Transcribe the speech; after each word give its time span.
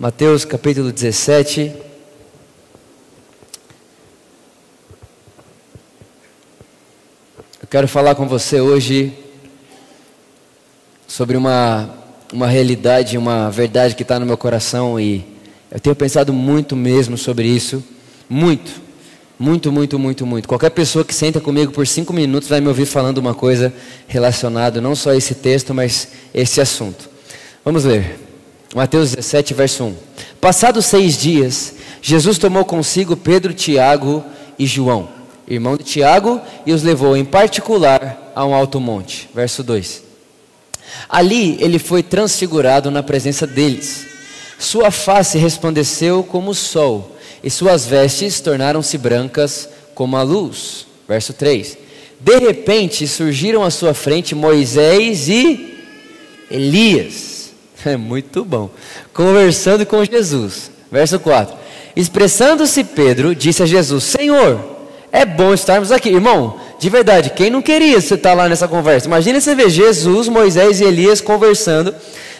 Mateus 0.00 0.46
capítulo 0.46 0.90
17. 0.90 1.74
Eu 7.60 7.68
quero 7.68 7.86
falar 7.86 8.14
com 8.14 8.26
você 8.26 8.62
hoje 8.62 9.12
sobre 11.06 11.36
uma, 11.36 11.90
uma 12.32 12.46
realidade, 12.46 13.18
uma 13.18 13.50
verdade 13.50 13.94
que 13.94 14.00
está 14.00 14.18
no 14.18 14.24
meu 14.24 14.38
coração 14.38 14.98
e 14.98 15.22
eu 15.70 15.78
tenho 15.78 15.94
pensado 15.94 16.32
muito 16.32 16.74
mesmo 16.74 17.18
sobre 17.18 17.46
isso. 17.46 17.84
Muito, 18.26 18.80
muito, 19.38 19.70
muito, 19.70 19.98
muito, 19.98 20.24
muito. 20.24 20.48
Qualquer 20.48 20.70
pessoa 20.70 21.04
que 21.04 21.14
senta 21.14 21.42
comigo 21.42 21.72
por 21.72 21.86
cinco 21.86 22.14
minutos 22.14 22.48
vai 22.48 22.62
me 22.62 22.68
ouvir 22.68 22.86
falando 22.86 23.18
uma 23.18 23.34
coisa 23.34 23.70
relacionada 24.08 24.80
não 24.80 24.96
só 24.96 25.10
a 25.10 25.16
esse 25.16 25.34
texto, 25.34 25.74
mas 25.74 26.08
esse 26.32 26.58
assunto. 26.58 27.06
Vamos 27.62 27.84
ler. 27.84 28.29
Mateus 28.74 29.10
17, 29.10 29.52
verso 29.52 29.84
1. 29.84 29.96
Passados 30.40 30.86
seis 30.86 31.18
dias, 31.18 31.74
Jesus 32.00 32.38
tomou 32.38 32.64
consigo 32.64 33.16
Pedro, 33.16 33.52
Tiago 33.52 34.24
e 34.56 34.64
João, 34.64 35.08
irmão 35.48 35.76
de 35.76 35.82
Tiago, 35.82 36.40
e 36.64 36.72
os 36.72 36.84
levou 36.84 37.16
em 37.16 37.24
particular 37.24 38.32
a 38.34 38.44
um 38.46 38.54
alto 38.54 38.78
monte. 38.78 39.28
Verso 39.34 39.64
2. 39.64 40.04
Ali 41.08 41.56
ele 41.60 41.80
foi 41.80 42.00
transfigurado 42.00 42.92
na 42.92 43.02
presença 43.02 43.44
deles. 43.44 44.06
Sua 44.56 44.92
face 44.92 45.36
resplandeceu 45.36 46.22
como 46.22 46.52
o 46.52 46.54
sol, 46.54 47.16
e 47.42 47.50
suas 47.50 47.86
vestes 47.86 48.40
tornaram-se 48.40 48.96
brancas 48.96 49.68
como 49.96 50.16
a 50.16 50.22
luz. 50.22 50.86
Verso 51.08 51.32
3. 51.32 51.76
De 52.20 52.38
repente 52.38 53.08
surgiram 53.08 53.64
à 53.64 53.70
sua 53.70 53.94
frente 53.94 54.32
Moisés 54.32 55.28
e 55.28 55.76
Elias 56.48 57.29
É 57.84 57.96
muito 57.96 58.44
bom. 58.44 58.70
Conversando 59.12 59.84
com 59.86 60.04
Jesus. 60.04 60.70
Verso 60.90 61.18
4. 61.18 61.54
Expressando-se 61.96 62.84
Pedro, 62.84 63.34
disse 63.34 63.62
a 63.62 63.66
Jesus: 63.66 64.04
Senhor, 64.04 64.60
é 65.10 65.24
bom 65.24 65.52
estarmos 65.52 65.90
aqui. 65.90 66.08
Irmão, 66.08 66.58
de 66.78 66.88
verdade, 66.88 67.30
quem 67.30 67.50
não 67.50 67.62
queria 67.62 67.98
estar 67.98 68.34
lá 68.34 68.48
nessa 68.48 68.68
conversa? 68.68 69.06
Imagina 69.06 69.40
você 69.40 69.54
ver 69.54 69.70
Jesus, 69.70 70.28
Moisés 70.28 70.80
e 70.80 70.84
Elias 70.84 71.20
conversando. 71.20 71.94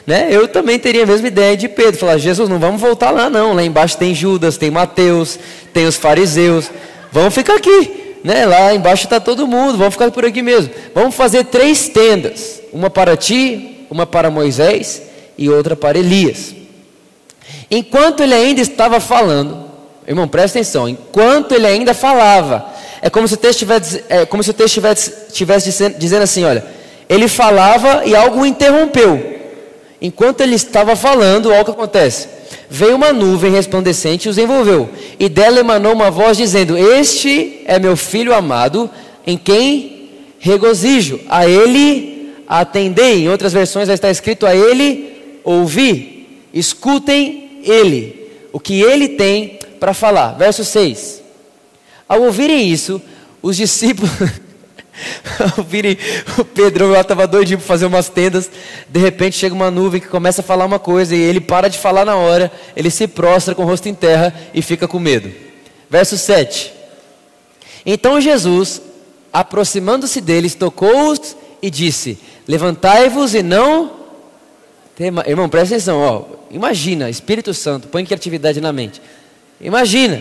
Né? 0.06 0.28
Eu 0.30 0.48
também 0.48 0.78
teria 0.78 1.04
a 1.04 1.06
mesma 1.06 1.28
ideia 1.28 1.56
de 1.56 1.68
Pedro. 1.68 1.98
Falar, 1.98 2.18
Jesus, 2.18 2.48
não 2.48 2.58
vamos 2.58 2.80
voltar 2.80 3.10
lá 3.10 3.28
não. 3.28 3.52
Lá 3.52 3.62
embaixo 3.62 3.98
tem 3.98 4.14
Judas, 4.14 4.56
tem 4.56 4.70
Mateus, 4.70 5.38
tem 5.72 5.86
os 5.86 5.96
fariseus. 5.96 6.70
Vamos 7.12 7.34
ficar 7.34 7.56
aqui. 7.56 8.16
Né? 8.24 8.46
Lá 8.46 8.74
embaixo 8.74 9.04
está 9.04 9.20
todo 9.20 9.46
mundo. 9.46 9.76
Vamos 9.76 9.94
ficar 9.94 10.10
por 10.10 10.24
aqui 10.24 10.42
mesmo. 10.42 10.72
Vamos 10.94 11.14
fazer 11.14 11.44
três 11.44 11.88
tendas. 11.88 12.60
Uma 12.72 12.88
para 12.88 13.16
ti, 13.16 13.86
uma 13.90 14.06
para 14.06 14.30
Moisés 14.30 15.09
e 15.40 15.48
outra 15.48 15.74
para 15.74 15.98
Elias. 15.98 16.54
Enquanto 17.70 18.22
ele 18.22 18.34
ainda 18.34 18.60
estava 18.60 19.00
falando, 19.00 19.64
irmão, 20.06 20.28
presta 20.28 20.58
atenção, 20.58 20.86
enquanto 20.86 21.52
ele 21.52 21.66
ainda 21.66 21.94
falava, 21.94 22.66
é 23.00 23.08
como 23.08 23.26
se 23.26 23.34
o 23.34 23.36
texto 23.38 23.62
estivesse, 23.62 24.04
é 24.10 24.26
como 24.26 24.42
se 24.42 24.50
o 24.50 24.52
texto 24.52 24.68
estivesse, 24.68 25.14
estivesse 25.28 25.70
dizendo, 25.70 25.98
dizendo 25.98 26.22
assim: 26.22 26.44
olha, 26.44 26.62
ele 27.08 27.26
falava 27.26 28.02
e 28.04 28.14
algo 28.14 28.44
interrompeu. 28.44 29.40
Enquanto 30.02 30.42
ele 30.42 30.54
estava 30.54 30.94
falando, 30.94 31.50
olha 31.50 31.62
o 31.62 31.64
que 31.64 31.70
acontece. 31.70 32.28
Veio 32.68 32.96
uma 32.96 33.12
nuvem 33.12 33.50
resplandecente 33.50 34.28
e 34.28 34.30
os 34.30 34.38
envolveu, 34.38 34.88
e 35.18 35.28
dela 35.28 35.60
emanou 35.60 35.94
uma 35.94 36.10
voz 36.10 36.36
dizendo: 36.36 36.76
Este 36.76 37.62
é 37.64 37.78
meu 37.78 37.96
filho 37.96 38.34
amado, 38.34 38.90
em 39.26 39.38
quem 39.38 40.10
regozijo, 40.38 41.20
a 41.28 41.46
ele 41.46 42.34
atendei. 42.46 43.24
Em 43.24 43.28
outras 43.28 43.52
versões 43.52 43.86
vai 43.86 43.94
estar 43.94 44.10
escrito: 44.10 44.46
A 44.46 44.54
ele 44.54 45.19
ouvir, 45.44 46.48
escutem 46.52 47.60
ele, 47.64 48.30
o 48.52 48.60
que 48.60 48.80
ele 48.80 49.08
tem 49.08 49.58
para 49.78 49.94
falar. 49.94 50.32
Verso 50.32 50.64
6. 50.64 51.22
Ao 52.08 52.22
ouvirem 52.22 52.68
isso, 52.68 53.00
os 53.42 53.56
discípulos. 53.56 54.10
ouvirem 55.56 55.96
o 56.38 56.44
Pedro 56.44 56.90
lá 56.90 57.00
estava 57.00 57.26
doidinho 57.26 57.58
para 57.58 57.66
fazer 57.66 57.86
umas 57.86 58.08
tendas. 58.08 58.50
De 58.88 59.00
repente 59.00 59.36
chega 59.36 59.54
uma 59.54 59.70
nuvem 59.70 60.00
que 60.00 60.08
começa 60.08 60.40
a 60.40 60.44
falar 60.44 60.66
uma 60.66 60.78
coisa 60.78 61.14
e 61.14 61.20
ele 61.20 61.40
para 61.40 61.68
de 61.68 61.78
falar 61.78 62.04
na 62.04 62.16
hora. 62.16 62.50
Ele 62.76 62.90
se 62.90 63.06
prostra 63.06 63.54
com 63.54 63.62
o 63.62 63.66
rosto 63.66 63.88
em 63.88 63.94
terra 63.94 64.34
e 64.52 64.60
fica 64.60 64.86
com 64.86 64.98
medo. 64.98 65.30
Verso 65.88 66.18
7. 66.18 66.72
Então 67.86 68.20
Jesus, 68.20 68.82
aproximando-se 69.32 70.20
deles, 70.20 70.54
tocou-os 70.54 71.36
e 71.62 71.70
disse: 71.70 72.18
Levantai-vos 72.46 73.34
e 73.34 73.42
não 73.42 73.99
Irmão, 75.26 75.48
presta 75.48 75.74
atenção, 75.74 75.98
ó. 75.98 76.24
Imagina, 76.50 77.08
Espírito 77.08 77.54
Santo, 77.54 77.88
põe 77.88 78.04
criatividade 78.04 78.60
na 78.60 78.72
mente. 78.72 79.00
Imagina, 79.60 80.16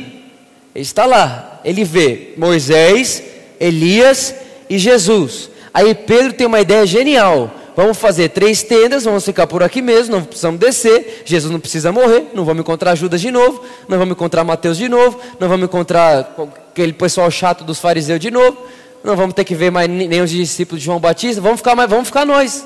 ele 0.75 0.83
está 0.83 1.05
lá, 1.05 1.59
ele 1.65 1.83
vê 1.83 2.33
Moisés, 2.37 3.23
Elias 3.59 4.33
e 4.69 4.77
Jesus. 4.77 5.49
Aí 5.73 5.93
Pedro 5.93 6.33
tem 6.33 6.47
uma 6.47 6.61
ideia 6.61 6.85
genial. 6.85 7.51
Vamos 7.75 7.97
fazer 7.97 8.29
três 8.29 8.61
tendas, 8.61 9.05
vamos 9.05 9.23
ficar 9.23 9.47
por 9.47 9.63
aqui 9.63 9.81
mesmo, 9.81 10.15
não 10.15 10.23
precisamos 10.23 10.59
descer. 10.59 11.23
Jesus 11.25 11.51
não 11.51 11.59
precisa 11.59 11.91
morrer, 11.91 12.27
não 12.33 12.43
vamos 12.43 12.61
encontrar 12.61 12.95
Judas 12.95 13.21
de 13.21 13.31
novo, 13.31 13.63
não 13.87 13.97
vamos 13.97 14.13
encontrar 14.13 14.43
Mateus 14.43 14.77
de 14.77 14.89
novo, 14.89 15.19
não 15.39 15.47
vamos 15.47 15.65
encontrar 15.65 16.35
aquele 16.71 16.93
pessoal 16.93 17.31
chato 17.31 17.63
dos 17.63 17.79
fariseus 17.79 18.19
de 18.19 18.29
novo, 18.29 18.57
não 19.03 19.15
vamos 19.15 19.33
ter 19.33 19.45
que 19.45 19.55
ver 19.55 19.71
mais 19.71 19.89
nem 19.89 20.21
os 20.21 20.29
discípulos 20.29 20.81
de 20.81 20.85
João 20.85 20.99
Batista, 20.99 21.41
vamos 21.41 21.59
ficar, 21.59 21.75
mais, 21.75 21.89
vamos 21.89 22.07
ficar 22.07 22.25
nós. 22.25 22.65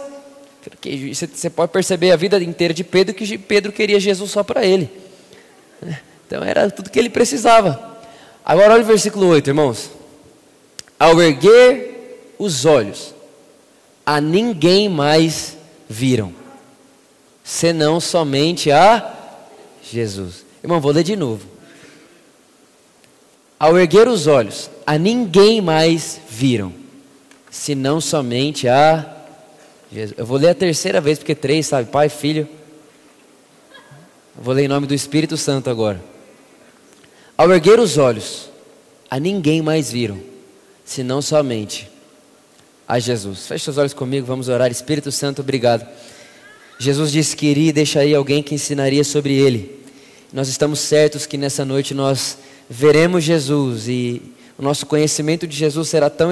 Porque 0.69 1.13
você 1.13 1.49
pode 1.49 1.71
perceber 1.71 2.11
a 2.11 2.15
vida 2.15 2.41
inteira 2.41 2.73
de 2.73 2.83
Pedro 2.83 3.13
que 3.13 3.37
Pedro 3.37 3.71
queria 3.71 3.99
Jesus 3.99 4.31
só 4.31 4.43
para 4.43 4.65
ele. 4.65 4.89
Então 6.25 6.43
era 6.43 6.69
tudo 6.69 6.89
que 6.89 6.97
ele 6.97 7.09
precisava. 7.09 7.97
Agora 8.43 8.73
olha 8.73 8.83
o 8.83 8.85
versículo 8.85 9.27
8, 9.27 9.47
irmãos. 9.49 9.89
Ao 10.99 11.21
erguer 11.21 12.33
os 12.39 12.65
olhos, 12.65 13.13
a 14.05 14.21
ninguém 14.21 14.89
mais 14.89 15.57
viram, 15.89 16.33
senão 17.43 17.99
somente 17.99 18.71
a 18.71 19.13
Jesus. 19.83 20.45
Irmão, 20.63 20.79
vou 20.79 20.91
ler 20.91 21.03
de 21.03 21.15
novo. 21.15 21.45
Ao 23.59 23.77
erguer 23.77 24.07
os 24.07 24.27
olhos, 24.27 24.69
a 24.85 24.97
ninguém 24.97 25.61
mais 25.61 26.19
viram, 26.29 26.73
senão 27.49 28.01
somente 28.01 28.67
a 28.67 28.99
Jesus. 28.99 29.22
Eu 30.17 30.25
vou 30.25 30.37
ler 30.37 30.49
a 30.49 30.55
terceira 30.55 30.99
vez, 30.99 31.19
porque 31.19 31.35
três, 31.35 31.67
sabe? 31.67 31.89
Pai, 31.89 32.09
Filho. 32.09 32.47
Eu 34.35 34.43
vou 34.43 34.53
ler 34.53 34.65
em 34.65 34.67
nome 34.67 34.87
do 34.87 34.93
Espírito 34.93 35.37
Santo 35.37 35.69
agora. 35.69 36.03
Ao 37.37 37.51
erguer 37.51 37.79
os 37.79 37.97
olhos, 37.97 38.49
a 39.09 39.19
ninguém 39.19 39.61
mais 39.61 39.91
viram, 39.91 40.19
senão 40.83 41.21
somente 41.21 41.89
a 42.87 42.97
Jesus. 42.97 43.47
Feche 43.47 43.69
os 43.69 43.77
olhos 43.77 43.93
comigo, 43.93 44.25
vamos 44.25 44.49
orar. 44.49 44.71
Espírito 44.71 45.11
Santo, 45.11 45.41
obrigado. 45.41 45.87
Jesus 46.79 47.11
disse 47.11 47.35
que 47.35 47.45
iria 47.45 47.69
e 47.69 47.73
deixaria 47.73 48.17
alguém 48.17 48.41
que 48.41 48.55
ensinaria 48.55 49.03
sobre 49.03 49.35
ele. 49.35 49.83
Nós 50.31 50.47
estamos 50.47 50.79
certos 50.79 51.27
que 51.27 51.37
nessa 51.37 51.63
noite 51.63 51.93
nós 51.93 52.39
veremos 52.67 53.23
Jesus 53.23 53.87
e 53.87 54.21
o 54.57 54.61
nosso 54.61 54.85
conhecimento 54.85 55.47
de 55.47 55.57
Jesus 55.57 55.89
será 55.89 56.11
tão, 56.11 56.29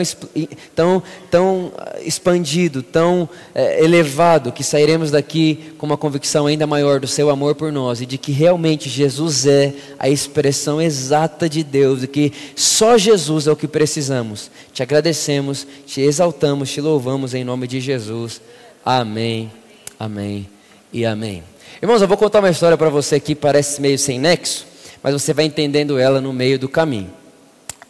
tão, 0.76 1.02
tão 1.32 1.72
ah, 1.76 1.98
expandido, 2.04 2.84
tão 2.84 3.28
é, 3.54 3.84
elevado, 3.84 4.52
que 4.52 4.64
sairemos 4.64 5.10
daqui 5.10 5.74
com 5.80 5.88
uma 5.88 5.98
convicção 5.98 6.46
ainda 6.46 6.68
maior 6.68 7.00
do 7.00 7.08
seu 7.08 7.32
amor 7.32 7.56
por 7.56 7.72
nós 7.72 8.00
e 8.00 8.06
de 8.06 8.20
que 8.20 8.32
realmente 8.32 8.88
Jesus 8.90 9.48
é 9.48 9.74
a 9.98 10.08
expressão 10.08 10.80
exata 10.80 11.50
de 11.50 11.64
Deus, 11.64 12.04
e 12.04 12.08
que 12.08 12.32
só 12.56 12.96
Jesus 12.96 13.48
é 13.48 13.52
o 13.52 13.56
que 13.56 13.68
precisamos. 13.68 14.52
Te 14.72 14.84
agradecemos, 14.84 15.66
te 15.88 16.02
exaltamos, 16.02 16.72
te 16.72 16.80
louvamos 16.80 17.34
em 17.34 17.44
nome 17.44 17.66
de 17.68 17.80
Jesus. 17.80 18.40
Amém, 18.86 19.52
amém 20.00 20.48
e 20.94 21.06
amém. 21.06 21.44
Irmãos, 21.82 22.04
eu 22.04 22.08
vou 22.08 22.18
contar 22.18 22.38
uma 22.40 22.52
história 22.52 22.78
para 22.78 22.90
você 22.90 23.20
que 23.20 23.34
parece 23.34 23.82
meio 23.82 23.98
sem 23.98 24.20
nexo, 24.20 24.68
mas 25.02 25.14
você 25.14 25.34
vai 25.34 25.46
entendendo 25.46 25.98
ela 25.98 26.22
no 26.22 26.32
meio 26.32 26.60
do 26.60 26.70
caminho. 26.70 27.21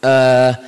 Uh, 0.04 0.58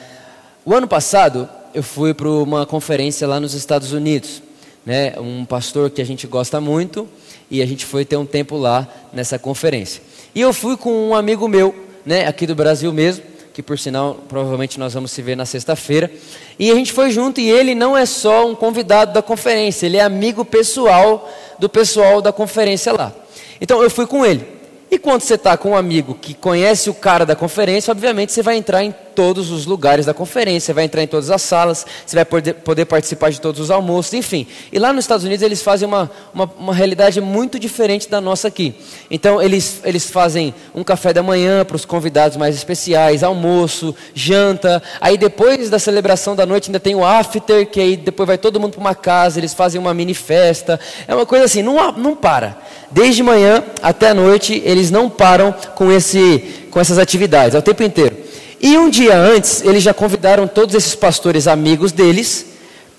o 0.64 0.72
ano 0.72 0.86
passado 0.86 1.48
eu 1.75 1.82
fui 1.82 2.14
para 2.14 2.28
uma 2.28 2.64
conferência 2.64 3.26
lá 3.26 3.40
nos 3.40 3.52
Estados 3.52 3.92
Unidos, 3.92 4.40
né? 4.86 5.14
Um 5.19 5.44
pastor 5.44 5.90
que 5.90 6.00
a 6.00 6.06
gente 6.06 6.25
gosta 6.28 6.60
muito 6.60 7.08
e 7.50 7.60
a 7.60 7.66
gente 7.66 7.84
foi 7.84 8.04
ter 8.04 8.16
um 8.16 8.25
tempo 8.25 8.56
lá 8.56 8.86
nessa 9.12 9.36
conferência. 9.36 10.00
E 10.36 10.40
eu 10.40 10.52
fui 10.52 10.76
com 10.76 11.08
um 11.08 11.16
amigo 11.16 11.48
meu, 11.48 11.75
né? 12.06 12.28
Aqui 12.28 12.46
do 12.46 12.54
Brasil 12.54 12.92
mesmo, 12.92 13.25
que 13.52 13.60
por 13.60 13.76
sinal 13.76 14.20
provavelmente 14.28 14.78
nós 14.78 14.94
vamos 14.94 15.10
se 15.10 15.20
ver 15.20 15.36
na 15.36 15.44
sexta-feira. 15.44 16.12
E 16.56 16.70
a 16.70 16.75
gente 16.76 16.92
foi 16.92 17.10
junto 17.10 17.40
e 17.40 17.50
ele 17.50 17.75
não 17.75 17.96
é 17.96 18.06
só 18.06 18.46
um 18.46 18.54
convidado 18.54 19.12
da 19.12 19.20
conferência, 19.20 19.86
ele 19.86 19.96
é 19.96 20.02
amigo 20.02 20.44
pessoal 20.44 21.28
do 21.58 21.69
pessoal 21.69 22.22
da 22.22 22.32
conferência 22.32 22.92
lá. 22.92 23.12
Então 23.60 23.82
eu 23.82 23.90
fui 23.90 24.06
com 24.06 24.25
ele. 24.25 24.46
E 24.92 24.98
quando 24.98 25.22
você 25.22 25.34
está 25.34 25.56
com 25.56 25.70
um 25.70 25.76
amigo 25.76 26.14
que 26.14 26.34
conhece 26.34 26.88
o 26.88 26.94
cara 26.94 27.26
da 27.26 27.34
conferência, 27.34 27.90
obviamente 27.90 28.32
você 28.32 28.42
vai 28.42 28.56
entrar 28.56 28.84
em 28.84 28.94
todos 29.14 29.50
os 29.50 29.66
lugares 29.66 30.06
da 30.06 30.14
conferência, 30.14 30.66
você 30.66 30.72
vai 30.72 30.84
entrar 30.84 31.02
em 31.02 31.06
todas 31.06 31.31
as 31.31 31.43
salas, 31.43 31.87
você 32.05 32.16
vai 32.16 32.25
poder, 32.25 32.55
poder 32.55 32.84
participar 32.84 33.31
de 33.31 33.40
todos 33.40 33.61
os 33.61 33.70
almoços, 33.70 34.12
enfim. 34.14 34.46
E 34.72 34.78
lá 34.78 34.93
nos 34.93 35.05
Estados 35.05 35.25
Unidos 35.25 35.43
eles 35.43 35.62
fazem 35.62 35.87
uma, 35.87 36.11
uma, 36.32 36.50
uma 36.58 36.75
realidade 36.75 37.20
muito 37.20 37.58
diferente 37.58 38.08
da 38.08 38.20
nossa 38.20 38.49
aqui. 38.49 38.75
Então 39.11 39.40
eles, 39.40 39.81
eles 39.84 40.11
fazem 40.11 40.55
um 40.75 40.82
café 40.82 41.12
da 41.12 41.22
manhã 41.22 41.64
para 41.64 41.76
os 41.76 41.84
convidados 41.84 42.37
mais 42.37 42.55
especiais, 42.55 43.22
almoço, 43.22 43.94
janta, 44.14 44.82
aí 45.00 45.17
depois 45.17 45.70
da 45.70 45.78
celebração 45.78 46.34
da 46.34 46.44
noite 46.44 46.69
ainda 46.69 46.81
tem 46.81 46.94
o 46.94 47.05
after, 47.05 47.67
que 47.67 47.81
aí 47.81 47.96
depois 47.96 48.26
vai 48.26 48.38
todo 48.38 48.58
mundo 48.60 48.72
para 48.72 48.81
uma 48.81 48.94
casa, 48.94 49.38
eles 49.38 49.55
fazem 49.55 49.81
uma 49.81 49.94
mini 49.94 50.14
festa, 50.14 50.81
é 51.06 51.14
uma 51.14 51.26
coisa 51.26 51.44
assim, 51.44 51.62
não, 51.62 51.93
não 51.93 52.17
para. 52.17 52.58
Desde 52.90 53.22
manhã 53.22 53.62
até 53.82 54.10
a 54.10 54.14
noite 54.14 54.62
eles 54.64 54.90
não 54.90 55.08
param 55.08 55.55
com, 55.75 55.90
esse, 55.93 56.67
com 56.70 56.81
essas 56.81 56.99
atividades, 56.99 57.55
é 57.55 57.58
o 57.58 57.62
tempo 57.62 57.82
inteiro. 57.82 58.24
E 58.66 58.78
um 58.78 58.88
dia 58.88 59.14
antes, 59.14 59.62
eles 59.62 59.82
já 59.82 59.93
convidaram 59.93 60.49
todos 60.49 60.75
esses 60.75 60.94
pastores 60.94 61.46
amigos 61.46 61.93
deles 61.93 62.46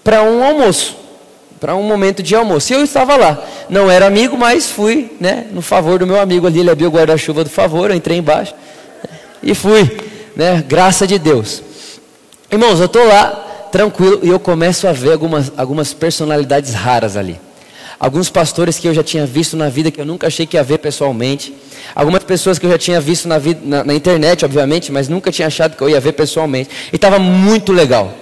para 0.03 0.21
um 0.21 0.43
almoço, 0.43 0.95
para 1.59 1.75
um 1.75 1.81
momento 1.81 2.21
de 2.21 2.35
almoço. 2.35 2.71
E 2.71 2.75
eu 2.75 2.83
estava 2.83 3.15
lá. 3.15 3.43
Não 3.67 3.89
era 3.89 4.05
amigo, 4.05 4.37
mas 4.37 4.69
fui, 4.69 5.11
né, 5.19 5.47
no 5.51 5.63
favor 5.63 5.97
do 5.97 6.05
meu 6.05 6.21
amigo 6.21 6.45
ali, 6.45 6.59
ele 6.59 6.69
abriu 6.69 6.87
o 6.89 6.91
guarda-chuva 6.91 7.43
do 7.43 7.49
favor, 7.49 7.89
eu 7.89 7.95
entrei 7.95 8.19
embaixo 8.19 8.53
e 9.41 9.55
fui, 9.55 9.97
né, 10.35 10.63
graça 10.67 11.07
de 11.07 11.17
Deus. 11.17 11.63
Irmãos, 12.51 12.79
eu 12.79 12.85
estou 12.85 13.03
lá, 13.03 13.67
tranquilo, 13.71 14.19
e 14.21 14.29
eu 14.29 14.39
começo 14.39 14.87
a 14.87 14.91
ver 14.91 15.13
algumas, 15.13 15.51
algumas 15.57 15.95
personalidades 15.95 16.75
raras 16.75 17.17
ali. 17.17 17.39
Alguns 17.99 18.29
pastores 18.29 18.77
que 18.77 18.87
eu 18.87 18.93
já 18.93 19.03
tinha 19.03 19.25
visto 19.25 19.55
na 19.55 19.69
vida 19.69 19.89
que 19.89 19.99
eu 19.99 20.05
nunca 20.05 20.27
achei 20.27 20.45
que 20.45 20.57
ia 20.57 20.63
ver 20.63 20.79
pessoalmente. 20.79 21.53
Algumas 21.93 22.23
pessoas 22.23 22.59
que 22.59 22.65
eu 22.65 22.69
já 22.69 22.77
tinha 22.77 22.99
visto 22.99 23.27
na, 23.27 23.37
vida, 23.37 23.61
na, 23.63 23.83
na 23.83 23.93
internet, 23.93 24.43
obviamente, 24.43 24.91
mas 24.91 25.07
nunca 25.07 25.31
tinha 25.31 25.47
achado 25.47 25.77
que 25.77 25.81
eu 25.81 25.89
ia 25.89 25.99
ver 25.99 26.11
pessoalmente. 26.11 26.69
E 26.91 26.95
estava 26.97 27.17
muito 27.19 27.71
legal. 27.71 28.13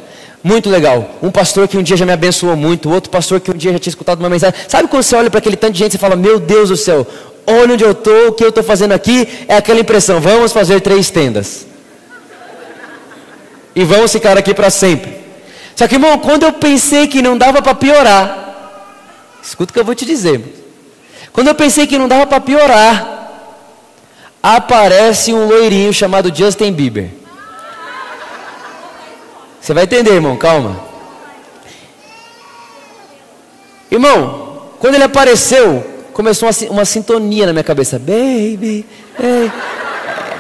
Muito 0.43 0.69
legal. 0.69 1.17
Um 1.23 1.31
pastor 1.31 1.67
que 1.67 1.77
um 1.77 1.81
dia 1.81 1.95
já 1.95 2.05
me 2.05 2.11
abençoou 2.11 2.55
muito, 2.55 2.91
outro 2.91 3.09
pastor 3.09 3.39
que 3.39 3.49
um 3.49 3.55
dia 3.55 3.71
já 3.71 3.79
tinha 3.79 3.91
escutado 3.91 4.19
uma 4.19 4.29
mensagem. 4.29 4.59
Sabe 4.67 4.89
quando 4.89 5.01
você 5.01 5.15
olha 5.15 5.29
para 5.29 5.39
aquele 5.39 5.55
tanto 5.55 5.73
de 5.73 5.79
gente 5.79 5.95
e 5.95 5.97
fala: 5.97 6.15
Meu 6.15 6.37
Deus 6.37 6.69
do 6.69 6.75
céu, 6.75 7.07
olha 7.47 7.73
onde 7.73 7.83
eu 7.83 7.91
estou, 7.91 8.27
o 8.27 8.31
que 8.33 8.43
eu 8.43 8.49
estou 8.49 8.63
fazendo 8.63 8.91
aqui? 8.91 9.27
É 9.47 9.55
aquela 9.55 9.79
impressão: 9.79 10.19
vamos 10.19 10.51
fazer 10.51 10.81
três 10.81 11.09
tendas. 11.09 11.65
E 13.73 13.85
vamos 13.85 14.11
ficar 14.11 14.37
aqui 14.37 14.53
para 14.53 14.69
sempre. 14.69 15.23
Só 15.75 15.87
que, 15.87 15.95
irmão, 15.95 16.17
quando 16.19 16.43
eu 16.43 16.53
pensei 16.53 17.07
que 17.07 17.21
não 17.21 17.37
dava 17.37 17.61
para 17.61 17.73
piorar, 17.73 18.42
Escuta 19.43 19.71
o 19.71 19.73
que 19.73 19.79
eu 19.79 19.85
vou 19.85 19.93
te 19.93 20.05
dizer. 20.05 20.41
Quando 21.33 21.49
eu 21.49 21.55
pensei 21.55 21.85
que 21.85 21.97
não 21.97 22.07
dava 22.07 22.25
para 22.25 22.39
piorar, 22.39 23.29
aparece 24.41 25.33
um 25.33 25.47
loirinho 25.47 25.93
chamado 25.93 26.33
Justin 26.33 26.71
Bieber. 26.71 27.09
Você 29.59 29.73
vai 29.73 29.83
entender, 29.83 30.11
irmão, 30.11 30.37
calma. 30.37 30.79
Irmão, 33.91 34.63
quando 34.79 34.95
ele 34.95 35.03
apareceu, 35.03 35.85
começou 36.13 36.49
uma, 36.49 36.71
uma 36.71 36.85
sintonia 36.85 37.45
na 37.45 37.53
minha 37.53 37.63
cabeça. 37.63 37.99
Baby, 37.99 38.85
baby. 39.17 39.53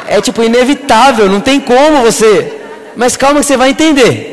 É 0.07 0.19
tipo 0.21 0.43
inevitável, 0.43 1.29
não 1.29 1.39
tem 1.39 1.59
como 1.59 2.01
você. 2.01 2.61
Mas 2.95 3.17
calma 3.17 3.39
que 3.39 3.45
você 3.45 3.57
vai 3.57 3.69
entender. 3.69 4.32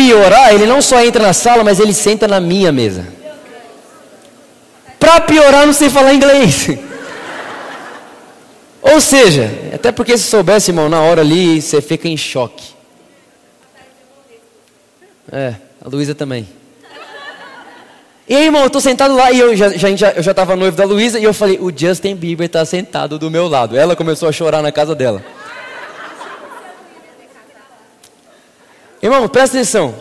Piorar, 0.00 0.54
ele 0.54 0.64
não 0.64 0.80
só 0.80 1.04
entra 1.04 1.22
na 1.22 1.34
sala, 1.34 1.62
mas 1.62 1.78
ele 1.78 1.92
senta 1.92 2.26
na 2.26 2.40
minha 2.40 2.72
mesa. 2.72 3.06
Para 4.98 5.20
piorar, 5.20 5.66
não 5.66 5.74
sei 5.74 5.90
falar 5.90 6.14
inglês. 6.14 6.68
Ou 8.80 8.98
seja, 8.98 9.50
até 9.74 9.92
porque 9.92 10.16
se 10.16 10.24
soubesse, 10.24 10.70
irmão, 10.70 10.88
na 10.88 11.02
hora 11.02 11.20
ali, 11.20 11.60
você 11.60 11.82
fica 11.82 12.08
em 12.08 12.16
choque. 12.16 12.72
É, 15.30 15.56
a 15.84 15.88
Luísa 15.90 16.14
também. 16.14 16.48
E 18.26 18.34
aí, 18.34 18.46
irmão, 18.46 18.62
eu 18.62 18.70
tô 18.70 18.80
sentado 18.80 19.14
lá 19.14 19.30
e 19.30 19.38
eu 19.38 19.54
já, 19.54 19.68
já, 19.68 20.12
eu 20.12 20.22
já 20.22 20.32
tava 20.32 20.56
noivo 20.56 20.78
da 20.78 20.86
Luísa 20.86 21.18
e 21.18 21.24
eu 21.24 21.34
falei, 21.34 21.58
o 21.60 21.70
Justin 21.76 22.14
Bieber 22.14 22.46
está 22.46 22.64
sentado 22.64 23.18
do 23.18 23.30
meu 23.30 23.48
lado. 23.48 23.76
Ela 23.76 23.94
começou 23.94 24.30
a 24.30 24.32
chorar 24.32 24.62
na 24.62 24.72
casa 24.72 24.94
dela. 24.94 25.22
Irmão, 29.02 29.28
presta 29.28 29.56
atenção. 29.56 29.94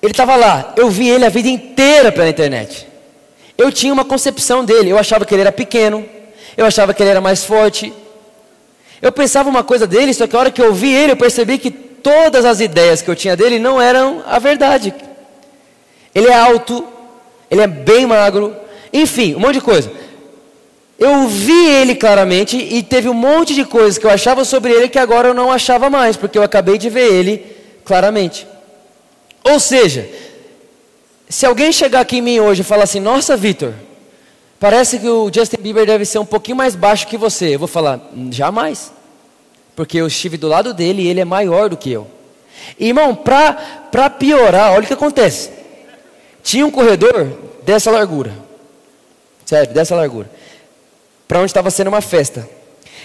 Ele 0.00 0.12
estava 0.12 0.34
lá, 0.36 0.74
eu 0.76 0.90
vi 0.90 1.08
ele 1.08 1.24
a 1.24 1.28
vida 1.28 1.48
inteira 1.48 2.10
pela 2.10 2.28
internet. 2.28 2.88
Eu 3.56 3.70
tinha 3.70 3.92
uma 3.92 4.04
concepção 4.04 4.64
dele, 4.64 4.90
eu 4.90 4.98
achava 4.98 5.24
que 5.24 5.32
ele 5.32 5.42
era 5.42 5.52
pequeno, 5.52 6.04
eu 6.56 6.66
achava 6.66 6.92
que 6.92 7.02
ele 7.02 7.10
era 7.10 7.20
mais 7.20 7.44
forte. 7.44 7.92
Eu 9.00 9.12
pensava 9.12 9.48
uma 9.48 9.62
coisa 9.62 9.86
dele, 9.86 10.12
só 10.12 10.26
que 10.26 10.34
a 10.34 10.38
hora 10.38 10.50
que 10.50 10.60
eu 10.60 10.72
vi 10.72 10.92
ele, 10.92 11.12
eu 11.12 11.16
percebi 11.16 11.58
que 11.58 11.70
todas 11.70 12.44
as 12.44 12.60
ideias 12.60 13.00
que 13.00 13.10
eu 13.10 13.14
tinha 13.14 13.36
dele 13.36 13.58
não 13.58 13.80
eram 13.80 14.22
a 14.26 14.38
verdade. 14.38 14.92
Ele 16.14 16.28
é 16.28 16.34
alto, 16.34 16.84
ele 17.50 17.60
é 17.60 17.66
bem 17.66 18.06
magro, 18.06 18.56
enfim, 18.92 19.34
um 19.34 19.40
monte 19.40 19.54
de 19.54 19.60
coisa. 19.60 19.90
Eu 20.98 21.26
vi 21.26 21.66
ele 21.66 21.94
claramente 21.94 22.56
e 22.56 22.82
teve 22.82 23.08
um 23.08 23.14
monte 23.14 23.54
de 23.54 23.64
coisas 23.64 23.98
que 23.98 24.06
eu 24.06 24.10
achava 24.10 24.44
sobre 24.44 24.72
ele 24.72 24.88
que 24.88 24.98
agora 24.98 25.28
eu 25.28 25.34
não 25.34 25.50
achava 25.50 25.88
mais, 25.88 26.16
porque 26.16 26.38
eu 26.38 26.42
acabei 26.42 26.76
de 26.76 26.88
ver 26.88 27.12
ele 27.12 27.51
claramente. 27.84 28.46
Ou 29.44 29.58
seja, 29.58 30.08
se 31.28 31.46
alguém 31.46 31.72
chegar 31.72 32.00
aqui 32.00 32.18
em 32.18 32.22
mim 32.22 32.40
hoje 32.40 32.60
e 32.60 32.64
falar 32.64 32.84
assim: 32.84 33.00
Nossa, 33.00 33.36
Vitor, 33.36 33.72
parece 34.60 34.98
que 34.98 35.08
o 35.08 35.30
Justin 35.32 35.56
Bieber 35.60 35.86
deve 35.86 36.04
ser 36.04 36.18
um 36.18 36.26
pouquinho 36.26 36.56
mais 36.56 36.74
baixo 36.74 37.06
que 37.06 37.16
você. 37.16 37.54
Eu 37.54 37.58
vou 37.58 37.68
falar: 37.68 38.00
Jamais. 38.30 38.92
Porque 39.74 39.98
eu 39.98 40.06
estive 40.06 40.36
do 40.36 40.48
lado 40.48 40.74
dele 40.74 41.02
e 41.02 41.08
ele 41.08 41.20
é 41.20 41.24
maior 41.24 41.70
do 41.70 41.76
que 41.76 41.90
eu. 41.90 42.06
Irmão, 42.78 43.14
para 43.14 44.10
piorar, 44.10 44.72
olha 44.72 44.84
o 44.84 44.86
que 44.86 44.92
acontece. 44.92 45.50
Tinha 46.42 46.66
um 46.66 46.70
corredor 46.70 47.32
dessa 47.64 47.90
largura. 47.90 48.32
Sério, 49.46 49.72
dessa 49.72 49.94
largura. 49.94 50.30
Para 51.26 51.38
onde 51.38 51.46
estava 51.46 51.70
sendo 51.70 51.88
uma 51.88 52.00
festa. 52.00 52.48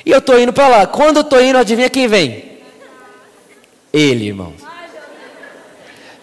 E 0.06 0.12
eu 0.12 0.19
estou 0.19 0.39
indo 0.39 0.51
para 0.51 0.68
lá. 0.68 0.88
Quando 0.88 1.18
eu 1.18 1.21
estou 1.21 1.41
indo, 1.41 1.57
adivinha 1.57 1.89
quem 1.89 2.07
vem? 2.07 2.59
Ele, 3.94 4.27
irmão. 4.27 4.53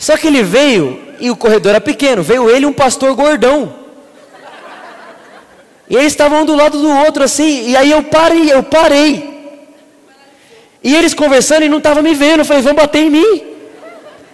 Só 0.04 0.18
que 0.18 0.26
ele 0.26 0.42
veio 0.42 1.00
e 1.18 1.30
o 1.30 1.36
corredor 1.36 1.70
era 1.70 1.80
pequeno, 1.80 2.22
veio 2.22 2.50
ele 2.50 2.66
e 2.66 2.68
um 2.68 2.74
pastor 2.74 3.14
gordão. 3.14 3.74
E 5.88 5.96
eles 5.96 6.12
estavam 6.12 6.42
um 6.42 6.44
do 6.44 6.54
lado 6.54 6.78
do 6.78 6.90
outro 6.90 7.24
assim, 7.24 7.70
e 7.70 7.74
aí 7.74 7.90
eu 7.90 8.02
parei, 8.02 8.52
eu 8.52 8.62
parei. 8.62 9.56
E 10.82 10.94
eles 10.94 11.14
conversando 11.14 11.64
e 11.64 11.70
não 11.70 11.78
estavam 11.78 12.02
me 12.02 12.12
vendo, 12.12 12.40
eu 12.40 12.44
falei, 12.44 12.60
vão 12.60 12.74
bater 12.74 12.98
em 12.98 13.08
mim. 13.08 13.44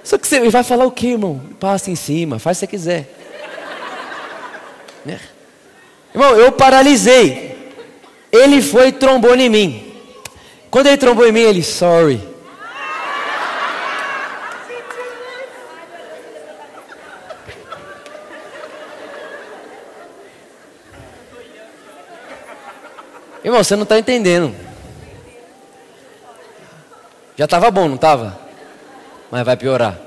Só 0.02 0.18
que 0.18 0.26
você 0.26 0.40
vai 0.50 0.64
falar 0.64 0.86
o 0.86 0.90
que, 0.90 1.12
irmão? 1.12 1.40
Passa 1.60 1.88
em 1.88 1.94
cima, 1.94 2.40
faz 2.40 2.56
o 2.56 2.60
que 2.62 2.66
você 2.66 2.70
quiser. 2.76 3.14
Né? 5.04 5.20
Irmão, 6.12 6.34
eu 6.34 6.50
paralisei. 6.50 7.56
Ele 8.32 8.60
foi 8.60 8.88
e 8.88 8.92
trombou 8.92 9.36
em 9.36 9.48
mim. 9.48 9.92
Quando 10.68 10.88
ele 10.88 10.96
trombou 10.96 11.28
em 11.28 11.30
mim, 11.30 11.42
ele, 11.42 11.62
sorry. 11.62 12.29
Irmão, 23.42 23.64
você 23.64 23.74
não 23.74 23.84
está 23.84 23.98
entendendo. 23.98 24.54
Já 27.36 27.46
estava 27.46 27.70
bom, 27.70 27.88
não 27.88 27.94
estava? 27.94 28.38
Mas 29.30 29.44
vai 29.44 29.56
piorar. 29.56 29.98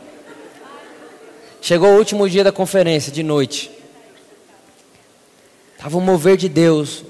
Chegou 1.59 1.89
o 1.89 1.97
último 1.97 2.29
dia 2.29 2.43
da 2.43 2.51
conferência, 2.51 3.11
de 3.11 3.23
noite. 3.23 3.71
Estava 5.75 5.97
um 5.97 6.01
mover 6.01 6.37
de 6.37 6.47
Deus. 6.47 7.03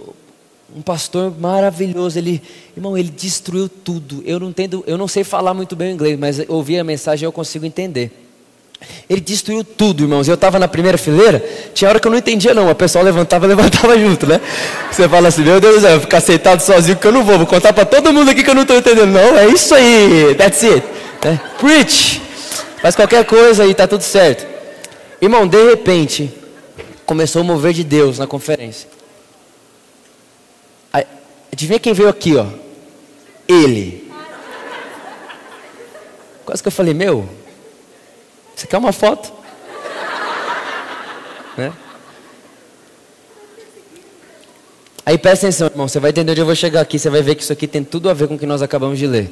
Um 0.73 0.81
pastor 0.81 1.37
maravilhoso. 1.37 2.17
Ele, 2.17 2.41
irmão, 2.75 2.97
ele 2.97 3.09
destruiu 3.09 3.67
tudo. 3.67 4.23
Eu 4.25 4.39
não 4.39 4.49
entendo, 4.49 4.83
eu 4.87 4.97
não 4.97 5.07
sei 5.07 5.25
falar 5.25 5.53
muito 5.53 5.75
bem 5.75 5.93
inglês, 5.93 6.17
mas 6.17 6.39
ouvir 6.47 6.79
a 6.79 6.83
mensagem 6.85 7.25
eu 7.25 7.31
consigo 7.31 7.65
entender. 7.65 8.22
Ele 9.09 9.21
destruiu 9.21 9.63
tudo, 9.63 10.03
irmãos. 10.03 10.27
Eu 10.27 10.35
estava 10.35 10.59
na 10.59 10.67
primeira 10.67 10.97
fileira, 10.97 11.43
tinha 11.73 11.89
hora 11.89 11.99
que 11.99 12.07
eu 12.07 12.11
não 12.11 12.17
entendia, 12.17 12.53
não. 12.53 12.69
O 12.69 12.75
pessoal 12.75 13.03
levantava, 13.03 13.45
levantava 13.47 13.97
junto, 13.97 14.25
né? 14.27 14.39
Você 14.91 15.07
fala 15.07 15.27
assim, 15.27 15.43
meu 15.43 15.59
Deus 15.59 15.81
céu, 15.81 15.91
vou 15.91 16.01
ficar 16.01 16.21
sentado 16.21 16.61
sozinho 16.61 16.97
que 16.97 17.07
eu 17.07 17.11
não 17.11 17.23
vou. 17.23 17.37
Vou 17.37 17.47
contar 17.47 17.73
para 17.73 17.85
todo 17.85 18.13
mundo 18.13 18.29
aqui 18.29 18.43
que 18.43 18.49
eu 18.49 18.55
não 18.55 18.63
estou 18.63 18.77
entendendo. 18.77 19.11
Não, 19.11 19.37
é 19.37 19.47
isso 19.47 19.73
aí, 19.73 20.35
that's 20.35 20.63
it. 20.63 20.83
Né? 21.23 21.39
Preach. 21.59 22.21
Faz 22.81 22.95
qualquer 22.95 23.25
coisa 23.25 23.65
e 23.65 23.71
está 23.71 23.87
tudo 23.87 24.01
certo. 24.03 24.45
Irmão, 25.21 25.47
de 25.47 25.69
repente, 25.69 26.33
começou 27.05 27.41
a 27.41 27.43
mover 27.43 27.73
de 27.73 27.83
Deus 27.83 28.19
na 28.19 28.27
conferência. 28.27 28.93
Adivinha 31.53 31.79
quem 31.79 31.93
veio 31.93 32.09
aqui, 32.09 32.35
ó? 32.35 32.47
Ele. 33.47 34.11
Quase 36.43 36.63
que 36.63 36.67
eu 36.67 36.71
falei, 36.71 36.95
meu, 36.95 37.29
você 38.55 38.67
quer 38.67 38.77
uma 38.77 38.91
foto? 38.91 39.31
né? 41.57 41.73
Aí 45.05 45.17
presta 45.17 45.47
atenção, 45.47 45.67
irmão, 45.67 45.87
você 45.87 45.99
vai 45.99 46.11
entender 46.11 46.31
onde 46.31 46.41
eu 46.41 46.45
vou 46.45 46.55
chegar 46.55 46.81
aqui, 46.81 46.97
você 46.97 47.09
vai 47.09 47.21
ver 47.21 47.35
que 47.35 47.43
isso 47.43 47.51
aqui 47.51 47.67
tem 47.67 47.83
tudo 47.83 48.09
a 48.09 48.13
ver 48.13 48.27
com 48.27 48.35
o 48.35 48.39
que 48.39 48.45
nós 48.45 48.61
acabamos 48.61 48.97
de 48.97 49.05
ler. 49.05 49.31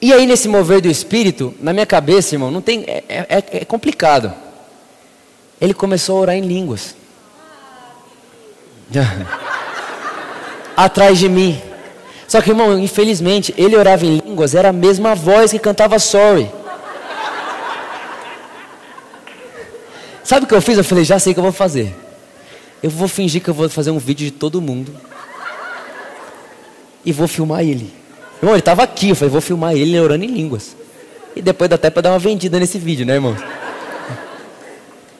E 0.00 0.12
aí, 0.12 0.26
nesse 0.26 0.48
mover 0.48 0.82
do 0.82 0.88
Espírito, 0.88 1.54
na 1.58 1.72
minha 1.72 1.86
cabeça, 1.86 2.34
irmão, 2.34 2.50
não 2.50 2.60
tem, 2.60 2.84
é, 2.86 3.02
é, 3.08 3.44
é 3.52 3.64
complicado. 3.64 4.34
Ele 5.58 5.72
começou 5.72 6.18
a 6.18 6.20
orar 6.20 6.36
em 6.36 6.42
línguas. 6.42 6.94
Atrás 10.76 11.18
de 11.18 11.28
mim. 11.28 11.58
Só 12.28 12.42
que, 12.42 12.50
irmão, 12.50 12.78
infelizmente, 12.78 13.54
ele 13.56 13.76
orava 13.76 14.04
em 14.04 14.18
línguas, 14.18 14.54
era 14.54 14.68
a 14.68 14.72
mesma 14.72 15.14
voz 15.14 15.52
que 15.52 15.58
cantava 15.58 15.98
Sorry. 15.98 16.50
Sabe 20.24 20.46
o 20.46 20.48
que 20.48 20.54
eu 20.54 20.62
fiz? 20.62 20.78
Eu 20.78 20.84
falei, 20.84 21.04
já 21.04 21.18
sei 21.18 21.32
o 21.32 21.34
que 21.34 21.38
eu 21.38 21.44
vou 21.44 21.52
fazer. 21.52 21.94
Eu 22.82 22.88
vou 22.88 23.06
fingir 23.06 23.42
que 23.42 23.48
eu 23.48 23.54
vou 23.54 23.68
fazer 23.68 23.90
um 23.90 23.98
vídeo 23.98 24.24
de 24.24 24.30
todo 24.30 24.60
mundo. 24.60 24.92
E 27.04 27.12
vou 27.12 27.28
filmar 27.28 27.60
ele. 27.60 27.92
Irmão, 28.38 28.54
ele 28.54 28.60
estava 28.60 28.82
aqui, 28.82 29.10
eu 29.10 29.14
falei, 29.14 29.30
vou 29.30 29.40
filmar 29.42 29.74
ele 29.74 29.98
orando 30.00 30.24
em 30.24 30.28
línguas. 30.28 30.74
E 31.36 31.42
depois 31.42 31.68
dá 31.68 31.76
até 31.76 31.90
para 31.90 32.02
dar 32.02 32.10
uma 32.10 32.18
vendida 32.18 32.58
nesse 32.58 32.78
vídeo, 32.78 33.04
né, 33.04 33.14
irmão? 33.14 33.36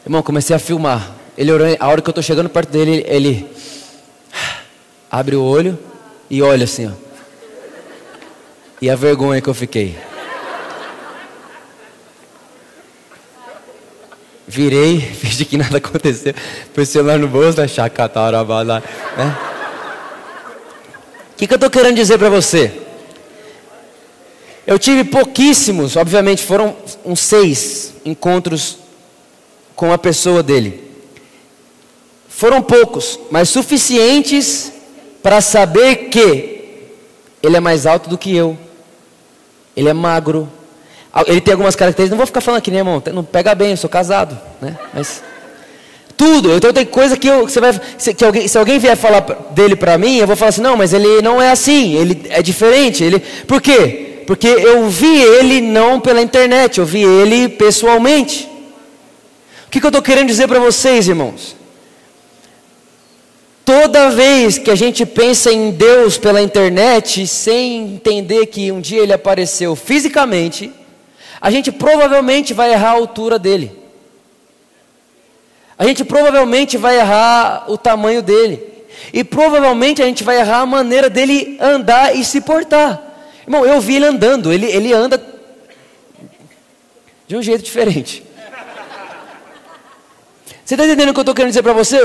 Irmão, 0.06 0.22
comecei 0.22 0.56
a 0.56 0.58
filmar. 0.58 1.12
Ele 1.36 1.52
orando, 1.52 1.76
a 1.78 1.88
hora 1.88 2.00
que 2.00 2.08
eu 2.08 2.12
estou 2.12 2.22
chegando 2.22 2.48
perto 2.48 2.70
dele, 2.70 3.04
ele 3.06 3.46
abre 5.10 5.36
o 5.36 5.42
olho 5.42 5.78
e 6.30 6.40
olha 6.40 6.64
assim, 6.64 6.86
ó. 6.86 6.92
E 8.80 8.88
a 8.88 8.96
vergonha 8.96 9.40
que 9.40 9.48
eu 9.48 9.54
fiquei. 9.54 9.96
Virei, 14.46 15.00
fingi 15.14 15.44
que 15.44 15.56
nada 15.56 15.78
aconteceu. 15.78 16.34
Pus 16.72 16.88
o 16.88 16.92
celular 16.92 17.18
no 17.18 17.28
bolso, 17.28 17.60
né? 17.60 17.68
Chacatarabala, 17.68 18.82
né? 19.16 19.38
O 21.32 21.36
que, 21.36 21.46
que 21.46 21.52
eu 21.52 21.56
estou 21.56 21.70
querendo 21.70 21.96
dizer 21.96 22.18
para 22.18 22.30
você? 22.30 22.80
Eu 24.66 24.78
tive 24.78 25.04
pouquíssimos, 25.04 25.96
obviamente 25.96 26.42
foram 26.42 26.74
uns 27.04 27.20
seis 27.20 27.94
encontros 28.04 28.78
com 29.74 29.92
a 29.92 29.98
pessoa 29.98 30.42
dele. 30.42 30.82
Foram 32.28 32.62
poucos, 32.62 33.18
mas 33.30 33.48
suficientes 33.48 34.72
para 35.22 35.40
saber 35.40 36.08
que 36.08 36.88
ele 37.42 37.56
é 37.56 37.60
mais 37.60 37.84
alto 37.84 38.08
do 38.08 38.16
que 38.16 38.34
eu, 38.34 38.56
ele 39.76 39.88
é 39.88 39.92
magro, 39.92 40.48
ele 41.26 41.40
tem 41.40 41.52
algumas 41.52 41.76
características, 41.76 42.10
não 42.10 42.16
vou 42.18 42.26
ficar 42.26 42.40
falando 42.40 42.58
aqui, 42.58 42.70
né, 42.70 42.78
irmão? 42.78 43.02
Não 43.12 43.24
pega 43.24 43.54
bem, 43.54 43.70
eu 43.70 43.76
sou 43.76 43.90
casado, 43.90 44.38
né? 44.60 44.76
Mas 44.92 45.22
tudo. 46.16 46.52
Então 46.56 46.72
tem 46.72 46.86
coisa 46.86 47.16
que, 47.16 47.28
eu, 47.28 47.46
que 47.46 47.52
você 47.52 47.60
vai, 47.60 47.80
se, 47.98 48.14
que 48.14 48.24
alguém, 48.24 48.48
se 48.48 48.58
alguém 48.58 48.78
vier 48.78 48.96
falar 48.96 49.20
dele 49.50 49.76
para 49.76 49.96
mim, 49.98 50.16
eu 50.16 50.26
vou 50.26 50.36
falar 50.36 50.48
assim, 50.48 50.60
não, 50.60 50.76
mas 50.76 50.92
ele 50.92 51.22
não 51.22 51.40
é 51.40 51.50
assim, 51.50 51.94
ele 51.94 52.26
é 52.30 52.42
diferente. 52.42 53.04
Ele, 53.04 53.20
por 53.46 53.60
quê? 53.60 54.22
Porque 54.26 54.46
eu 54.46 54.88
vi 54.88 55.22
ele 55.22 55.60
não 55.60 56.00
pela 56.00 56.22
internet, 56.22 56.78
eu 56.78 56.86
vi 56.86 57.02
ele 57.02 57.48
pessoalmente. 57.48 58.48
O 59.66 59.70
que, 59.70 59.80
que 59.80 59.86
eu 59.86 59.88
estou 59.88 60.02
querendo 60.02 60.28
dizer 60.28 60.48
para 60.48 60.60
vocês, 60.60 61.08
irmãos? 61.08 61.56
Toda 63.64 64.10
vez 64.10 64.58
que 64.58 64.70
a 64.70 64.74
gente 64.74 65.06
pensa 65.06 65.50
em 65.50 65.70
Deus 65.70 66.18
pela 66.18 66.40
internet, 66.40 67.26
sem 67.26 67.94
entender 67.94 68.46
que 68.46 68.70
um 68.70 68.80
dia 68.80 69.00
ele 69.00 69.12
apareceu 69.12 69.74
fisicamente, 69.74 70.70
a 71.44 71.50
gente 71.50 71.70
provavelmente 71.70 72.54
vai 72.54 72.72
errar 72.72 72.92
a 72.92 72.94
altura 72.94 73.38
dele. 73.38 73.70
A 75.76 75.84
gente 75.84 76.02
provavelmente 76.02 76.78
vai 76.78 76.96
errar 76.96 77.70
o 77.70 77.76
tamanho 77.76 78.22
dele. 78.22 78.66
E 79.12 79.22
provavelmente 79.22 80.00
a 80.00 80.06
gente 80.06 80.24
vai 80.24 80.38
errar 80.38 80.60
a 80.60 80.66
maneira 80.66 81.10
dele 81.10 81.58
andar 81.60 82.16
e 82.16 82.24
se 82.24 82.40
portar. 82.40 82.98
Irmão, 83.42 83.66
eu 83.66 83.78
vi 83.78 83.96
ele 83.96 84.06
andando, 84.06 84.50
ele, 84.54 84.64
ele 84.64 84.94
anda 84.94 85.22
de 87.28 87.36
um 87.36 87.42
jeito 87.42 87.62
diferente. 87.62 88.24
Você 90.64 90.76
está 90.76 90.86
entendendo 90.86 91.10
o 91.10 91.12
que 91.12 91.18
eu 91.18 91.24
estou 91.24 91.34
querendo 91.34 91.50
dizer 91.50 91.62
para 91.62 91.74
você? 91.74 92.00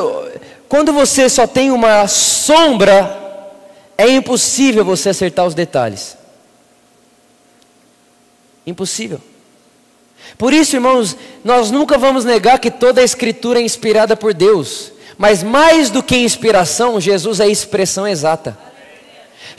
Quando 0.67 0.91
você 0.91 1.29
só 1.29 1.47
tem 1.47 1.71
uma 1.71 2.09
sombra, 2.09 3.17
é 3.97 4.09
impossível 4.09 4.83
você 4.83 5.07
acertar 5.07 5.45
os 5.45 5.55
detalhes. 5.55 6.17
Impossível. 8.67 9.28
Por 10.37 10.53
isso, 10.53 10.75
irmãos, 10.75 11.17
nós 11.43 11.71
nunca 11.71 11.97
vamos 11.97 12.25
negar 12.25 12.59
que 12.59 12.71
toda 12.71 13.01
a 13.01 13.03
Escritura 13.03 13.59
é 13.59 13.63
inspirada 13.63 14.15
por 14.15 14.33
Deus, 14.33 14.91
mas 15.17 15.43
mais 15.43 15.89
do 15.89 16.01
que 16.01 16.17
inspiração, 16.17 16.99
Jesus 16.99 17.39
é 17.39 17.47
expressão 17.47 18.07
exata. 18.07 18.57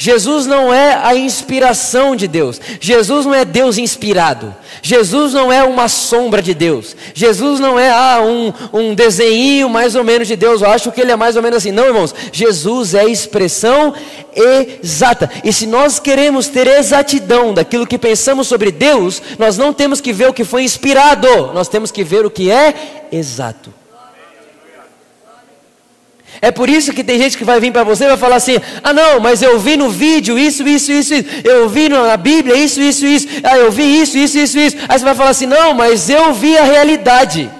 Jesus 0.00 0.46
não 0.46 0.72
é 0.72 0.94
a 0.94 1.14
inspiração 1.14 2.16
de 2.16 2.26
Deus. 2.26 2.58
Jesus 2.80 3.26
não 3.26 3.34
é 3.34 3.44
Deus 3.44 3.76
inspirado. 3.76 4.56
Jesus 4.80 5.34
não 5.34 5.52
é 5.52 5.62
uma 5.62 5.88
sombra 5.88 6.40
de 6.40 6.54
Deus. 6.54 6.96
Jesus 7.12 7.60
não 7.60 7.78
é 7.78 7.90
ah, 7.90 8.22
um, 8.22 8.50
um 8.72 8.94
desenho 8.94 9.68
mais 9.68 9.94
ou 9.94 10.02
menos 10.02 10.26
de 10.26 10.36
Deus. 10.36 10.62
Eu 10.62 10.70
acho 10.70 10.90
que 10.90 11.02
ele 11.02 11.12
é 11.12 11.16
mais 11.16 11.36
ou 11.36 11.42
menos 11.42 11.58
assim. 11.58 11.70
Não, 11.70 11.84
irmãos. 11.84 12.14
Jesus 12.32 12.94
é 12.94 13.00
a 13.00 13.10
expressão 13.10 13.92
exata. 14.34 15.30
E 15.44 15.52
se 15.52 15.66
nós 15.66 15.98
queremos 15.98 16.48
ter 16.48 16.66
exatidão 16.66 17.52
daquilo 17.52 17.86
que 17.86 17.98
pensamos 17.98 18.48
sobre 18.48 18.72
Deus, 18.72 19.20
nós 19.38 19.58
não 19.58 19.70
temos 19.70 20.00
que 20.00 20.14
ver 20.14 20.30
o 20.30 20.32
que 20.32 20.44
foi 20.44 20.62
inspirado. 20.62 21.52
Nós 21.52 21.68
temos 21.68 21.90
que 21.90 22.02
ver 22.02 22.24
o 22.24 22.30
que 22.30 22.50
é 22.50 23.08
exato. 23.12 23.79
É 26.42 26.50
por 26.50 26.70
isso 26.70 26.92
que 26.92 27.04
tem 27.04 27.18
gente 27.18 27.36
que 27.36 27.44
vai 27.44 27.60
vir 27.60 27.70
para 27.70 27.84
você 27.84 28.04
e 28.04 28.08
vai 28.08 28.16
falar 28.16 28.36
assim: 28.36 28.56
ah, 28.82 28.92
não, 28.92 29.20
mas 29.20 29.42
eu 29.42 29.58
vi 29.58 29.76
no 29.76 29.90
vídeo 29.90 30.38
isso, 30.38 30.66
isso, 30.66 30.90
isso, 30.90 31.14
isso. 31.14 31.28
eu 31.44 31.68
vi 31.68 31.88
na 31.88 32.16
Bíblia 32.16 32.56
isso, 32.56 32.80
isso, 32.80 33.04
isso, 33.06 33.28
ah, 33.44 33.58
eu 33.58 33.70
vi 33.70 34.00
isso, 34.00 34.16
isso, 34.16 34.38
isso, 34.38 34.58
isso. 34.58 34.76
Aí 34.88 34.98
você 34.98 35.04
vai 35.04 35.14
falar 35.14 35.30
assim: 35.30 35.46
não, 35.46 35.74
mas 35.74 36.08
eu 36.08 36.32
vi 36.32 36.56
a 36.56 36.64
realidade. 36.64 37.50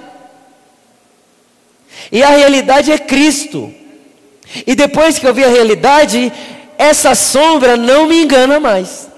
E 2.11 2.23
a 2.23 2.31
realidade 2.31 2.91
é 2.91 2.99
Cristo. 2.99 3.73
E 4.67 4.75
depois 4.75 5.19
que 5.19 5.27
eu 5.27 5.35
vi 5.35 5.45
a 5.45 5.49
realidade, 5.49 6.33
essa 6.79 7.15
sombra 7.15 7.77
não 7.77 8.07
me 8.07 8.23
engana 8.23 8.59
mais. 8.59 9.09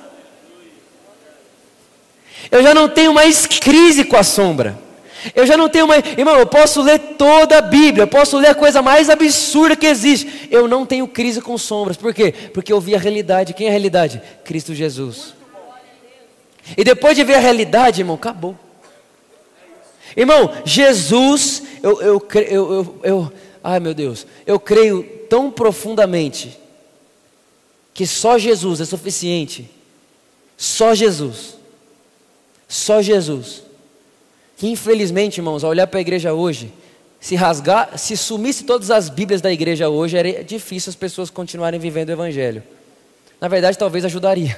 Eu 2.50 2.62
já 2.62 2.74
não 2.74 2.88
tenho 2.88 3.14
mais 3.14 3.46
crise 3.46 4.04
com 4.04 4.16
a 4.16 4.24
sombra. 4.24 4.81
Eu 5.34 5.46
já 5.46 5.56
não 5.56 5.68
tenho 5.68 5.86
mais. 5.86 6.04
Irmão, 6.18 6.36
eu 6.36 6.46
posso 6.46 6.82
ler 6.82 6.98
toda 7.16 7.58
a 7.58 7.60
Bíblia, 7.60 8.02
eu 8.02 8.08
posso 8.08 8.36
ler 8.38 8.48
a 8.48 8.54
coisa 8.54 8.82
mais 8.82 9.08
absurda 9.08 9.76
que 9.76 9.86
existe. 9.86 10.48
Eu 10.50 10.66
não 10.66 10.84
tenho 10.84 11.06
crise 11.06 11.40
com 11.40 11.56
sombras. 11.56 11.96
Por 11.96 12.12
quê? 12.12 12.32
Porque 12.52 12.72
eu 12.72 12.80
vi 12.80 12.94
a 12.94 12.98
realidade. 12.98 13.54
Quem 13.54 13.66
é 13.66 13.70
a 13.70 13.72
realidade? 13.72 14.20
Cristo 14.44 14.74
Jesus. 14.74 15.34
E 16.76 16.82
depois 16.82 17.16
de 17.16 17.24
ver 17.24 17.34
a 17.34 17.40
realidade, 17.40 18.00
irmão, 18.00 18.16
acabou. 18.16 18.58
Irmão, 20.16 20.52
Jesus, 20.64 21.62
eu, 21.82 22.02
eu, 22.02 22.28
eu, 22.34 22.42
eu, 22.50 23.00
eu, 23.02 23.32
ai 23.62 23.80
meu 23.80 23.94
Deus, 23.94 24.26
eu 24.46 24.60
creio 24.60 25.02
tão 25.28 25.50
profundamente 25.50 26.58
que 27.94 28.06
só 28.06 28.38
Jesus 28.38 28.80
é 28.80 28.84
suficiente. 28.84 29.70
Só 30.56 30.94
Jesus. 30.94 31.56
Só 32.68 33.00
Jesus 33.02 33.62
que 34.62 34.68
infelizmente, 34.68 35.38
irmãos, 35.38 35.64
ao 35.64 35.70
olhar 35.70 35.88
para 35.88 35.98
a 35.98 36.00
igreja 36.00 36.32
hoje, 36.32 36.72
se 37.18 37.34
rasgar, 37.34 37.98
se 37.98 38.16
sumisse 38.16 38.62
todas 38.62 38.92
as 38.92 39.08
Bíblias 39.08 39.40
da 39.40 39.50
igreja 39.50 39.88
hoje, 39.88 40.16
era 40.16 40.44
difícil 40.44 40.90
as 40.90 40.94
pessoas 40.94 41.30
continuarem 41.30 41.80
vivendo 41.80 42.10
o 42.10 42.12
Evangelho. 42.12 42.62
Na 43.40 43.48
verdade, 43.48 43.76
talvez 43.76 44.04
ajudaria. 44.04 44.56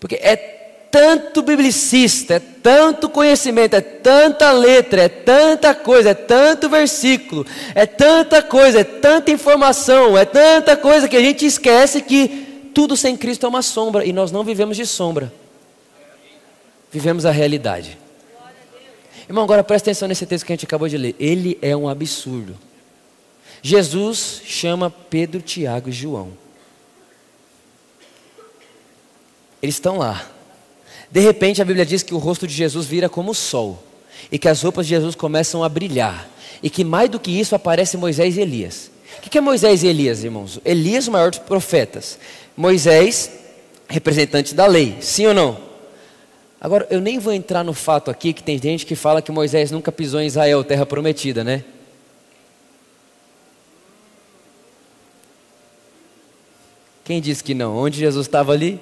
Porque 0.00 0.14
é 0.14 0.34
tanto 0.90 1.42
biblicista, 1.42 2.36
é 2.36 2.38
tanto 2.38 3.10
conhecimento, 3.10 3.76
é 3.76 3.82
tanta 3.82 4.50
letra, 4.50 5.02
é 5.02 5.08
tanta 5.10 5.74
coisa, 5.74 6.08
é 6.08 6.14
tanto 6.14 6.70
versículo, 6.70 7.44
é 7.74 7.84
tanta 7.84 8.42
coisa, 8.42 8.80
é 8.80 8.84
tanta 8.84 9.30
informação, 9.30 10.16
é 10.16 10.24
tanta 10.24 10.74
coisa 10.74 11.06
que 11.06 11.18
a 11.18 11.22
gente 11.22 11.44
esquece 11.44 12.00
que 12.00 12.70
tudo 12.74 12.96
sem 12.96 13.14
Cristo 13.14 13.44
é 13.44 13.48
uma 13.50 13.60
sombra 13.60 14.06
e 14.06 14.12
nós 14.14 14.32
não 14.32 14.42
vivemos 14.42 14.74
de 14.74 14.86
sombra 14.86 15.30
vivemos 16.90 17.26
a 17.26 17.30
realidade. 17.30 17.98
Irmão, 19.28 19.44
agora 19.44 19.62
presta 19.62 19.90
atenção 19.90 20.08
nesse 20.08 20.24
texto 20.24 20.46
que 20.46 20.52
a 20.52 20.56
gente 20.56 20.64
acabou 20.64 20.88
de 20.88 20.96
ler. 20.96 21.14
Ele 21.20 21.58
é 21.60 21.76
um 21.76 21.88
absurdo. 21.88 22.56
Jesus 23.60 24.40
chama 24.44 24.90
Pedro, 24.90 25.42
Tiago 25.42 25.90
e 25.90 25.92
João. 25.92 26.32
Eles 29.62 29.74
estão 29.74 29.98
lá. 29.98 30.26
De 31.10 31.20
repente 31.20 31.60
a 31.60 31.64
Bíblia 31.64 31.84
diz 31.84 32.02
que 32.02 32.14
o 32.14 32.18
rosto 32.18 32.46
de 32.46 32.54
Jesus 32.54 32.86
vira 32.86 33.08
como 33.08 33.32
o 33.32 33.34
sol. 33.34 33.82
E 34.32 34.38
que 34.38 34.48
as 34.48 34.62
roupas 34.62 34.86
de 34.86 34.94
Jesus 34.94 35.14
começam 35.14 35.62
a 35.62 35.68
brilhar. 35.68 36.28
E 36.62 36.70
que 36.70 36.82
mais 36.82 37.10
do 37.10 37.20
que 37.20 37.30
isso 37.30 37.54
aparece 37.54 37.96
Moisés 37.96 38.36
e 38.36 38.40
Elias. 38.40 38.90
O 39.18 39.20
que 39.20 39.36
é 39.36 39.40
Moisés 39.40 39.82
e 39.82 39.88
Elias, 39.88 40.24
irmãos? 40.24 40.58
Elias, 40.64 41.06
o 41.06 41.12
maior 41.12 41.30
dos 41.30 41.40
profetas. 41.40 42.18
Moisés, 42.56 43.30
representante 43.88 44.54
da 44.54 44.66
lei. 44.66 44.96
Sim 45.00 45.26
ou 45.26 45.34
não? 45.34 45.67
Agora, 46.60 46.86
eu 46.90 47.00
nem 47.00 47.18
vou 47.18 47.32
entrar 47.32 47.62
no 47.62 47.72
fato 47.72 48.10
aqui 48.10 48.32
que 48.32 48.42
tem 48.42 48.60
gente 48.60 48.84
que 48.84 48.96
fala 48.96 49.22
que 49.22 49.30
Moisés 49.30 49.70
nunca 49.70 49.92
pisou 49.92 50.20
em 50.20 50.26
Israel, 50.26 50.64
terra 50.64 50.84
prometida, 50.84 51.44
né? 51.44 51.64
Quem 57.04 57.20
disse 57.20 57.42
que 57.42 57.54
não? 57.54 57.76
Onde 57.76 57.98
Jesus 58.00 58.26
estava 58.26 58.52
ali? 58.52 58.80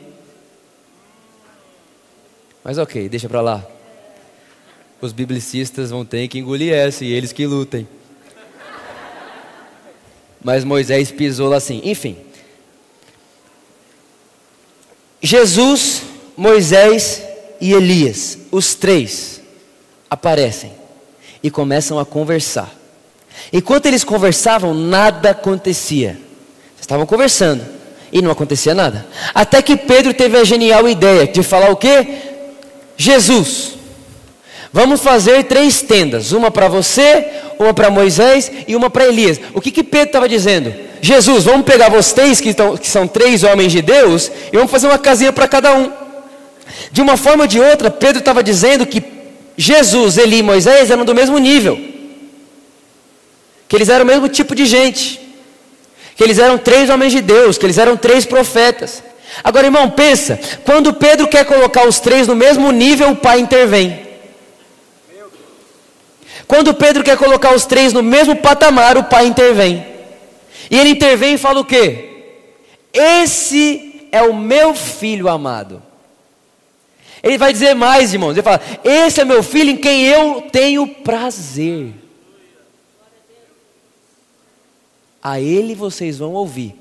Mas 2.64 2.78
ok, 2.78 3.08
deixa 3.08 3.28
para 3.28 3.40
lá. 3.40 3.64
Os 5.00 5.12
biblicistas 5.12 5.90
vão 5.90 6.04
ter 6.04 6.26
que 6.26 6.38
engolir 6.38 6.72
essa 6.72 7.04
e 7.04 7.12
eles 7.12 7.30
que 7.30 7.46
lutem. 7.46 7.86
Mas 10.42 10.64
Moisés 10.64 11.10
pisou 11.10 11.48
lá 11.48 11.58
assim. 11.58 11.80
Enfim. 11.84 12.16
Jesus, 15.20 16.02
Moisés 16.36 17.22
e 17.60 17.72
Elias, 17.72 18.38
os 18.50 18.74
três, 18.74 19.40
aparecem 20.10 20.72
e 21.42 21.50
começam 21.50 21.98
a 21.98 22.04
conversar. 22.04 22.72
Enquanto 23.52 23.86
eles 23.86 24.04
conversavam, 24.04 24.74
nada 24.74 25.30
acontecia. 25.30 26.18
Estavam 26.80 27.06
conversando 27.06 27.64
e 28.12 28.22
não 28.22 28.30
acontecia 28.30 28.74
nada. 28.74 29.06
Até 29.34 29.60
que 29.62 29.76
Pedro 29.76 30.14
teve 30.14 30.38
a 30.38 30.44
genial 30.44 30.88
ideia 30.88 31.26
de 31.26 31.42
falar 31.42 31.70
o 31.70 31.76
quê? 31.76 32.06
Jesus, 32.96 33.74
vamos 34.72 35.00
fazer 35.00 35.44
três 35.44 35.82
tendas: 35.82 36.32
uma 36.32 36.50
para 36.50 36.68
você, 36.68 37.26
uma 37.58 37.74
para 37.74 37.90
Moisés 37.90 38.50
e 38.66 38.76
uma 38.76 38.88
para 38.88 39.06
Elias. 39.06 39.40
O 39.54 39.60
que, 39.60 39.70
que 39.70 39.82
Pedro 39.82 40.06
estava 40.08 40.28
dizendo? 40.28 40.74
Jesus, 41.00 41.44
vamos 41.44 41.66
pegar 41.66 41.90
vocês 41.90 42.40
que, 42.40 42.54
que 42.54 42.88
são 42.88 43.06
três 43.06 43.42
homens 43.42 43.70
de 43.70 43.82
Deus 43.82 44.30
e 44.52 44.56
vamos 44.56 44.70
fazer 44.70 44.86
uma 44.86 44.98
casinha 44.98 45.32
para 45.32 45.46
cada 45.46 45.74
um. 45.74 46.05
De 46.90 47.00
uma 47.00 47.16
forma 47.16 47.44
ou 47.44 47.48
de 47.48 47.60
outra, 47.60 47.90
Pedro 47.90 48.18
estava 48.18 48.42
dizendo 48.42 48.86
que 48.86 49.02
Jesus, 49.56 50.18
Eli 50.18 50.38
e 50.38 50.42
Moisés 50.42 50.90
eram 50.90 51.04
do 51.04 51.14
mesmo 51.14 51.38
nível, 51.38 51.78
que 53.68 53.76
eles 53.76 53.88
eram 53.88 54.04
o 54.04 54.08
mesmo 54.08 54.28
tipo 54.28 54.54
de 54.54 54.66
gente, 54.66 55.20
que 56.14 56.22
eles 56.22 56.38
eram 56.38 56.58
três 56.58 56.90
homens 56.90 57.12
de 57.12 57.20
Deus, 57.20 57.56
que 57.56 57.66
eles 57.66 57.78
eram 57.78 57.96
três 57.96 58.24
profetas. 58.24 59.02
Agora, 59.42 59.66
irmão, 59.66 59.90
pensa: 59.90 60.38
quando 60.64 60.94
Pedro 60.94 61.26
quer 61.28 61.44
colocar 61.44 61.86
os 61.86 61.98
três 62.00 62.26
no 62.26 62.34
mesmo 62.34 62.70
nível, 62.70 63.10
o 63.10 63.16
pai 63.16 63.40
intervém. 63.40 64.06
Quando 66.46 66.74
Pedro 66.74 67.02
quer 67.02 67.16
colocar 67.16 67.54
os 67.54 67.66
três 67.66 67.92
no 67.92 68.02
mesmo 68.02 68.36
patamar, 68.36 68.96
o 68.96 69.04
pai 69.04 69.26
intervém. 69.26 69.84
E 70.70 70.78
ele 70.78 70.90
intervém 70.90 71.34
e 71.34 71.38
fala 71.38 71.60
o 71.60 71.64
quê? 71.64 72.10
Esse 72.92 74.08
é 74.12 74.22
o 74.22 74.34
meu 74.34 74.74
filho 74.74 75.28
amado. 75.28 75.82
Ele 77.26 77.38
vai 77.38 77.52
dizer 77.52 77.74
mais, 77.74 78.12
irmãos. 78.12 78.32
Ele 78.34 78.42
fala: 78.42 78.60
Esse 78.84 79.20
é 79.20 79.24
meu 79.24 79.42
filho 79.42 79.70
em 79.70 79.76
quem 79.76 80.06
eu 80.06 80.42
tenho 80.42 80.86
prazer. 80.86 81.92
A 85.20 85.40
ele 85.40 85.74
vocês 85.74 86.18
vão 86.18 86.34
ouvir. 86.34 86.76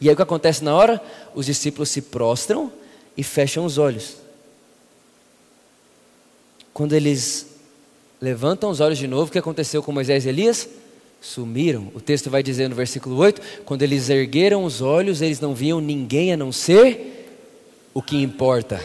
E 0.00 0.08
aí 0.08 0.14
o 0.14 0.16
que 0.16 0.22
acontece 0.22 0.64
na 0.64 0.74
hora? 0.74 1.02
Os 1.34 1.44
discípulos 1.44 1.90
se 1.90 2.00
prostram 2.00 2.72
e 3.14 3.22
fecham 3.22 3.66
os 3.66 3.76
olhos. 3.76 4.16
Quando 6.72 6.94
eles 6.94 7.46
levantam 8.22 8.70
os 8.70 8.80
olhos 8.80 8.96
de 8.96 9.06
novo, 9.06 9.28
o 9.28 9.32
que 9.32 9.38
aconteceu 9.38 9.82
com 9.82 9.92
Moisés 9.92 10.24
e 10.24 10.30
Elias? 10.30 10.66
Sumiram. 11.20 11.92
O 11.94 12.00
texto 12.00 12.30
vai 12.30 12.42
dizer 12.42 12.70
no 12.70 12.74
versículo 12.74 13.16
8: 13.16 13.42
quando 13.66 13.82
eles 13.82 14.08
ergueram 14.08 14.64
os 14.64 14.80
olhos, 14.80 15.20
eles 15.20 15.40
não 15.40 15.54
viam 15.54 15.78
ninguém 15.78 16.32
a 16.32 16.38
não 16.38 16.50
ser 16.50 17.13
o 17.94 18.02
que 18.02 18.20
importa. 18.20 18.80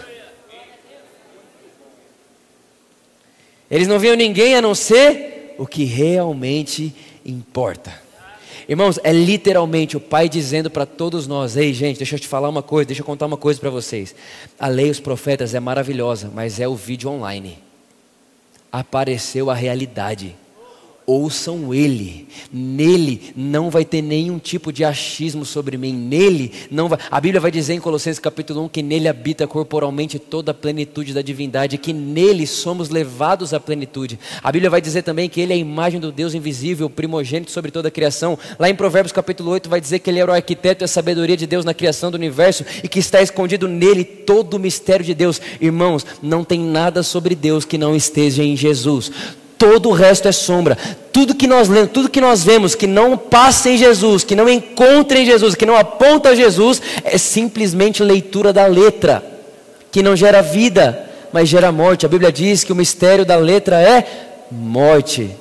Eles 3.70 3.88
não 3.88 4.00
viam 4.00 4.16
ninguém 4.16 4.56
a 4.56 4.62
não 4.62 4.74
ser 4.74 5.56
o 5.58 5.68
que 5.68 5.84
realmente 5.84 6.94
importa. 7.26 8.08
Irmãos, 8.68 9.00
é 9.04 9.12
literalmente 9.12 9.98
o 9.98 10.00
Pai 10.00 10.30
dizendo 10.30 10.70
para 10.70 10.86
todos 10.86 11.26
nós: 11.26 11.58
Ei, 11.58 11.74
gente, 11.74 11.98
deixa 11.98 12.16
eu 12.16 12.20
te 12.20 12.28
falar 12.28 12.50
uma 12.50 12.62
coisa, 12.62 12.88
deixa 12.88 13.02
eu 13.02 13.06
contar 13.06 13.26
uma 13.26 13.38
coisa 13.38 13.60
para 13.60 13.72
vocês. 13.72 14.16
A 14.60 14.68
lei 14.68 14.92
os 14.92 15.00
profetas 15.00 15.56
é 15.56 15.60
maravilhosa, 15.60 16.32
mas 16.34 16.60
é 16.60 16.68
o 16.68 16.76
vídeo 16.76 17.10
online. 17.10 17.58
Apareceu 18.72 19.50
a 19.50 19.56
realidade 19.56 20.36
ouçam 21.10 21.74
Ele. 21.74 22.28
Nele 22.54 23.34
não 23.36 23.70
vai 23.70 23.84
ter 23.84 24.02
nenhum 24.02 24.38
tipo 24.38 24.72
de 24.72 24.86
achismo 24.86 25.44
sobre 25.44 25.76
mim. 25.76 25.92
Nele 25.92 26.52
não 26.70 26.88
vai. 26.88 27.00
A 27.10 27.20
Bíblia 27.20 27.42
vai 27.42 27.50
dizer 27.50 27.74
em 27.74 27.80
Colossenses 27.80 28.20
capítulo 28.20 28.64
1 28.66 28.70
que 28.70 28.84
nele 28.84 29.08
habita 29.08 29.48
corporalmente 29.48 30.20
toda 30.20 30.52
a 30.52 30.54
plenitude 30.54 31.14
da 31.14 31.22
divindade, 31.22 31.78
que 31.78 31.94
nele 31.94 32.46
somos 32.46 32.90
levados 32.90 33.54
à 33.54 33.60
plenitude. 33.60 34.20
A 34.44 34.52
Bíblia 34.52 34.70
vai 34.70 34.82
dizer 34.82 35.02
também 35.02 35.28
que 35.28 35.42
ele 35.42 35.54
é 35.54 35.56
a 35.56 35.60
imagem 35.60 36.00
do 36.00 36.12
Deus 36.12 36.34
invisível, 36.34 36.90
primogênito 36.90 37.52
sobre 37.52 37.72
toda 37.72 37.88
a 37.88 37.92
criação. 37.92 38.38
Lá 38.60 38.70
em 38.70 38.76
Provérbios 38.76 39.12
capítulo 39.12 39.52
8 39.52 39.70
vai 39.70 39.82
dizer 39.82 40.00
que 40.00 40.10
ele 40.10 40.20
era 40.20 40.32
o 40.32 40.34
arquiteto 40.34 40.84
e 40.84 40.86
a 40.86 40.88
sabedoria 40.88 41.38
de 41.38 41.48
Deus 41.48 41.66
na 41.66 41.74
criação 41.74 42.12
do 42.12 42.16
universo 42.16 42.64
e 42.84 42.88
que 42.88 43.00
está 43.00 43.22
escondido 43.22 43.68
nele 43.68 44.04
todo 44.04 44.56
o 44.56 44.60
mistério 44.60 45.06
de 45.06 45.16
Deus. 45.16 45.42
Irmãos, 45.60 46.06
não 46.22 46.44
tem 46.44 46.60
nada 46.60 47.02
sobre 47.02 47.34
Deus 47.34 47.66
que 47.66 47.78
não 47.78 47.96
esteja 47.96 48.44
em 48.44 48.56
Jesus 48.56 49.12
todo 49.60 49.90
o 49.90 49.94
resto 49.94 50.28
é 50.28 50.32
sombra. 50.32 50.78
Tudo 51.12 51.36
que 51.36 51.46
nós 51.46 51.68
lemos, 51.68 51.92
tudo 51.92 52.10
que 52.10 52.22
nós 52.22 52.44
vemos 52.44 52.74
que 52.74 52.88
não 52.88 53.18
passa 53.18 53.70
em 53.70 53.78
Jesus, 53.78 54.24
que 54.24 54.36
não 54.36 54.48
encontra 54.50 55.20
em 55.20 55.26
Jesus, 55.26 55.54
que 55.54 55.66
não 55.66 55.76
aponta 55.76 56.30
a 56.30 56.36
Jesus, 56.36 56.82
é 57.04 57.18
simplesmente 57.18 58.02
leitura 58.02 58.54
da 58.54 58.66
letra, 58.66 59.22
que 59.92 60.02
não 60.02 60.16
gera 60.16 60.42
vida, 60.42 61.08
mas 61.34 61.50
gera 61.50 61.72
morte. 61.72 62.06
A 62.06 62.10
Bíblia 62.10 62.32
diz 62.32 62.64
que 62.64 62.72
o 62.72 62.76
mistério 62.76 63.26
da 63.26 63.36
letra 63.36 63.82
é 63.82 64.08
morte. 64.50 65.36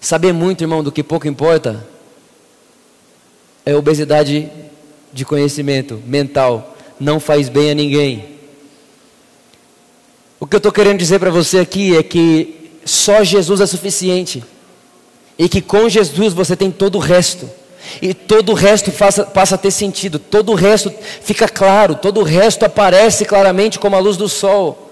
Saber 0.00 0.32
muito, 0.32 0.64
irmão, 0.64 0.82
do 0.82 0.90
que 0.90 1.02
pouco 1.02 1.28
importa, 1.28 1.86
é 3.64 3.74
obesidade 3.76 4.50
de 5.12 5.24
conhecimento 5.24 6.02
mental, 6.04 6.76
não 6.98 7.20
faz 7.20 7.48
bem 7.48 7.70
a 7.70 7.74
ninguém. 7.74 8.29
O 10.40 10.46
que 10.46 10.56
eu 10.56 10.58
estou 10.58 10.72
querendo 10.72 10.98
dizer 10.98 11.20
para 11.20 11.30
você 11.30 11.58
aqui 11.58 11.94
é 11.94 12.02
que 12.02 12.72
só 12.82 13.22
Jesus 13.22 13.60
é 13.60 13.66
suficiente. 13.66 14.42
E 15.38 15.50
que 15.50 15.60
com 15.60 15.86
Jesus 15.86 16.32
você 16.32 16.56
tem 16.56 16.70
todo 16.70 16.96
o 16.96 16.98
resto. 16.98 17.48
E 18.00 18.14
todo 18.14 18.52
o 18.52 18.54
resto 18.54 18.90
passa, 18.90 19.24
passa 19.24 19.54
a 19.56 19.58
ter 19.58 19.70
sentido. 19.70 20.18
Todo 20.18 20.52
o 20.52 20.54
resto 20.54 20.90
fica 21.20 21.46
claro. 21.46 21.94
Todo 21.94 22.20
o 22.20 22.24
resto 22.24 22.64
aparece 22.64 23.26
claramente 23.26 23.78
como 23.78 23.96
a 23.96 23.98
luz 23.98 24.16
do 24.16 24.30
sol. 24.30 24.90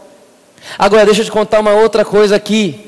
Agora, 0.79 1.07
deixa 1.07 1.23
eu 1.23 1.25
te 1.25 1.31
contar 1.31 1.61
uma 1.61 1.73
outra 1.73 2.05
coisa 2.05 2.37
aqui. 2.37 2.87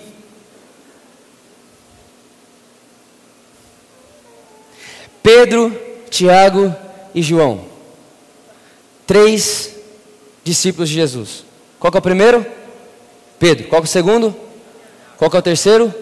Pedro, 5.22 5.74
Tiago 6.10 6.74
e 7.14 7.22
João. 7.22 7.64
Três 9.06 9.76
discípulos 10.44 10.90
de 10.90 10.96
Jesus. 10.96 11.49
Qual 11.80 11.90
que 11.90 11.96
é 11.96 12.00
o 12.00 12.02
primeiro? 12.02 12.46
Pedro. 13.38 13.66
Qual 13.68 13.80
que 13.80 13.88
é 13.88 13.90
o 13.90 13.92
segundo? 13.92 14.36
Qual 15.16 15.30
que 15.30 15.36
é 15.36 15.40
o 15.40 15.42
terceiro? 15.42 15.92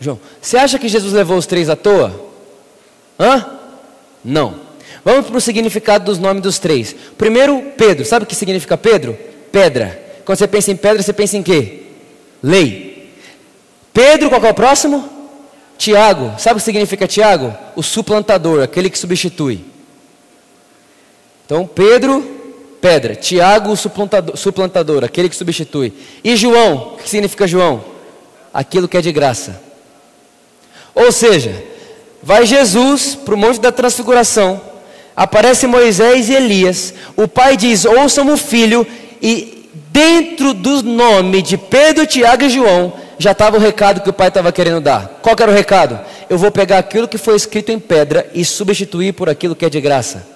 João. 0.00 0.18
Você 0.42 0.56
acha 0.56 0.78
que 0.78 0.88
Jesus 0.88 1.12
levou 1.12 1.38
os 1.38 1.46
três 1.46 1.70
à 1.70 1.76
toa? 1.76 2.28
Hã? 3.18 3.46
Não. 4.24 4.56
Vamos 5.04 5.26
para 5.26 5.38
o 5.38 5.40
significado 5.40 6.04
dos 6.04 6.18
nomes 6.18 6.42
dos 6.42 6.58
três. 6.58 6.94
Primeiro, 7.16 7.62
Pedro. 7.76 8.04
Sabe 8.04 8.24
o 8.24 8.26
que 8.26 8.34
significa 8.34 8.76
Pedro? 8.76 9.16
Pedra. 9.52 10.02
Quando 10.24 10.38
você 10.38 10.48
pensa 10.48 10.72
em 10.72 10.76
pedra, 10.76 11.02
você 11.02 11.12
pensa 11.12 11.36
em 11.36 11.42
quê? 11.42 11.84
Lei. 12.42 13.12
Pedro, 13.92 14.28
qual 14.28 14.40
que 14.40 14.46
é 14.48 14.50
o 14.50 14.54
próximo? 14.54 15.08
Tiago. 15.78 16.34
Sabe 16.38 16.54
o 16.54 16.58
que 16.58 16.64
significa 16.64 17.06
Tiago? 17.06 17.56
O 17.76 17.82
suplantador, 17.82 18.62
aquele 18.62 18.90
que 18.90 18.98
substitui. 18.98 19.64
Então, 21.46 21.66
Pedro, 21.66 22.39
pedra. 22.80 23.14
Tiago, 23.14 23.70
o 23.72 23.76
suplantador, 23.76 24.36
suplantador, 24.36 25.04
aquele 25.04 25.28
que 25.28 25.36
substitui. 25.36 25.92
E 26.24 26.36
João, 26.36 26.94
o 26.94 26.96
que 26.96 27.08
significa 27.08 27.46
João? 27.46 27.84
Aquilo 28.52 28.88
que 28.88 28.96
é 28.96 29.00
de 29.00 29.12
graça. 29.12 29.60
Ou 30.94 31.12
seja, 31.12 31.64
vai 32.22 32.46
Jesus 32.46 33.14
para 33.14 33.34
o 33.34 33.38
Monte 33.38 33.60
da 33.60 33.70
Transfiguração, 33.70 34.60
aparece 35.16 35.66
Moisés 35.66 36.28
e 36.28 36.34
Elias, 36.34 36.94
o 37.16 37.28
pai 37.28 37.56
diz: 37.56 37.84
ouçam 37.84 38.32
o 38.32 38.36
filho, 38.36 38.86
e 39.22 39.68
dentro 39.92 40.52
do 40.54 40.82
nome 40.82 41.42
de 41.42 41.56
Pedro, 41.56 42.06
Tiago 42.06 42.44
e 42.44 42.50
João, 42.50 42.92
já 43.18 43.32
estava 43.32 43.56
o 43.56 43.60
recado 43.60 44.00
que 44.00 44.08
o 44.08 44.14
pai 44.14 44.28
estava 44.28 44.50
querendo 44.50 44.80
dar. 44.80 45.20
Qual 45.22 45.36
era 45.38 45.50
o 45.50 45.54
recado? 45.54 46.00
Eu 46.28 46.38
vou 46.38 46.50
pegar 46.50 46.78
aquilo 46.78 47.06
que 47.06 47.18
foi 47.18 47.36
escrito 47.36 47.70
em 47.70 47.78
pedra 47.78 48.30
e 48.32 48.44
substituir 48.44 49.12
por 49.12 49.28
aquilo 49.28 49.54
que 49.54 49.64
é 49.64 49.68
de 49.68 49.80
graça. 49.80 50.26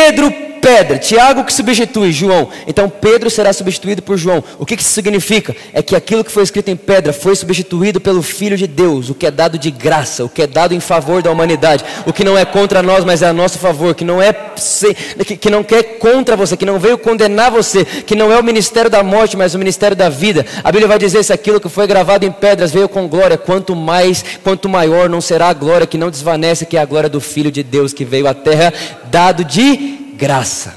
Pedro 0.00 0.39
pedra, 0.60 0.98
Tiago 0.98 1.44
que 1.44 1.52
substitui 1.52 2.12
João. 2.12 2.48
Então 2.66 2.88
Pedro 2.88 3.30
será 3.30 3.52
substituído 3.52 4.02
por 4.02 4.16
João. 4.16 4.42
O 4.58 4.66
que, 4.66 4.76
que 4.76 4.82
isso 4.82 4.92
significa? 4.92 5.54
É 5.72 5.82
que 5.82 5.96
aquilo 5.96 6.24
que 6.24 6.30
foi 6.30 6.42
escrito 6.42 6.68
em 6.68 6.76
pedra 6.76 7.12
foi 7.12 7.34
substituído 7.34 8.00
pelo 8.00 8.22
Filho 8.22 8.56
de 8.56 8.66
Deus, 8.66 9.10
o 9.10 9.14
que 9.14 9.26
é 9.26 9.30
dado 9.30 9.58
de 9.58 9.70
graça, 9.70 10.24
o 10.24 10.28
que 10.28 10.42
é 10.42 10.46
dado 10.46 10.74
em 10.74 10.80
favor 10.80 11.22
da 11.22 11.30
humanidade, 11.30 11.84
o 12.06 12.12
que 12.12 12.24
não 12.24 12.36
é 12.36 12.44
contra 12.44 12.82
nós, 12.82 13.04
mas 13.04 13.22
é 13.22 13.28
a 13.28 13.32
nosso 13.32 13.58
favor, 13.58 13.94
que 13.94 14.04
não 14.04 14.20
é 14.20 14.32
que 14.32 15.50
não 15.50 15.62
quer 15.62 15.98
contra 15.98 16.36
você, 16.36 16.56
que 16.56 16.66
não 16.66 16.78
veio 16.78 16.98
condenar 16.98 17.50
você, 17.50 17.84
que 17.84 18.14
não 18.14 18.32
é 18.32 18.38
o 18.38 18.44
ministério 18.44 18.90
da 18.90 19.02
morte, 19.02 19.36
mas 19.36 19.54
o 19.54 19.58
ministério 19.58 19.96
da 19.96 20.08
vida. 20.08 20.44
A 20.62 20.70
Bíblia 20.70 20.88
vai 20.88 20.98
dizer 20.98 21.22
se 21.22 21.32
aquilo 21.32 21.60
que 21.60 21.68
foi 21.68 21.86
gravado 21.86 22.26
em 22.26 22.32
pedras 22.32 22.70
veio 22.70 22.88
com 22.88 23.08
glória, 23.08 23.36
quanto 23.36 23.74
mais, 23.74 24.24
quanto 24.42 24.68
maior 24.68 25.08
não 25.08 25.20
será 25.20 25.48
a 25.48 25.54
glória 25.54 25.86
que 25.86 25.98
não 25.98 26.10
desvanece, 26.10 26.66
que 26.66 26.76
é 26.76 26.80
a 26.80 26.84
glória 26.84 27.08
do 27.08 27.20
Filho 27.20 27.50
de 27.50 27.62
Deus 27.62 27.92
que 27.92 28.04
veio 28.04 28.26
à 28.26 28.34
terra, 28.34 28.72
dado 29.10 29.44
de 29.44 29.99
graça. 30.20 30.74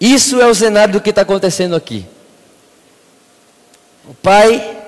Isso 0.00 0.40
é 0.40 0.46
o 0.46 0.54
cenário 0.54 0.94
do 0.94 1.00
que 1.00 1.10
está 1.10 1.22
acontecendo 1.22 1.76
aqui. 1.76 2.04
O 4.06 4.12
Pai 4.12 4.82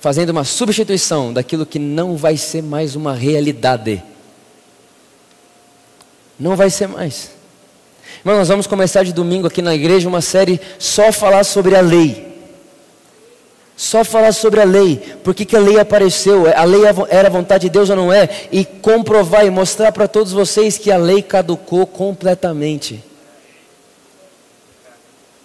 fazendo 0.00 0.30
uma 0.30 0.44
substituição 0.44 1.32
daquilo 1.32 1.64
que 1.64 1.78
não 1.78 2.16
vai 2.16 2.36
ser 2.36 2.62
mais 2.62 2.96
uma 2.96 3.14
realidade. 3.14 4.02
Não 6.38 6.56
vai 6.56 6.68
ser 6.68 6.88
mais. 6.88 7.30
Irmão, 8.18 8.36
nós 8.36 8.48
vamos 8.48 8.66
começar 8.66 9.04
de 9.04 9.12
domingo 9.12 9.46
aqui 9.46 9.62
na 9.62 9.74
igreja 9.74 10.08
uma 10.08 10.20
série 10.20 10.60
só 10.78 11.12
falar 11.12 11.44
sobre 11.44 11.76
a 11.76 11.80
lei. 11.80 12.33
Só 13.76 14.04
falar 14.04 14.32
sobre 14.32 14.60
a 14.60 14.64
lei, 14.64 15.02
por 15.24 15.34
que 15.34 15.56
a 15.56 15.58
lei 15.58 15.80
apareceu, 15.80 16.44
a 16.54 16.64
lei 16.64 16.82
era 17.08 17.26
a 17.26 17.30
vontade 17.30 17.62
de 17.62 17.70
Deus 17.70 17.90
ou 17.90 17.96
não 17.96 18.12
é, 18.12 18.28
e 18.52 18.64
comprovar 18.64 19.44
e 19.44 19.50
mostrar 19.50 19.90
para 19.90 20.06
todos 20.06 20.32
vocês 20.32 20.78
que 20.78 20.92
a 20.92 20.96
lei 20.96 21.22
caducou 21.22 21.84
completamente. 21.84 23.02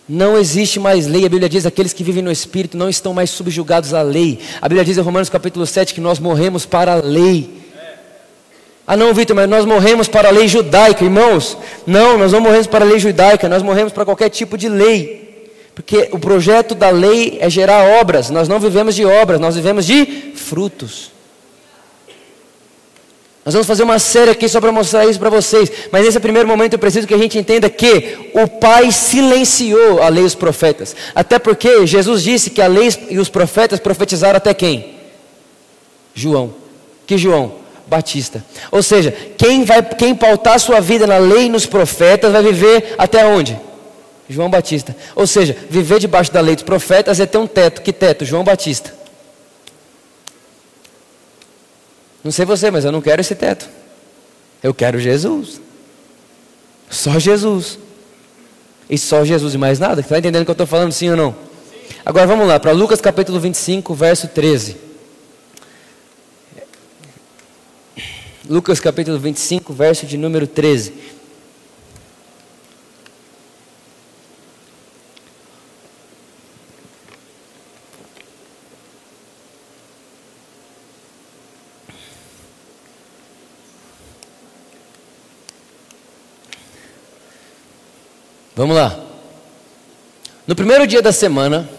Não 0.07 0.37
existe 0.37 0.79
mais 0.79 1.07
lei, 1.07 1.25
a 1.25 1.29
Bíblia 1.29 1.49
diz: 1.49 1.65
aqueles 1.65 1.93
que 1.93 2.03
vivem 2.03 2.23
no 2.23 2.31
Espírito 2.31 2.77
não 2.77 2.89
estão 2.89 3.13
mais 3.13 3.29
subjugados 3.29 3.93
à 3.93 4.01
lei. 4.01 4.39
A 4.59 4.67
Bíblia 4.67 4.85
diz 4.85 4.97
em 4.97 5.01
Romanos 5.01 5.29
capítulo 5.29 5.65
7 5.67 5.93
que 5.93 6.01
nós 6.01 6.17
morremos 6.17 6.65
para 6.65 6.93
a 6.93 6.95
lei. 6.95 7.59
Ah, 8.87 8.97
não, 8.97 9.13
Vitor, 9.13 9.35
mas 9.35 9.47
nós 9.47 9.65
morremos 9.65 10.07
para 10.07 10.29
a 10.29 10.31
lei 10.31 10.47
judaica, 10.47 11.03
irmãos. 11.03 11.55
Não, 11.85 12.17
nós 12.17 12.31
não 12.31 12.41
morremos 12.41 12.65
para 12.65 12.83
a 12.83 12.87
lei 12.87 12.97
judaica, 12.97 13.47
nós 13.47 13.61
morremos 13.61 13.93
para 13.93 14.03
qualquer 14.03 14.29
tipo 14.29 14.57
de 14.57 14.67
lei. 14.67 15.18
Porque 15.79 16.09
o 16.11 16.19
projeto 16.19 16.75
da 16.75 16.89
lei 16.89 17.37
é 17.39 17.49
gerar 17.49 18.01
obras, 18.01 18.29
nós 18.29 18.49
não 18.49 18.59
vivemos 18.59 18.93
de 18.93 19.05
obras, 19.05 19.39
nós 19.39 19.55
vivemos 19.55 19.85
de 19.85 20.33
frutos. 20.35 21.09
Nós 23.45 23.53
vamos 23.53 23.65
fazer 23.65 23.83
uma 23.83 23.97
série 23.97 24.29
aqui 24.29 24.49
só 24.49 24.59
para 24.59 24.73
mostrar 24.73 25.05
isso 25.05 25.17
para 25.17 25.29
vocês. 25.29 25.71
Mas 25.89 26.03
nesse 26.03 26.19
primeiro 26.19 26.45
momento 26.45 26.73
eu 26.73 26.79
preciso 26.79 27.07
que 27.07 27.13
a 27.13 27.17
gente 27.17 27.39
entenda 27.39 27.69
que 27.69 28.29
o 28.33 28.45
Pai 28.45 28.91
silenciou 28.91 30.03
a 30.03 30.09
lei 30.09 30.23
e 30.23 30.25
os 30.25 30.35
profetas. 30.35 30.93
Até 31.15 31.39
porque 31.39 31.87
Jesus 31.87 32.23
disse 32.23 32.49
que 32.49 32.61
a 32.61 32.67
lei 32.67 32.89
e 33.09 33.17
os 33.17 33.29
profetas 33.29 33.79
profetizaram 33.79 34.35
até 34.35 34.53
quem? 34.53 34.95
João. 36.13 36.53
Que 37.07 37.17
João? 37.17 37.53
Batista. 37.87 38.43
Ou 38.69 38.83
seja, 38.83 39.15
quem 39.37 39.63
vai 39.63 39.81
quem 39.81 40.13
pautar 40.13 40.59
sua 40.59 40.81
vida 40.81 41.07
na 41.07 41.19
lei 41.19 41.45
e 41.45 41.49
nos 41.49 41.65
profetas 41.65 42.33
vai 42.33 42.43
viver 42.43 42.95
até 42.97 43.25
onde? 43.25 43.68
João 44.29 44.49
Batista. 44.49 44.95
Ou 45.15 45.25
seja, 45.25 45.57
viver 45.69 45.99
debaixo 45.99 46.31
da 46.31 46.39
lei 46.39 46.55
dos 46.55 46.63
profetas 46.63 47.19
é 47.19 47.25
ter 47.25 47.39
um 47.39 47.47
teto. 47.47 47.81
Que 47.81 47.91
teto? 47.91 48.23
João 48.23 48.43
Batista. 48.43 48.93
Não 52.23 52.31
sei 52.31 52.45
você, 52.45 52.69
mas 52.69 52.85
eu 52.85 52.91
não 52.91 53.01
quero 53.01 53.21
esse 53.21 53.33
teto. 53.33 53.67
Eu 54.61 54.73
quero 54.73 54.99
Jesus. 54.99 55.59
Só 56.89 57.17
Jesus. 57.17 57.79
E 58.89 58.97
só 58.97 59.25
Jesus 59.25 59.53
e 59.53 59.57
mais 59.57 59.79
nada. 59.79 60.01
Está 60.01 60.19
entendendo 60.19 60.43
o 60.43 60.45
que 60.45 60.51
eu 60.51 60.53
estou 60.53 60.67
falando, 60.67 60.91
sim 60.91 61.09
ou 61.09 61.17
não? 61.17 61.35
Agora 62.05 62.27
vamos 62.27 62.47
lá, 62.47 62.59
para 62.59 62.71
Lucas 62.71 63.01
capítulo 63.01 63.39
25, 63.39 63.93
verso 63.93 64.27
13. 64.27 64.77
Lucas 68.49 68.79
capítulo 68.79 69.19
25, 69.19 69.73
verso 69.73 70.05
de 70.05 70.17
número 70.17 70.47
13. 70.47 70.93
Vamos 88.59 88.75
lá. 88.75 88.93
No 90.45 90.53
primeiro 90.53 90.85
dia 90.85 91.01
da 91.01 91.13
semana, 91.13 91.69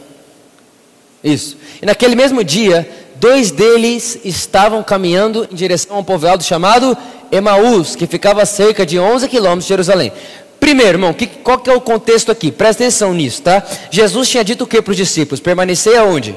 isso. 1.23 1.59
E 1.83 1.85
naquele 1.85 2.16
mesmo 2.16 2.43
dia, 2.43 2.88
dois 3.16 3.51
deles 3.51 4.19
estavam 4.25 4.83
caminhando 4.83 5.47
em 5.53 5.55
direção 5.55 5.97
a 5.97 5.99
um 5.99 6.03
povoado 6.03 6.43
chamado 6.43 6.97
Emaús, 7.31 7.95
que 7.95 8.07
ficava 8.07 8.40
a 8.40 8.47
cerca 8.47 8.87
de 8.87 8.99
11 8.99 9.29
quilômetros 9.29 9.64
de 9.64 9.69
Jerusalém. 9.69 10.11
Primeiro, 10.59 10.93
irmão, 10.93 11.12
que, 11.12 11.27
qual 11.27 11.59
que 11.59 11.69
é 11.69 11.75
o 11.75 11.83
contexto 11.83 12.33
aqui? 12.33 12.51
Presta 12.51 12.83
atenção 12.83 13.12
nisso, 13.12 13.43
tá? 13.43 13.62
Jesus 13.90 14.31
tinha 14.31 14.43
dito 14.43 14.64
o 14.64 14.66
que 14.66 14.81
para 14.81 14.93
os 14.93 14.97
discípulos? 14.97 15.38
Permanecer 15.38 15.99
aonde? 15.99 16.35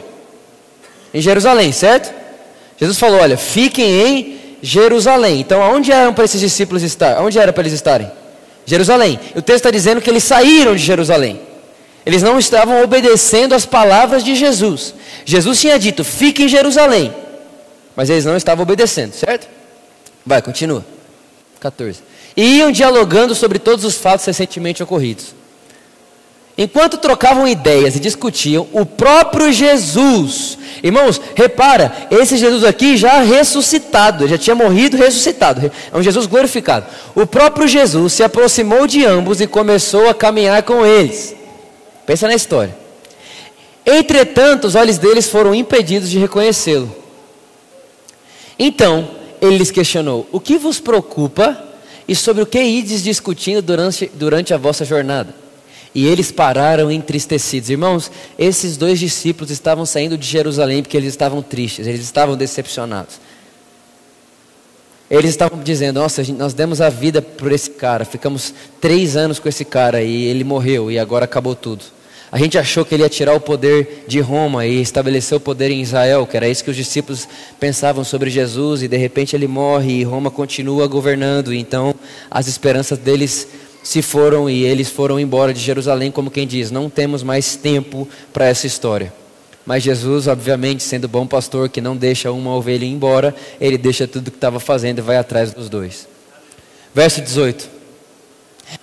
Em 1.14 1.22
Jerusalém, 1.22 1.72
certo? 1.72 2.14
Jesus 2.78 3.00
falou: 3.00 3.22
olha, 3.22 3.38
fiquem 3.38 3.90
em 3.90 4.40
Jerusalém. 4.62 5.40
Então, 5.40 5.64
aonde 5.64 5.94
eram 5.94 6.14
para 6.14 6.26
esses 6.26 6.42
discípulos 6.42 6.84
estar? 6.84 7.16
Aonde 7.16 7.40
era 7.40 7.54
para 7.54 7.62
eles 7.62 7.72
estarem? 7.72 8.12
Jerusalém. 8.66 9.20
O 9.36 9.42
texto 9.42 9.58
está 9.58 9.72
dizendo 9.72 10.02
que 10.02 10.10
eles 10.10 10.24
saíram 10.24 10.76
de 10.76 10.84
Jerusalém. 10.84 11.42
Eles 12.06 12.22
não 12.22 12.38
estavam 12.38 12.84
obedecendo 12.84 13.54
às 13.54 13.66
palavras 13.66 14.24
de 14.24 14.36
Jesus. 14.36 14.94
Jesus 15.26 15.60
tinha 15.60 15.80
dito: 15.80 16.04
fique 16.04 16.44
em 16.44 16.48
Jerusalém. 16.48 17.14
Mas 17.96 18.10
eles 18.10 18.26
não 18.26 18.36
estavam 18.36 18.64
obedecendo, 18.64 19.14
certo? 19.14 19.48
Vai, 20.26 20.42
continua. 20.42 20.84
14. 21.60 22.02
E 22.36 22.58
iam 22.58 22.72
dialogando 22.72 23.36
sobre 23.36 23.60
todos 23.60 23.86
os 23.86 23.96
fatos 23.96 24.26
recentemente 24.26 24.82
ocorridos. 24.82 25.36
Enquanto 26.58 26.98
trocavam 26.98 27.48
ideias 27.48 27.96
e 27.96 28.00
discutiam, 28.00 28.68
o 28.72 28.86
próprio 28.86 29.52
Jesus, 29.52 30.58
irmãos, 30.84 31.20
repara, 31.34 31.92
esse 32.12 32.38
Jesus 32.38 32.64
aqui 32.64 32.96
já 32.96 33.22
ressuscitado, 33.22 34.28
já 34.28 34.38
tinha 34.38 34.56
morrido 34.56 34.96
ressuscitado, 34.96 35.72
é 35.92 35.98
um 35.98 36.04
Jesus 36.04 36.28
glorificado. 36.28 36.86
O 37.16 37.26
próprio 37.26 37.68
Jesus 37.68 38.14
se 38.14 38.24
aproximou 38.24 38.86
de 38.86 39.04
ambos 39.04 39.42
e 39.42 39.48
começou 39.48 40.08
a 40.08 40.14
caminhar 40.14 40.62
com 40.62 40.86
eles. 40.86 41.36
Pensa 42.06 42.28
na 42.28 42.36
história. 42.36 42.78
Entretanto, 43.84 44.66
os 44.66 44.76
olhos 44.76 45.00
deles 45.00 45.28
foram 45.28 45.56
impedidos 45.56 46.10
de 46.10 46.20
reconhecê-lo. 46.20 46.96
Então, 48.60 49.10
ele 49.42 49.58
lhes 49.58 49.72
questionou: 49.72 50.28
O 50.32 50.40
que 50.40 50.58
vos 50.58 50.80
preocupa 50.80 51.62
e 52.08 52.16
sobre 52.16 52.44
o 52.44 52.46
que 52.46 52.62
ides 52.62 53.04
discutindo 53.04 53.62
durante, 53.62 54.10
durante 54.14 54.54
a 54.54 54.58
vossa 54.58 54.86
jornada? 54.86 55.43
E 55.96 56.08
eles 56.08 56.32
pararam 56.32 56.92
entristecidos. 56.92 57.70
Irmãos, 57.70 58.12
esses 58.38 58.78
dois 58.78 59.00
discípulos 59.00 59.52
estavam 59.52 59.86
saindo 59.86 60.18
de 60.18 60.26
Jerusalém 60.26 60.82
porque 60.82 60.98
eles 60.98 61.10
estavam 61.10 61.42
tristes, 61.42 61.86
eles 61.86 62.02
estavam 62.02 62.36
decepcionados. 62.36 63.20
Eles 65.10 65.30
estavam 65.30 65.62
dizendo: 65.62 66.00
Nossa, 66.00 66.24
nós 66.34 66.54
demos 66.54 66.82
a 66.82 66.90
vida 66.90 67.22
por 67.22 67.52
esse 67.52 67.70
cara, 67.70 68.06
ficamos 68.06 68.54
três 68.82 69.16
anos 69.16 69.38
com 69.38 69.48
esse 69.48 69.64
cara 69.64 70.02
e 70.02 70.24
ele 70.24 70.44
morreu 70.44 70.90
e 70.90 70.98
agora 70.98 71.26
acabou 71.26 71.56
tudo. 71.56 71.86
A 72.32 72.40
gente 72.40 72.58
achou 72.58 72.84
que 72.84 72.96
ele 72.96 73.04
ia 73.04 73.10
tirar 73.10 73.36
o 73.36 73.40
poder 73.40 74.06
de 74.08 74.20
Roma 74.20 74.66
e 74.66 74.82
estabelecer 74.82 75.38
o 75.38 75.40
poder 75.40 75.70
em 75.70 75.84
Israel, 75.84 76.26
que 76.26 76.36
era 76.36 76.50
isso 76.50 76.64
que 76.64 76.72
os 76.72 76.76
discípulos 76.76 77.28
pensavam 77.60 78.04
sobre 78.04 78.32
Jesus, 78.32 78.82
e 78.82 78.88
de 78.88 78.98
repente 78.98 79.36
ele 79.36 79.46
morre 79.46 80.00
e 80.00 80.04
Roma 80.04 80.32
continua 80.32 80.88
governando, 80.88 81.54
então 81.54 81.94
as 82.32 82.48
esperanças 82.48 82.98
deles 82.98 83.48
se 83.84 84.02
foram 84.02 84.50
e 84.50 84.64
eles 84.64 84.90
foram 84.90 85.20
embora 85.20 85.54
de 85.54 85.60
Jerusalém, 85.60 86.10
como 86.10 86.32
quem 86.32 86.48
diz: 86.48 86.72
não 86.72 86.90
temos 86.90 87.22
mais 87.22 87.58
tempo 87.58 88.08
para 88.32 88.46
essa 88.46 88.66
história. 88.66 89.14
Mas 89.66 89.84
Jesus, 89.84 90.28
obviamente, 90.28 90.82
sendo 90.84 91.08
bom 91.08 91.28
pastor 91.28 91.70
que 91.70 91.82
não 91.82 91.96
deixa 91.96 92.32
uma 92.32 92.54
ovelha 92.56 92.86
embora, 92.86 93.36
ele 93.60 93.78
deixa 93.78 94.08
tudo 94.08 94.32
que 94.32 94.38
estava 94.38 94.60
fazendo 94.60 95.00
e 95.00 95.02
vai 95.02 95.18
atrás 95.18 95.54
dos 95.54 95.70
dois. 95.70 96.08
Verso 96.96 97.22
18. 97.22 97.70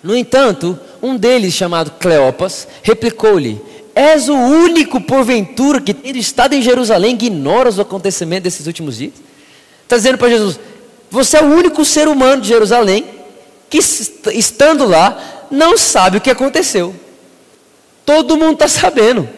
No 0.03 0.15
entanto, 0.15 0.79
um 1.03 1.17
deles, 1.17 1.55
chamado 1.55 1.93
Cleopas, 1.93 2.69
replicou-lhe: 2.83 3.61
És 3.95 4.29
o 4.29 4.35
único, 4.35 5.01
porventura, 5.01 5.81
que 5.81 5.95
tendo 5.95 6.17
estado 6.17 6.55
em 6.55 6.63
Jerusalém, 6.63 7.15
ignora 7.15 7.71
os 7.71 7.79
acontecimentos 7.79 8.45
desses 8.45 8.67
últimos 8.67 8.99
dias? 8.99 9.15
Está 9.83 9.97
dizendo 9.97 10.19
para 10.19 10.29
Jesus: 10.29 10.61
Você 11.11 11.39
é 11.39 11.43
o 11.43 11.47
único 11.47 11.85
ser 11.87 12.07
humano 12.07 12.43
de 12.43 12.49
Jerusalém 12.49 13.19
que 13.70 13.78
estando 13.78 14.85
lá 14.85 15.46
não 15.50 15.78
sabe 15.78 16.18
o 16.18 16.20
que 16.20 16.30
aconteceu. 16.30 16.94
Todo 18.04 18.37
mundo 18.37 18.54
está 18.54 18.68
sabendo. 18.68 19.28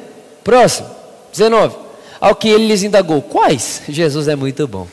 Próximo, 0.42 0.88
19. 1.30 1.76
Ao 2.18 2.34
que 2.34 2.48
ele 2.48 2.66
lhes 2.66 2.82
indagou: 2.82 3.20
Quais? 3.20 3.82
Jesus 3.88 4.26
é 4.28 4.34
muito 4.34 4.66
bom. 4.66 4.88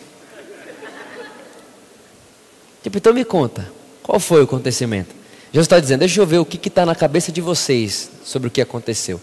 Tipo, 2.84 2.98
então 2.98 3.14
me 3.14 3.26
conta, 3.26 3.70
qual 4.02 4.20
foi 4.20 4.42
o 4.42 4.44
acontecimento? 4.44 5.14
Jesus 5.52 5.66
está 5.66 5.80
dizendo, 5.80 6.00
deixa 6.00 6.22
eu 6.22 6.26
ver 6.26 6.38
o 6.38 6.46
que 6.46 6.68
está 6.68 6.86
na 6.86 6.96
cabeça 6.96 7.32
de 7.32 7.42
vocês 7.42 8.10
sobre 8.24 8.48
o 8.48 8.52
que 8.52 8.62
aconteceu. 8.62 9.20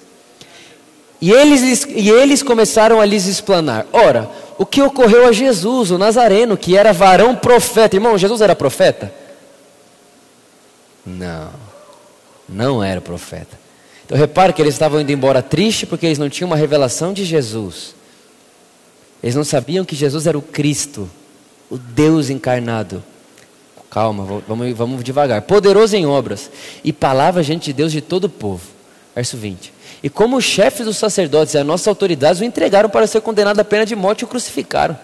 E 1.20 1.30
eles, 1.30 1.86
e 1.88 2.10
eles 2.10 2.42
começaram 2.42 3.00
a 3.00 3.06
lhes 3.06 3.26
explanar. 3.26 3.86
Ora, 3.92 4.28
o 4.58 4.66
que 4.66 4.82
ocorreu 4.82 5.26
a 5.26 5.32
Jesus, 5.32 5.90
o 5.90 5.96
Nazareno, 5.96 6.56
que 6.56 6.76
era 6.76 6.92
varão 6.92 7.34
profeta. 7.34 7.96
Irmão, 7.96 8.18
Jesus 8.18 8.40
era 8.40 8.54
profeta? 8.54 9.12
Não, 11.06 11.50
não 12.48 12.82
era 12.82 13.00
profeta. 13.00 13.58
Então 14.04 14.16
repare 14.16 14.52
que 14.52 14.60
eles 14.60 14.74
estavam 14.74 15.00
indo 15.00 15.12
embora 15.12 15.42
triste 15.42 15.86
porque 15.86 16.06
eles 16.06 16.18
não 16.18 16.28
tinham 16.28 16.48
uma 16.48 16.56
revelação 16.56 17.12
de 17.12 17.24
Jesus. 17.24 17.94
Eles 19.22 19.34
não 19.34 19.44
sabiam 19.44 19.84
que 19.84 19.96
Jesus 19.96 20.26
era 20.26 20.36
o 20.36 20.42
Cristo, 20.42 21.08
o 21.70 21.78
Deus 21.78 22.30
encarnado. 22.30 23.02
Calma, 23.90 24.24
vamos, 24.46 24.76
vamos 24.76 25.04
devagar. 25.04 25.42
Poderoso 25.42 25.96
em 25.96 26.06
obras 26.06 26.50
e 26.84 26.92
palavra 26.92 27.42
gente 27.42 27.66
de 27.66 27.72
Deus 27.72 27.92
de 27.92 28.00
todo 28.00 28.24
o 28.24 28.28
povo. 28.28 28.62
Verso 29.14 29.36
20. 29.36 29.72
E 30.02 30.10
como 30.10 30.36
os 30.36 30.44
chefes 30.44 30.84
dos 30.84 30.98
sacerdotes 30.98 31.54
e 31.54 31.58
as 31.58 31.66
nossas 31.66 31.88
autoridades 31.88 32.40
o 32.40 32.44
entregaram 32.44 32.90
para 32.90 33.06
ser 33.06 33.20
condenado 33.22 33.58
à 33.58 33.64
pena 33.64 33.86
de 33.86 33.96
morte 33.96 34.20
e 34.20 34.24
o 34.24 34.28
crucificaram. 34.28 34.96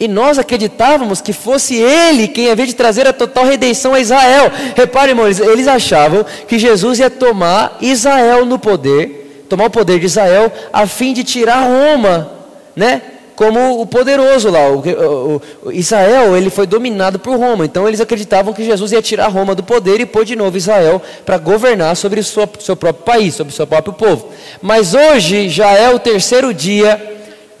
E 0.00 0.06
nós 0.06 0.38
acreditávamos 0.38 1.20
que 1.20 1.32
fosse 1.32 1.74
ele 1.74 2.28
quem 2.28 2.50
havia 2.50 2.66
de 2.66 2.74
trazer 2.74 3.06
a 3.08 3.12
total 3.12 3.44
redenção 3.44 3.94
a 3.94 4.00
Israel. 4.00 4.50
Repare, 4.76 5.10
irmãos, 5.10 5.40
eles 5.40 5.66
achavam 5.66 6.24
que 6.46 6.58
Jesus 6.58 7.00
ia 7.00 7.10
tomar 7.10 7.76
Israel 7.80 8.46
no 8.46 8.60
poder, 8.60 9.44
tomar 9.48 9.66
o 9.66 9.70
poder 9.70 9.98
de 9.98 10.06
Israel, 10.06 10.52
a 10.72 10.86
fim 10.86 11.12
de 11.12 11.24
tirar 11.24 11.62
Roma, 11.62 12.30
né? 12.76 13.02
Como 13.34 13.80
o 13.80 13.86
poderoso 13.86 14.50
lá, 14.50 14.68
o, 14.68 14.78
o, 14.80 15.42
o 15.64 15.72
Israel, 15.72 16.36
ele 16.36 16.50
foi 16.50 16.66
dominado 16.66 17.18
por 17.18 17.36
Roma. 17.36 17.64
Então 17.64 17.86
eles 17.86 18.00
acreditavam 18.00 18.52
que 18.52 18.64
Jesus 18.64 18.92
ia 18.92 19.02
tirar 19.02 19.28
Roma 19.28 19.54
do 19.54 19.62
poder 19.62 20.00
e 20.00 20.06
pôr 20.06 20.24
de 20.24 20.34
novo 20.34 20.56
Israel 20.56 21.00
para 21.24 21.38
governar 21.38 21.96
sobre 21.96 22.20
o 22.20 22.24
seu, 22.24 22.48
seu 22.60 22.76
próprio 22.76 23.04
país, 23.04 23.34
sobre 23.34 23.52
o 23.52 23.56
seu 23.56 23.66
próprio 23.66 23.94
povo. 23.94 24.28
Mas 24.60 24.94
hoje 24.94 25.48
já 25.48 25.70
é 25.72 25.88
o 25.92 26.00
terceiro 26.00 26.52
dia 26.52 27.00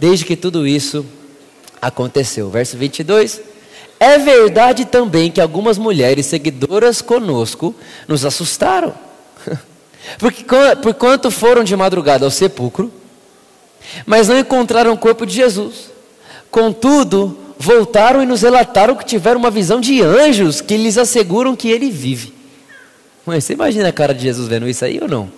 desde 0.00 0.24
que 0.24 0.34
tudo 0.36 0.66
isso 0.66 1.04
aconteceu. 1.80 2.50
Verso 2.50 2.76
22. 2.76 3.40
É 4.00 4.18
verdade 4.18 4.84
também 4.84 5.30
que 5.30 5.40
algumas 5.40 5.76
mulheres 5.76 6.26
seguidoras 6.26 7.02
conosco 7.02 7.74
nos 8.06 8.24
assustaram. 8.24 8.94
Porque, 10.18 10.44
por 10.82 10.94
quanto 10.94 11.30
foram 11.30 11.64
de 11.64 11.74
madrugada 11.74 12.24
ao 12.24 12.30
sepulcro, 12.30 12.92
mas 14.06 14.28
não 14.28 14.38
encontraram 14.38 14.92
o 14.92 14.98
corpo 14.98 15.26
de 15.26 15.34
Jesus. 15.34 15.90
Contudo, 16.50 17.36
voltaram 17.58 18.22
e 18.22 18.26
nos 18.26 18.42
relataram 18.42 18.94
que 18.94 19.04
tiveram 19.04 19.40
uma 19.40 19.50
visão 19.50 19.80
de 19.80 20.00
anjos 20.02 20.60
que 20.60 20.76
lhes 20.76 20.96
asseguram 20.96 21.56
que 21.56 21.68
ele 21.68 21.90
vive. 21.90 22.32
Mãe, 23.26 23.40
você 23.40 23.52
imagina 23.52 23.88
a 23.88 23.92
cara 23.92 24.14
de 24.14 24.22
Jesus 24.22 24.48
vendo 24.48 24.68
isso 24.68 24.84
aí 24.84 24.98
ou 25.02 25.08
não? 25.08 25.30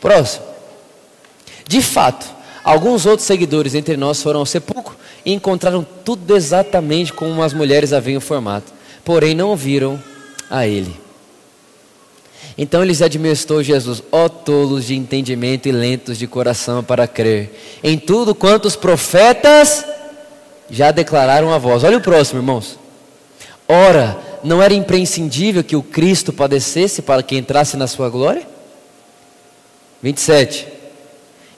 Próximo. 0.00 0.44
De 1.66 1.80
fato, 1.80 2.26
Alguns 2.62 3.06
outros 3.06 3.26
seguidores 3.26 3.74
entre 3.74 3.96
nós 3.96 4.22
foram 4.22 4.40
ao 4.40 4.46
sepulcro 4.46 4.96
e 5.24 5.32
encontraram 5.32 5.86
tudo 6.04 6.36
exatamente 6.36 7.12
como 7.12 7.42
as 7.42 7.52
mulheres 7.54 7.92
haviam 7.92 8.18
informado, 8.18 8.64
porém 9.04 9.34
não 9.34 9.56
viram 9.56 10.02
a 10.50 10.66
ele. 10.66 10.94
Então 12.58 12.82
eles 12.82 13.00
admoestou 13.00 13.62
Jesus, 13.62 14.02
ó 14.12 14.28
tolos 14.28 14.86
de 14.86 14.94
entendimento 14.94 15.68
e 15.68 15.72
lentos 15.72 16.18
de 16.18 16.26
coração 16.26 16.84
para 16.84 17.06
crer, 17.06 17.78
em 17.82 17.96
tudo 17.98 18.34
quanto 18.34 18.66
os 18.66 18.76
profetas 18.76 19.84
já 20.68 20.90
declararam 20.90 21.52
a 21.52 21.58
voz. 21.58 21.82
Olha 21.82 21.96
o 21.96 22.02
próximo, 22.02 22.40
irmãos. 22.40 22.78
Ora, 23.66 24.18
não 24.42 24.62
era 24.62 24.74
imprescindível 24.74 25.64
que 25.64 25.76
o 25.76 25.82
Cristo 25.82 26.32
padecesse 26.32 27.02
para 27.02 27.22
que 27.22 27.36
entrasse 27.36 27.76
na 27.76 27.86
sua 27.86 28.08
glória? 28.08 28.46
27. 30.02 30.79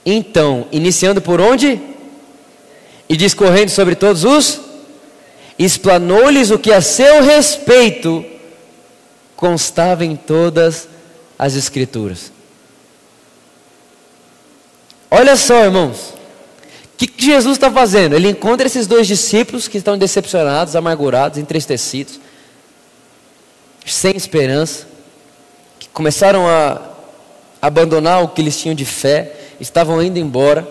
Então, 0.04 0.66
iniciando 0.72 1.20
por 1.20 1.40
onde? 1.40 1.80
E 3.08 3.16
discorrendo 3.16 3.70
sobre 3.70 3.94
todos 3.94 4.24
os, 4.24 4.60
explanou-lhes 5.58 6.50
o 6.50 6.58
que 6.58 6.72
a 6.72 6.80
seu 6.80 7.22
respeito 7.22 8.24
constava 9.36 10.04
em 10.04 10.16
todas 10.16 10.88
as 11.38 11.54
Escrituras. 11.54 12.32
Olha 15.10 15.36
só, 15.36 15.64
irmãos, 15.64 16.14
o 16.94 16.96
que, 16.96 17.06
que 17.06 17.26
Jesus 17.26 17.56
está 17.56 17.70
fazendo? 17.70 18.14
Ele 18.14 18.28
encontra 18.30 18.66
esses 18.66 18.86
dois 18.86 19.06
discípulos 19.06 19.68
que 19.68 19.76
estão 19.76 19.98
decepcionados, 19.98 20.74
amargurados, 20.74 21.38
entristecidos, 21.38 22.18
sem 23.84 24.16
esperança, 24.16 24.86
que 25.78 25.88
começaram 25.88 26.48
a 26.48 26.80
abandonar 27.60 28.22
o 28.22 28.28
que 28.28 28.40
eles 28.40 28.58
tinham 28.58 28.74
de 28.74 28.84
fé 28.84 29.41
estavam 29.62 30.02
indo 30.02 30.18
embora. 30.18 30.68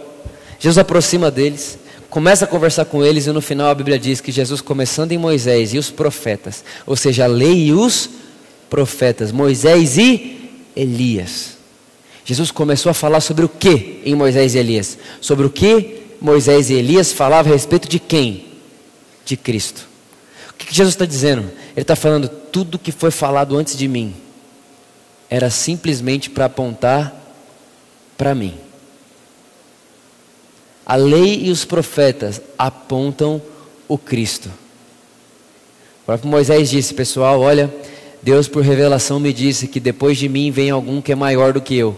Jesus 0.60 0.78
aproxima 0.78 1.32
deles, 1.32 1.80
começa 2.10 2.46
a 2.46 2.48
conversar 2.48 2.86
com 2.86 3.04
eles 3.04 3.26
e 3.26 3.32
no 3.32 3.42
final 3.42 3.70
a 3.70 3.76
Bíblia 3.76 3.98
diz 3.98 4.22
que 4.22 4.32
Jesus, 4.32 4.62
começando 4.62 5.12
em 5.12 5.18
Moisés 5.18 5.74
e 5.74 5.78
os 5.78 5.90
profetas, 5.90 6.64
ou 6.86 6.96
seja, 6.96 7.24
a 7.24 7.28
lei 7.28 7.68
e 7.68 7.74
os 7.74 8.10
profetas, 8.70 9.32
Moisés 9.32 9.98
e 9.98 10.52
Elias. 10.76 11.58
Jesus 12.24 12.52
começou 12.52 12.92
a 12.92 12.94
falar 12.94 13.22
sobre 13.22 13.44
o 13.44 13.50
que 13.50 14.02
em 14.06 14.14
Moisés 14.14 14.54
e 14.54 14.60
Elias? 14.60 14.98
Sobre 15.20 15.48
o 15.48 15.50
que 15.50 16.02
Moisés 16.22 16.70
e 16.70 16.76
Elias 16.76 17.12
falavam 17.12 17.52
a 17.52 17.56
respeito 17.56 17.90
de 17.90 18.00
quem? 18.00 18.46
De 19.26 19.36
Cristo. 19.36 19.88
O 20.52 20.54
que 20.54 20.74
Jesus 20.74 20.94
está 20.94 21.06
dizendo? 21.06 21.50
Ele 21.76 21.82
está 21.82 21.96
falando 21.96 22.30
tudo 22.30 22.78
que 22.78 22.92
foi 22.92 23.10
falado 23.10 23.58
antes 23.58 23.76
de 23.76 23.88
mim 23.88 24.14
era 25.32 25.50
simplesmente 25.50 26.30
para 26.30 26.44
apontar 26.44 27.16
para 28.18 28.36
mim. 28.36 28.54
A 30.92 30.98
lei 30.98 31.44
e 31.46 31.52
os 31.52 31.64
profetas 31.64 32.42
apontam 32.58 33.42
o 33.88 33.98
Cristo. 33.98 34.50
O 36.02 36.06
próprio 36.06 36.30
Moisés 36.30 36.70
disse, 36.70 36.94
pessoal, 36.94 37.40
olha, 37.40 37.74
Deus 38.22 38.50
por 38.50 38.62
revelação 38.62 39.18
me 39.18 39.32
disse 39.32 39.70
que 39.70 39.80
depois 39.80 40.18
de 40.18 40.28
mim 40.28 40.52
vem 40.52 40.70
algum 40.70 41.02
que 41.02 41.14
é 41.14 41.16
maior 41.16 41.54
do 41.54 41.62
que 41.62 41.78
eu. 41.78 41.98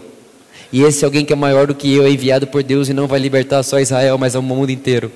E 0.72 0.82
esse 0.82 1.04
alguém 1.04 1.24
que 1.24 1.32
é 1.32 1.36
maior 1.36 1.66
do 1.66 1.74
que 1.74 1.92
eu 1.92 2.04
é 2.04 2.08
enviado 2.08 2.46
por 2.46 2.62
Deus 2.62 2.88
e 2.88 2.94
não 2.94 3.08
vai 3.08 3.18
libertar 3.18 3.64
só 3.64 3.80
Israel, 3.80 4.16
mas 4.16 4.36
ao 4.36 4.42
mundo 4.42 4.70
inteiro. 4.70 5.10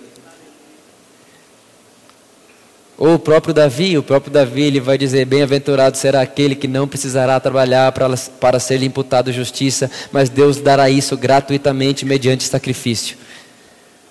Ou 2.99 3.15
o 3.15 3.19
próprio 3.21 3.55
Davi, 3.55 3.97
o 3.97 4.03
próprio 4.03 4.33
Davi, 4.33 4.63
ele 4.63 4.81
vai 4.81 4.99
dizer: 4.99 5.25
Bem-aventurado 5.25 5.97
será 5.97 6.21
aquele 6.21 6.57
que 6.57 6.67
não 6.67 6.89
precisará 6.89 7.39
trabalhar 7.39 7.93
para, 7.93 8.13
para 8.41 8.59
ser 8.59 8.83
imputado 8.83 9.33
justiça, 9.33 9.89
mas 10.11 10.29
Deus 10.29 10.57
dará 10.57 10.91
isso 10.91 11.17
gratuitamente 11.17 12.05
mediante 12.05 12.43
sacrifício. 12.43 13.17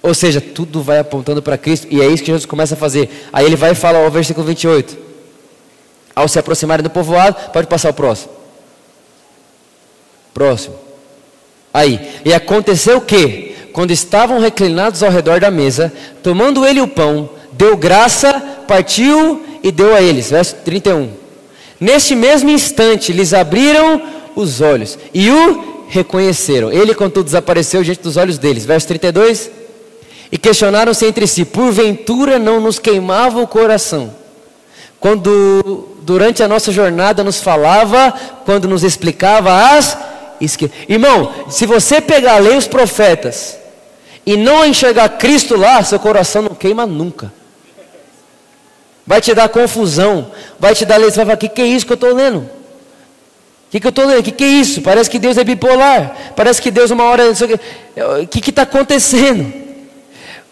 Ou 0.02 0.14
seja, 0.14 0.40
tudo 0.40 0.82
vai 0.82 1.00
apontando 1.00 1.42
para 1.42 1.58
Cristo, 1.58 1.88
e 1.90 2.02
é 2.02 2.08
isso 2.08 2.24
que 2.24 2.28
Jesus 2.28 2.46
começa 2.46 2.76
a 2.76 2.78
fazer. 2.78 3.28
Aí 3.32 3.46
ele 3.46 3.56
vai 3.56 3.74
falar 3.74 4.06
o 4.06 4.12
versículo 4.12 4.46
28. 4.46 4.98
Ao 6.16 6.28
se 6.28 6.40
aproximarem 6.40 6.84
do 6.84 6.90
povoado, 6.90 7.52
pode 7.52 7.68
passar 7.68 7.90
o 7.90 7.94
próximo. 7.94 8.32
Próximo. 10.34 10.76
Aí, 11.74 12.00
e 12.26 12.34
aconteceu 12.34 12.98
o 12.98 13.02
que? 13.02 13.56
Quando 13.74 13.92
estavam 13.92 14.40
reclinados 14.40 15.04
ao 15.04 15.12
redor 15.12 15.40
da 15.40 15.52
mesa, 15.52 15.94
tomando 16.24 16.66
ele 16.66 16.82
o 16.82 16.88
pão, 16.88 17.30
deu 17.52 17.78
graça, 17.78 18.34
partiu 18.68 19.44
e 19.64 19.72
deu 19.72 19.94
a 19.94 20.02
eles. 20.02 20.32
Verso 20.32 20.56
31. 20.66 21.12
Neste 21.80 22.16
mesmo 22.16 22.50
instante 22.50 23.14
lhes 23.14 23.34
abriram 23.34 24.02
os 24.36 24.62
olhos 24.62 24.98
e 25.14 25.30
o 25.30 25.86
reconheceram. 25.90 26.72
Ele, 26.72 26.94
contudo, 26.94 27.26
desapareceu 27.26 27.84
diante 27.84 28.02
dos 28.02 28.18
olhos 28.18 28.38
deles. 28.38 28.66
Verso 28.66 28.88
32. 28.88 29.52
E 30.32 30.38
questionaram-se 30.38 31.06
entre 31.06 31.28
si: 31.28 31.46
porventura 31.46 32.38
não 32.38 32.60
nos 32.60 32.80
queimava 32.80 33.42
o 33.42 33.48
coração? 33.48 34.14
Quando 35.00 35.96
durante 36.02 36.42
a 36.42 36.48
nossa 36.48 36.72
jornada 36.72 37.24
nos 37.24 37.40
falava, 37.40 38.14
quando 38.46 38.68
nos 38.68 38.84
explicava 38.84 39.76
as 39.78 39.98
Irmão, 40.88 41.34
se 41.50 41.66
você 41.66 42.00
pegar 42.00 42.36
a 42.36 42.40
lei 42.40 42.56
os 42.56 42.68
profetas 42.68 43.58
e 44.26 44.38
não 44.38 44.66
enxergar 44.66 45.10
Cristo 45.10 45.58
lá, 45.58 45.84
seu 45.84 46.00
coração 46.00 46.44
não 46.44 46.56
queima 46.56 46.86
nunca. 46.86 47.34
Vai 49.06 49.22
te 49.22 49.34
dar 49.34 49.50
confusão, 49.50 50.32
vai 50.60 50.76
te 50.76 50.86
dar 50.86 50.98
lei, 50.98 51.10
você 51.10 51.16
vai 51.16 51.26
falar: 51.26 51.36
o 51.36 51.40
que, 51.40 51.50
que 51.50 51.62
é 51.62 51.66
isso 51.66 51.86
que 51.86 51.92
eu 51.94 51.96
estou 51.96 52.14
lendo? 52.14 52.40
O 52.40 53.70
que, 53.72 53.80
que 53.80 53.88
eu 53.88 53.90
estou 53.90 54.06
lendo? 54.06 54.20
O 54.20 54.24
que, 54.24 54.32
que 54.32 54.44
é 54.44 54.48
isso? 54.48 54.82
Parece 54.82 55.10
que 55.10 55.18
Deus 55.18 55.38
é 55.38 55.44
bipolar. 55.44 56.16
Parece 56.36 56.62
que 56.62 56.72
Deus 56.72 56.92
uma 56.92 57.06
hora. 57.06 57.24
O 58.24 58.28
que 58.28 58.50
está 58.50 58.62
acontecendo? 58.62 59.67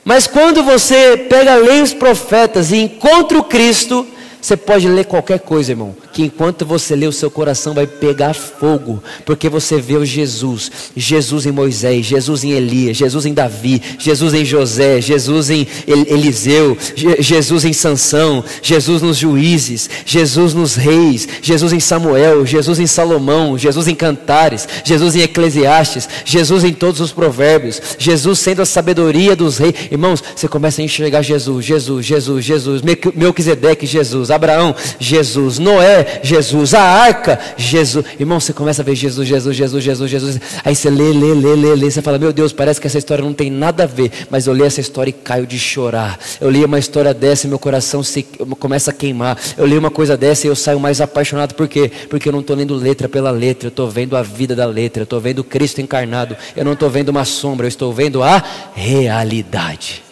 Mas 0.05 0.27
quando 0.27 0.63
você 0.63 1.17
pega, 1.17 1.55
lê 1.55 1.81
os 1.81 1.91
profetas 1.91 2.71
e 2.71 2.77
encontra 2.77 3.39
o 3.39 3.43
Cristo, 3.43 4.05
você 4.39 4.55
pode 4.55 4.87
ler 4.87 5.05
qualquer 5.05 5.39
coisa, 5.39 5.71
irmão, 5.71 5.95
que 6.15 6.23
enquanto 6.23 6.65
você 6.65 6.95
lê, 6.95 7.05
o 7.05 7.11
seu 7.11 7.29
coração 7.29 7.73
vai 7.73 7.85
pegar 7.85 8.33
fogo, 8.33 9.03
porque 9.25 9.49
você 9.49 9.81
vê 9.81 9.97
o 9.97 10.05
Jesus, 10.05 10.71
Jesus 10.95 11.45
em 11.45 11.51
Moisés, 11.51 12.05
Jesus 12.05 12.45
em 12.45 12.51
Elias, 12.51 12.95
Jesus 12.95 13.25
em 13.25 13.33
Davi, 13.33 13.81
Jesus 13.99 14.33
em 14.33 14.45
José, 14.45 15.01
Jesus 15.01 15.49
em 15.49 15.67
Eliseu, 15.85 16.77
Jesus 17.19 17.65
em 17.65 17.73
Sansão, 17.73 18.45
Jesus 18.61 19.01
nos 19.01 19.17
juízes, 19.17 19.89
Jesus 20.05 20.53
nos 20.53 20.75
reis, 20.75 21.27
Jesus 21.41 21.73
em 21.73 21.81
Samuel, 21.81 22.45
Jesus 22.45 22.79
em 22.79 22.87
Salomão, 22.87 23.57
Jesus 23.57 23.85
em 23.85 23.93
Cantares, 23.93 24.69
Jesus 24.85 25.17
em 25.17 25.21
Eclesiastes, 25.21 26.07
Jesus 26.23 26.63
em 26.63 26.71
todos 26.71 27.01
os 27.01 27.11
provérbios, 27.11 27.81
Jesus 27.99 28.39
sendo 28.39 28.61
a 28.61 28.65
sabedoria 28.65 29.35
dos 29.35 29.57
reis. 29.57 29.75
Irmãos, 29.91 30.23
você 30.33 30.47
começa 30.47 30.81
a 30.81 30.85
enxergar 30.85 31.23
Jesus, 31.23 31.65
Jesus, 31.65 32.05
Jesus, 32.05 32.45
Jesus, 32.45 32.81
Melquisedeque, 33.13 33.85
Jesus, 33.85 34.31
Abraão, 34.31 34.73
Jesus, 34.97 35.59
Noé, 35.59 36.04
Jesus, 36.21 36.73
a 36.73 36.81
arca, 36.81 37.39
Jesus. 37.57 38.05
Irmão, 38.19 38.39
você 38.39 38.53
começa 38.53 38.81
a 38.81 38.85
ver 38.85 38.95
Jesus, 38.95 39.27
Jesus, 39.27 39.55
Jesus, 39.55 39.83
Jesus, 39.83 40.11
Jesus. 40.11 40.41
Aí 40.63 40.75
você 40.75 40.89
lê, 40.89 41.11
lê, 41.11 41.33
lê, 41.33 41.55
lê, 41.55 41.75
lê. 41.75 41.91
Você 41.91 42.01
fala, 42.01 42.17
meu 42.17 42.33
Deus, 42.33 42.51
parece 42.53 42.79
que 42.79 42.87
essa 42.87 42.97
história 42.97 43.23
não 43.23 43.33
tem 43.33 43.49
nada 43.49 43.83
a 43.83 43.85
ver. 43.85 44.11
Mas 44.29 44.47
eu 44.47 44.53
li 44.53 44.63
essa 44.63 44.81
história 44.81 45.09
e 45.09 45.13
caio 45.13 45.45
de 45.45 45.57
chorar. 45.57 46.19
Eu 46.39 46.49
li 46.49 46.63
uma 46.63 46.79
história 46.79 47.13
dessa 47.13 47.47
e 47.47 47.49
meu 47.49 47.59
coração 47.59 48.03
se, 48.03 48.23
começa 48.59 48.91
a 48.91 48.93
queimar. 48.93 49.39
Eu 49.57 49.65
li 49.65 49.77
uma 49.77 49.91
coisa 49.91 50.15
dessa 50.15 50.47
e 50.47 50.49
eu 50.49 50.55
saio 50.55 50.79
mais 50.79 51.01
apaixonado. 51.01 51.53
Por 51.53 51.67
quê? 51.67 51.91
Porque 52.09 52.27
eu 52.29 52.33
não 52.33 52.41
estou 52.41 52.55
lendo 52.55 52.75
letra 52.75 53.07
pela 53.09 53.31
letra. 53.31 53.67
Eu 53.67 53.69
estou 53.69 53.89
vendo 53.89 54.15
a 54.15 54.21
vida 54.21 54.55
da 54.55 54.65
letra. 54.65 55.01
Eu 55.01 55.05
estou 55.05 55.19
vendo 55.19 55.43
Cristo 55.43 55.81
encarnado. 55.81 56.35
Eu 56.55 56.65
não 56.65 56.73
estou 56.73 56.89
vendo 56.89 57.09
uma 57.09 57.25
sombra. 57.25 57.65
Eu 57.65 57.69
estou 57.69 57.93
vendo 57.93 58.23
a 58.23 58.43
realidade. 58.73 60.03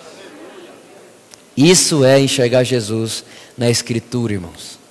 Isso 1.56 2.04
é 2.04 2.20
enxergar 2.20 2.64
Jesus 2.64 3.24
na 3.58 3.70
Escritura, 3.70 4.34
irmãos. 4.34 4.83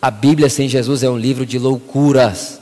A 0.00 0.10
Bíblia 0.10 0.48
sem 0.48 0.68
Jesus 0.68 1.02
é 1.02 1.10
um 1.10 1.18
livro 1.18 1.44
de 1.44 1.58
loucuras. 1.58 2.58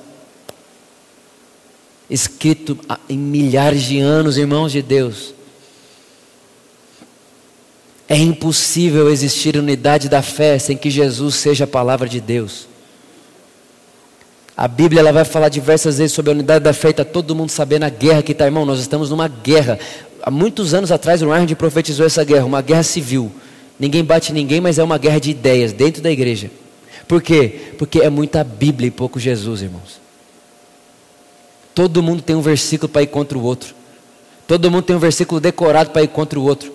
Escrito 2.11 2.77
em 3.09 3.16
milhares 3.16 3.83
de 3.83 4.01
anos, 4.01 4.37
irmãos 4.37 4.72
de 4.72 4.83
Deus. 4.83 5.35
É 8.09 8.16
impossível 8.16 9.11
existir 9.11 9.57
unidade 9.57 10.09
da 10.09 10.22
fé 10.22 10.59
sem 10.59 10.77
que 10.77 10.90
Jesus 10.90 11.37
seja 11.37 11.64
a 11.64 11.66
palavra 11.66 12.09
de 12.09 12.20
Deus. 12.20 12.66
A 14.57 14.66
Bíblia 14.66 15.01
ela 15.01 15.12
vai 15.12 15.24
falar 15.24 15.51
diversas 15.51 15.98
vezes 15.98 16.12
sobre 16.14 16.33
a 16.33 16.35
unidade 16.35 16.64
da 16.64 16.72
fé, 16.72 16.90
está 16.90 17.05
todo 17.05 17.35
mundo 17.35 17.51
sabendo 17.51 17.85
a 17.85 17.88
guerra 17.88 18.22
que 18.22 18.33
está, 18.33 18.46
irmão. 18.46 18.66
Nós 18.66 18.81
estamos 18.81 19.11
numa 19.11 19.29
guerra. 19.29 19.79
Há 20.22 20.31
muitos 20.31 20.74
anos 20.74 20.90
atrás 20.90 21.22
o 21.22 21.31
Arnold 21.31 21.55
profetizou 21.55 22.05
essa 22.05 22.24
guerra, 22.24 22.46
uma 22.46 22.62
guerra 22.62 22.83
civil. 22.83 23.31
Ninguém 23.79 24.03
bate 24.03 24.33
ninguém, 24.33 24.61
mas 24.61 24.79
é 24.79 24.83
uma 24.83 24.98
guerra 24.98 25.20
de 25.20 25.31
ideias 25.31 25.72
dentro 25.72 26.03
da 26.03 26.11
igreja. 26.11 26.51
Por 27.08 27.22
quê? 27.22 27.72
Porque 27.78 28.00
é 28.00 28.10
muita 28.10 28.44
Bíblia 28.44 28.88
e 28.88 28.90
pouco 28.90 29.18
Jesus, 29.18 29.62
irmãos. 29.62 29.98
Todo 31.74 32.02
mundo 32.02 32.22
tem 32.22 32.36
um 32.36 32.42
versículo 32.42 32.88
para 32.88 33.02
ir 33.02 33.06
contra 33.06 33.38
o 33.38 33.42
outro. 33.42 33.74
Todo 34.46 34.70
mundo 34.70 34.82
tem 34.82 34.94
um 34.94 34.98
versículo 34.98 35.40
decorado 35.40 35.90
para 35.90 36.02
ir 36.02 36.08
contra 36.08 36.38
o 36.38 36.44
outro. 36.44 36.70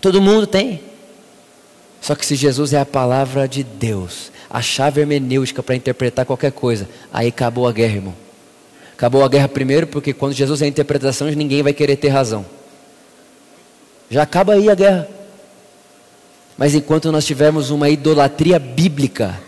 Todo 0.00 0.20
mundo 0.20 0.46
tem. 0.46 0.82
Só 2.00 2.14
que 2.14 2.26
se 2.26 2.34
Jesus 2.34 2.72
é 2.72 2.80
a 2.80 2.86
palavra 2.86 3.46
de 3.46 3.62
Deus, 3.62 4.32
a 4.48 4.60
chave 4.62 5.00
hermenêutica 5.00 5.62
para 5.62 5.74
interpretar 5.74 6.24
qualquer 6.24 6.52
coisa, 6.52 6.88
aí 7.12 7.28
acabou 7.28 7.68
a 7.68 7.72
guerra, 7.72 7.94
irmão. 7.94 8.14
Acabou 8.94 9.22
a 9.22 9.28
guerra 9.28 9.48
primeiro 9.48 9.86
porque 9.86 10.12
quando 10.12 10.32
Jesus 10.32 10.60
é 10.62 10.64
a 10.64 10.68
interpretação, 10.68 11.28
ninguém 11.28 11.62
vai 11.62 11.72
querer 11.72 11.96
ter 11.96 12.08
razão. 12.08 12.44
Já 14.10 14.22
acaba 14.22 14.54
aí 14.54 14.68
a 14.68 14.74
guerra. 14.74 15.17
Mas 16.58 16.74
enquanto 16.74 17.12
nós 17.12 17.24
tivermos 17.24 17.70
uma 17.70 17.88
idolatria 17.88 18.58
bíblica 18.58 19.40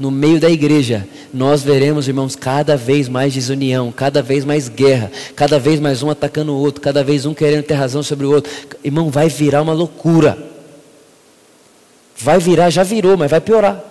no 0.00 0.10
meio 0.10 0.40
da 0.40 0.48
igreja, 0.48 1.06
nós 1.32 1.62
veremos, 1.62 2.08
irmãos, 2.08 2.34
cada 2.34 2.74
vez 2.74 3.06
mais 3.06 3.34
desunião, 3.34 3.92
cada 3.92 4.22
vez 4.22 4.46
mais 4.46 4.66
guerra, 4.66 5.12
cada 5.36 5.58
vez 5.58 5.78
mais 5.78 6.02
um 6.02 6.08
atacando 6.08 6.52
o 6.52 6.58
outro, 6.58 6.80
cada 6.80 7.04
vez 7.04 7.26
um 7.26 7.34
querendo 7.34 7.64
ter 7.64 7.74
razão 7.74 8.02
sobre 8.02 8.24
o 8.24 8.32
outro. 8.32 8.50
Irmão, 8.82 9.10
vai 9.10 9.28
virar 9.28 9.60
uma 9.60 9.74
loucura. 9.74 10.38
Vai 12.16 12.38
virar, 12.38 12.70
já 12.70 12.82
virou, 12.82 13.14
mas 13.18 13.30
vai 13.30 13.42
piorar. 13.42 13.84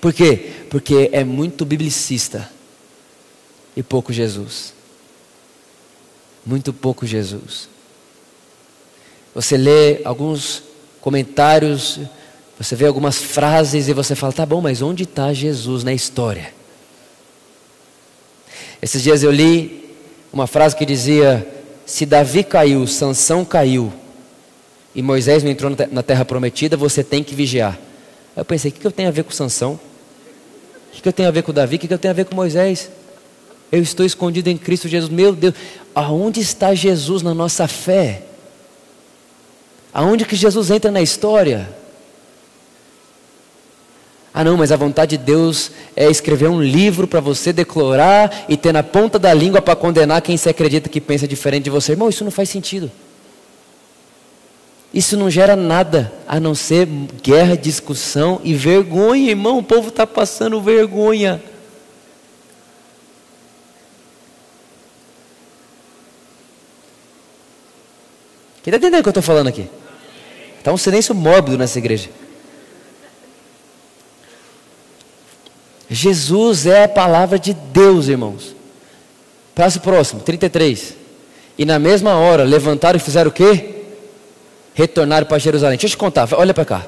Por 0.00 0.12
quê? 0.12 0.50
Porque 0.68 1.10
é 1.12 1.22
muito 1.22 1.64
biblicista 1.64 2.50
e 3.76 3.84
pouco 3.84 4.12
Jesus. 4.12 4.74
Muito 6.44 6.72
pouco 6.72 7.06
Jesus. 7.06 7.68
Você 9.32 9.56
lê 9.56 10.00
alguns 10.04 10.69
comentários, 11.00 12.00
você 12.58 12.76
vê 12.76 12.86
algumas 12.86 13.16
frases 13.16 13.88
e 13.88 13.92
você 13.92 14.14
fala, 14.14 14.32
tá 14.32 14.44
bom, 14.44 14.60
mas 14.60 14.82
onde 14.82 15.04
está 15.04 15.32
Jesus 15.32 15.82
na 15.82 15.94
história? 15.94 16.52
Esses 18.82 19.02
dias 19.02 19.22
eu 19.22 19.30
li 19.30 19.94
uma 20.32 20.46
frase 20.46 20.76
que 20.76 20.86
dizia: 20.86 21.46
se 21.84 22.06
Davi 22.06 22.42
caiu, 22.44 22.86
Sansão 22.86 23.44
caiu, 23.44 23.92
e 24.94 25.02
Moisés 25.02 25.42
não 25.42 25.50
entrou 25.50 25.74
na 25.90 26.02
terra 26.02 26.24
prometida, 26.24 26.76
você 26.76 27.04
tem 27.04 27.22
que 27.22 27.34
vigiar. 27.34 27.78
Aí 28.36 28.40
eu 28.40 28.44
pensei, 28.44 28.70
o 28.70 28.74
que 28.74 28.86
eu 28.86 28.92
tenho 28.92 29.08
a 29.08 29.12
ver 29.12 29.24
com 29.24 29.30
Sansão? 29.30 29.78
O 30.96 31.02
que 31.02 31.08
eu 31.08 31.12
tenho 31.12 31.28
a 31.28 31.32
ver 31.32 31.42
com 31.42 31.52
Davi? 31.52 31.76
O 31.76 31.78
que 31.78 31.92
eu 31.92 31.98
tenho 31.98 32.12
a 32.12 32.14
ver 32.14 32.24
com 32.24 32.34
Moisés? 32.34 32.90
Eu 33.70 33.80
estou 33.80 34.04
escondido 34.04 34.48
em 34.48 34.56
Cristo 34.58 34.88
Jesus. 34.88 35.10
Meu 35.10 35.32
Deus, 35.32 35.54
aonde 35.94 36.40
está 36.40 36.74
Jesus 36.74 37.22
na 37.22 37.32
nossa 37.32 37.68
fé? 37.68 38.22
Aonde 39.92 40.24
que 40.24 40.36
Jesus 40.36 40.70
entra 40.70 40.90
na 40.90 41.02
história? 41.02 41.68
Ah, 44.32 44.44
não, 44.44 44.56
mas 44.56 44.70
a 44.70 44.76
vontade 44.76 45.16
de 45.16 45.24
Deus 45.24 45.72
é 45.96 46.08
escrever 46.08 46.48
um 46.48 46.62
livro 46.62 47.08
para 47.08 47.20
você 47.20 47.52
declarar 47.52 48.44
e 48.48 48.56
ter 48.56 48.72
na 48.72 48.82
ponta 48.82 49.18
da 49.18 49.34
língua 49.34 49.60
para 49.60 49.74
condenar 49.74 50.22
quem 50.22 50.36
se 50.36 50.48
acredita 50.48 50.88
que 50.88 51.00
pensa 51.00 51.26
diferente 51.26 51.64
de 51.64 51.70
você. 51.70 51.92
Irmão, 51.92 52.08
isso 52.08 52.22
não 52.22 52.30
faz 52.30 52.48
sentido. 52.48 52.90
Isso 54.94 55.16
não 55.16 55.28
gera 55.28 55.56
nada 55.56 56.12
a 56.26 56.38
não 56.38 56.54
ser 56.54 56.86
guerra, 57.22 57.56
discussão 57.56 58.40
e 58.44 58.54
vergonha, 58.54 59.30
irmão. 59.30 59.58
O 59.58 59.62
povo 59.62 59.88
está 59.88 60.06
passando 60.06 60.60
vergonha. 60.60 61.42
Quem 68.62 68.70
está 68.70 68.76
entendendo 68.76 69.00
o 69.00 69.02
que 69.02 69.08
eu 69.08 69.10
estou 69.10 69.22
falando 69.22 69.48
aqui? 69.48 69.68
Está 70.58 70.72
um 70.72 70.76
silêncio 70.76 71.14
mórbido 71.14 71.56
nessa 71.56 71.78
igreja. 71.78 72.10
Jesus 75.88 76.66
é 76.66 76.84
a 76.84 76.88
palavra 76.88 77.38
de 77.38 77.52
Deus, 77.52 78.08
irmãos. 78.08 78.54
Passo 79.54 79.80
próximo, 79.80 80.20
33. 80.20 80.94
E 81.58 81.64
na 81.64 81.78
mesma 81.78 82.14
hora 82.14 82.44
levantaram 82.44 82.96
e 82.96 83.00
fizeram 83.00 83.30
o 83.30 83.32
quê? 83.32 83.84
Retornaram 84.74 85.26
para 85.26 85.38
Jerusalém. 85.38 85.76
Deixa 85.76 85.86
eu 85.86 85.90
te 85.90 85.96
contar, 85.96 86.28
olha 86.32 86.54
para 86.54 86.64
cá. 86.64 86.86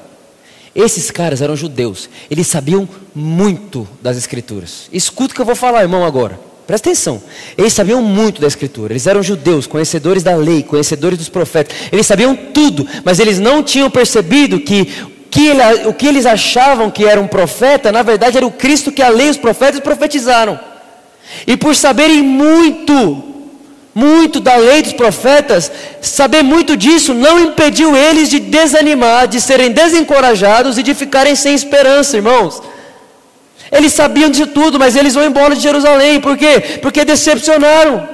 Esses 0.75 1.11
caras 1.11 1.41
eram 1.41 1.55
judeus, 1.55 2.09
eles 2.31 2.47
sabiam 2.47 2.87
muito 3.13 3.87
das 4.01 4.17
Escrituras. 4.17 4.89
Escuta 4.91 5.31
o 5.31 5.35
que 5.35 5.41
eu 5.41 5.45
vou 5.45 5.55
falar, 5.55 5.81
irmão, 5.81 6.03
agora. 6.03 6.39
Presta 6.65 6.89
atenção. 6.89 7.21
Eles 7.57 7.73
sabiam 7.73 8.01
muito 8.01 8.39
da 8.39 8.47
Escritura. 8.47 8.93
Eles 8.93 9.05
eram 9.05 9.21
judeus, 9.21 9.67
conhecedores 9.67 10.23
da 10.23 10.35
lei, 10.35 10.63
conhecedores 10.63 11.17
dos 11.17 11.29
profetas. 11.29 11.75
Eles 11.91 12.07
sabiam 12.07 12.35
tudo, 12.35 12.87
mas 13.03 13.19
eles 13.19 13.39
não 13.39 13.61
tinham 13.61 13.89
percebido 13.89 14.59
que, 14.59 14.85
que 15.29 15.47
ele, 15.47 15.87
o 15.87 15.93
que 15.93 16.07
eles 16.07 16.25
achavam 16.25 16.89
que 16.89 17.05
era 17.05 17.19
um 17.19 17.27
profeta, 17.27 17.91
na 17.91 18.01
verdade 18.01 18.37
era 18.37 18.45
o 18.45 18.51
Cristo 18.51 18.91
que 18.91 19.01
a 19.01 19.09
lei 19.09 19.27
e 19.27 19.31
os 19.31 19.37
profetas 19.37 19.81
profetizaram. 19.81 20.57
E 21.45 21.57
por 21.57 21.75
saberem 21.75 22.21
muito, 22.21 23.23
muito 23.93 24.39
da 24.39 24.55
lei 24.55 24.81
dos 24.81 24.93
profetas, 24.93 25.69
saber 26.01 26.43
muito 26.43 26.77
disso 26.77 27.13
não 27.13 27.39
impediu 27.39 27.95
eles 27.95 28.29
de 28.29 28.39
desanimar, 28.39 29.27
de 29.27 29.41
serem 29.41 29.71
desencorajados 29.71 30.77
e 30.77 30.83
de 30.83 30.93
ficarem 30.93 31.35
sem 31.35 31.53
esperança, 31.53 32.15
irmãos. 32.15 32.61
Eles 33.73 33.93
sabiam 33.93 34.29
disso 34.29 34.47
tudo, 34.47 34.79
mas 34.79 34.95
eles 34.95 35.15
vão 35.15 35.25
embora 35.25 35.55
de 35.55 35.61
Jerusalém. 35.61 36.21
Por 36.21 36.37
quê? 36.37 36.79
Porque 36.81 37.03
decepcionaram. 37.03 38.13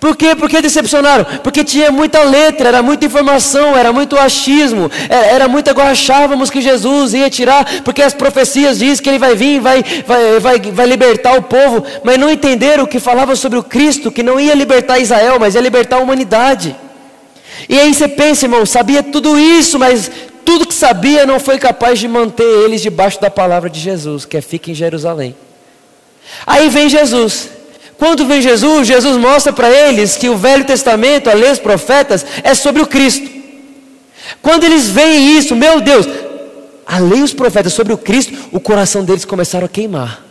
Por 0.00 0.16
quê? 0.16 0.34
Porque 0.34 0.62
decepcionaram? 0.62 1.26
Porque 1.42 1.62
tinha 1.62 1.90
muita 1.90 2.22
letra, 2.22 2.68
era 2.68 2.82
muita 2.82 3.04
informação, 3.04 3.76
era 3.76 3.92
muito 3.92 4.18
achismo, 4.18 4.90
era, 5.10 5.26
era 5.26 5.48
muito 5.48 5.68
igual 5.68 5.88
achávamos 5.88 6.48
que 6.48 6.62
Jesus 6.62 7.12
ia 7.12 7.28
tirar, 7.28 7.82
porque 7.84 8.00
as 8.00 8.14
profecias 8.14 8.78
dizem 8.78 9.02
que 9.02 9.10
ele 9.10 9.18
vai 9.18 9.34
vir, 9.34 9.60
vai, 9.60 9.84
vai, 10.06 10.40
vai, 10.40 10.58
vai 10.72 10.86
libertar 10.86 11.36
o 11.36 11.42
povo, 11.42 11.84
mas 12.02 12.16
não 12.16 12.30
entenderam 12.30 12.84
o 12.84 12.86
que 12.86 12.98
falava 12.98 13.36
sobre 13.36 13.58
o 13.58 13.62
Cristo, 13.62 14.10
que 14.10 14.22
não 14.22 14.40
ia 14.40 14.54
libertar 14.54 14.98
Israel, 14.98 15.36
mas 15.38 15.54
ia 15.54 15.60
libertar 15.60 15.96
a 15.96 16.00
humanidade. 16.00 16.74
E 17.68 17.78
aí 17.78 17.92
você 17.92 18.08
pensa, 18.08 18.46
irmão, 18.46 18.64
sabia 18.64 19.02
tudo 19.02 19.38
isso, 19.38 19.78
mas 19.78 20.10
tudo 20.44 20.66
que 20.66 20.74
sabia 20.74 21.26
não 21.26 21.38
foi 21.40 21.58
capaz 21.58 21.98
de 21.98 22.08
manter 22.08 22.44
eles 22.64 22.80
debaixo 22.80 23.20
da 23.20 23.30
palavra 23.30 23.68
de 23.68 23.80
Jesus, 23.80 24.24
que 24.24 24.36
é 24.36 24.40
fica 24.40 24.70
em 24.70 24.74
Jerusalém. 24.74 25.34
Aí 26.46 26.68
vem 26.68 26.88
Jesus. 26.88 27.48
Quando 27.98 28.26
vem 28.26 28.40
Jesus, 28.40 28.88
Jesus 28.88 29.16
mostra 29.16 29.52
para 29.52 29.70
eles 29.70 30.16
que 30.16 30.28
o 30.28 30.36
Velho 30.36 30.64
Testamento, 30.64 31.28
a 31.28 31.34
lei 31.34 31.50
dos 31.50 31.58
profetas, 31.58 32.24
é 32.42 32.54
sobre 32.54 32.80
o 32.80 32.86
Cristo. 32.86 33.28
Quando 34.40 34.64
eles 34.64 34.88
veem 34.88 35.36
isso, 35.36 35.54
meu 35.54 35.80
Deus, 35.80 36.06
a 36.86 36.98
lei 36.98 37.20
e 37.20 37.22
os 37.22 37.34
profetas 37.34 37.72
sobre 37.72 37.92
o 37.92 37.98
Cristo, 37.98 38.32
o 38.52 38.58
coração 38.58 39.04
deles 39.04 39.24
começaram 39.24 39.66
a 39.66 39.68
queimar. 39.68 40.29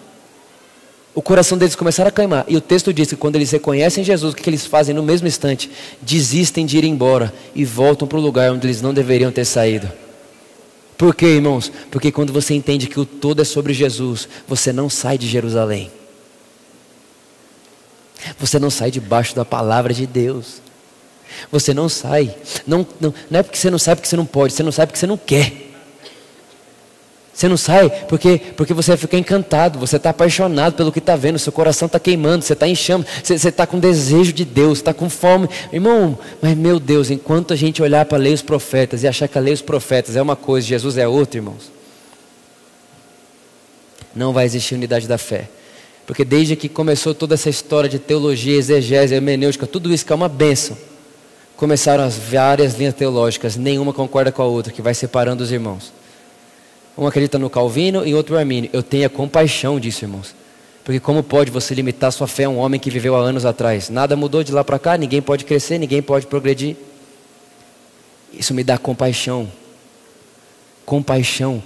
O 1.19 1.21
coração 1.21 1.57
deles 1.57 1.75
começaram 1.75 2.07
a 2.07 2.11
queimar. 2.13 2.45
E 2.47 2.55
o 2.55 2.61
texto 2.61 2.93
diz 2.93 3.09
que 3.09 3.15
quando 3.17 3.35
eles 3.35 3.51
reconhecem 3.51 4.05
Jesus, 4.05 4.31
o 4.31 4.37
que 4.37 4.49
eles 4.49 4.65
fazem 4.65 4.95
no 4.95 5.03
mesmo 5.03 5.27
instante? 5.27 5.69
Desistem 6.01 6.65
de 6.65 6.77
ir 6.77 6.85
embora 6.85 7.33
e 7.53 7.65
voltam 7.65 8.07
para 8.07 8.17
o 8.17 8.21
lugar 8.21 8.53
onde 8.53 8.65
eles 8.65 8.81
não 8.81 8.93
deveriam 8.93 9.29
ter 9.29 9.43
saído. 9.43 9.91
Por 10.97 11.13
quê, 11.13 11.25
irmãos? 11.25 11.69
Porque 11.91 12.09
quando 12.09 12.31
você 12.31 12.53
entende 12.53 12.87
que 12.87 12.97
o 12.97 13.05
todo 13.05 13.41
é 13.41 13.43
sobre 13.43 13.73
Jesus, 13.73 14.29
você 14.47 14.71
não 14.71 14.89
sai 14.89 15.17
de 15.17 15.27
Jerusalém. 15.27 15.91
Você 18.39 18.57
não 18.57 18.69
sai 18.69 18.89
debaixo 18.89 19.35
da 19.35 19.43
palavra 19.43 19.93
de 19.93 20.07
Deus. 20.07 20.61
Você 21.51 21.73
não 21.73 21.89
sai. 21.89 22.33
Não, 22.65 22.87
não, 22.97 23.13
não 23.29 23.39
é 23.41 23.43
porque 23.43 23.57
você 23.57 23.69
não 23.69 23.77
sai 23.77 23.97
porque 23.97 24.07
você 24.07 24.15
não 24.15 24.25
pode, 24.25 24.53
você 24.53 24.63
não 24.63 24.71
sai 24.71 24.87
porque 24.87 24.97
você 24.97 25.07
não 25.07 25.17
quer. 25.17 25.68
Você 27.39 27.47
não 27.47 27.55
sai 27.55 27.89
porque, 27.89 28.37
porque 28.57 28.73
você 28.73 28.97
fica 28.97 29.17
encantado, 29.17 29.79
você 29.79 29.95
está 29.95 30.09
apaixonado 30.09 30.73
pelo 30.73 30.91
que 30.91 30.99
está 30.99 31.15
vendo, 31.15 31.39
seu 31.39 31.53
coração 31.53 31.85
está 31.85 31.97
queimando, 31.97 32.43
você 32.43 32.51
está 32.51 32.67
em 32.67 32.75
chama, 32.75 33.05
você 33.23 33.35
está 33.35 33.65
com 33.65 33.79
desejo 33.79 34.33
de 34.33 34.43
Deus, 34.43 34.79
está 34.79 34.93
com 34.93 35.09
fome. 35.09 35.47
Irmão, 35.71 36.19
mas 36.41 36.57
meu 36.57 36.81
Deus, 36.81 37.09
enquanto 37.09 37.53
a 37.53 37.55
gente 37.55 37.81
olhar 37.81 38.03
para 38.03 38.17
ler 38.17 38.33
os 38.33 38.41
profetas 38.41 39.03
e 39.03 39.07
achar 39.07 39.25
que 39.29 39.37
a 39.37 39.41
ler 39.41 39.53
os 39.53 39.61
profetas 39.61 40.17
é 40.17 40.21
uma 40.21 40.35
coisa, 40.35 40.67
Jesus 40.67 40.97
é 40.97 41.07
outra, 41.07 41.37
irmãos, 41.37 41.71
não 44.13 44.33
vai 44.33 44.43
existir 44.43 44.75
unidade 44.75 45.07
da 45.07 45.17
fé. 45.17 45.47
Porque 46.05 46.25
desde 46.25 46.57
que 46.57 46.67
começou 46.67 47.15
toda 47.15 47.35
essa 47.35 47.49
história 47.49 47.89
de 47.89 47.99
teologia, 47.99 48.57
exegese, 48.57 49.15
hermenêutica, 49.15 49.65
tudo 49.65 49.93
isso 49.93 50.05
que 50.05 50.11
é 50.11 50.15
uma 50.15 50.27
bênção, 50.27 50.77
começaram 51.55 52.03
as 52.03 52.17
várias 52.17 52.75
linhas 52.75 52.95
teológicas, 52.95 53.55
nenhuma 53.55 53.93
concorda 53.93 54.29
com 54.29 54.41
a 54.41 54.45
outra, 54.45 54.73
que 54.73 54.81
vai 54.81 54.93
separando 54.93 55.41
os 55.41 55.53
irmãos. 55.53 55.98
Um 56.99 57.07
acredita 57.07 57.39
no 57.39 57.49
Calvino 57.49 58.05
e 58.05 58.13
outro 58.13 58.37
Armínio. 58.37 58.69
Eu 58.73 58.83
tenho 58.83 59.05
a 59.07 59.09
compaixão 59.09 59.79
disso, 59.79 60.03
irmãos. 60.03 60.35
Porque 60.83 60.99
como 60.99 61.23
pode 61.23 61.49
você 61.49 61.73
limitar 61.73 62.11
sua 62.11 62.27
fé 62.27 62.43
a 62.43 62.49
um 62.49 62.57
homem 62.57 62.77
que 62.77 62.89
viveu 62.89 63.15
há 63.15 63.19
anos 63.19 63.45
atrás? 63.45 63.89
Nada 63.89 64.17
mudou 64.17 64.43
de 64.43 64.51
lá 64.51 64.65
para 64.65 64.77
cá, 64.77 64.97
ninguém 64.97 65.21
pode 65.21 65.45
crescer, 65.45 65.77
ninguém 65.77 66.01
pode 66.01 66.27
progredir. 66.27 66.75
Isso 68.33 68.53
me 68.53 68.65
dá 68.65 68.77
compaixão. 68.77 69.49
Compaixão. 70.85 71.63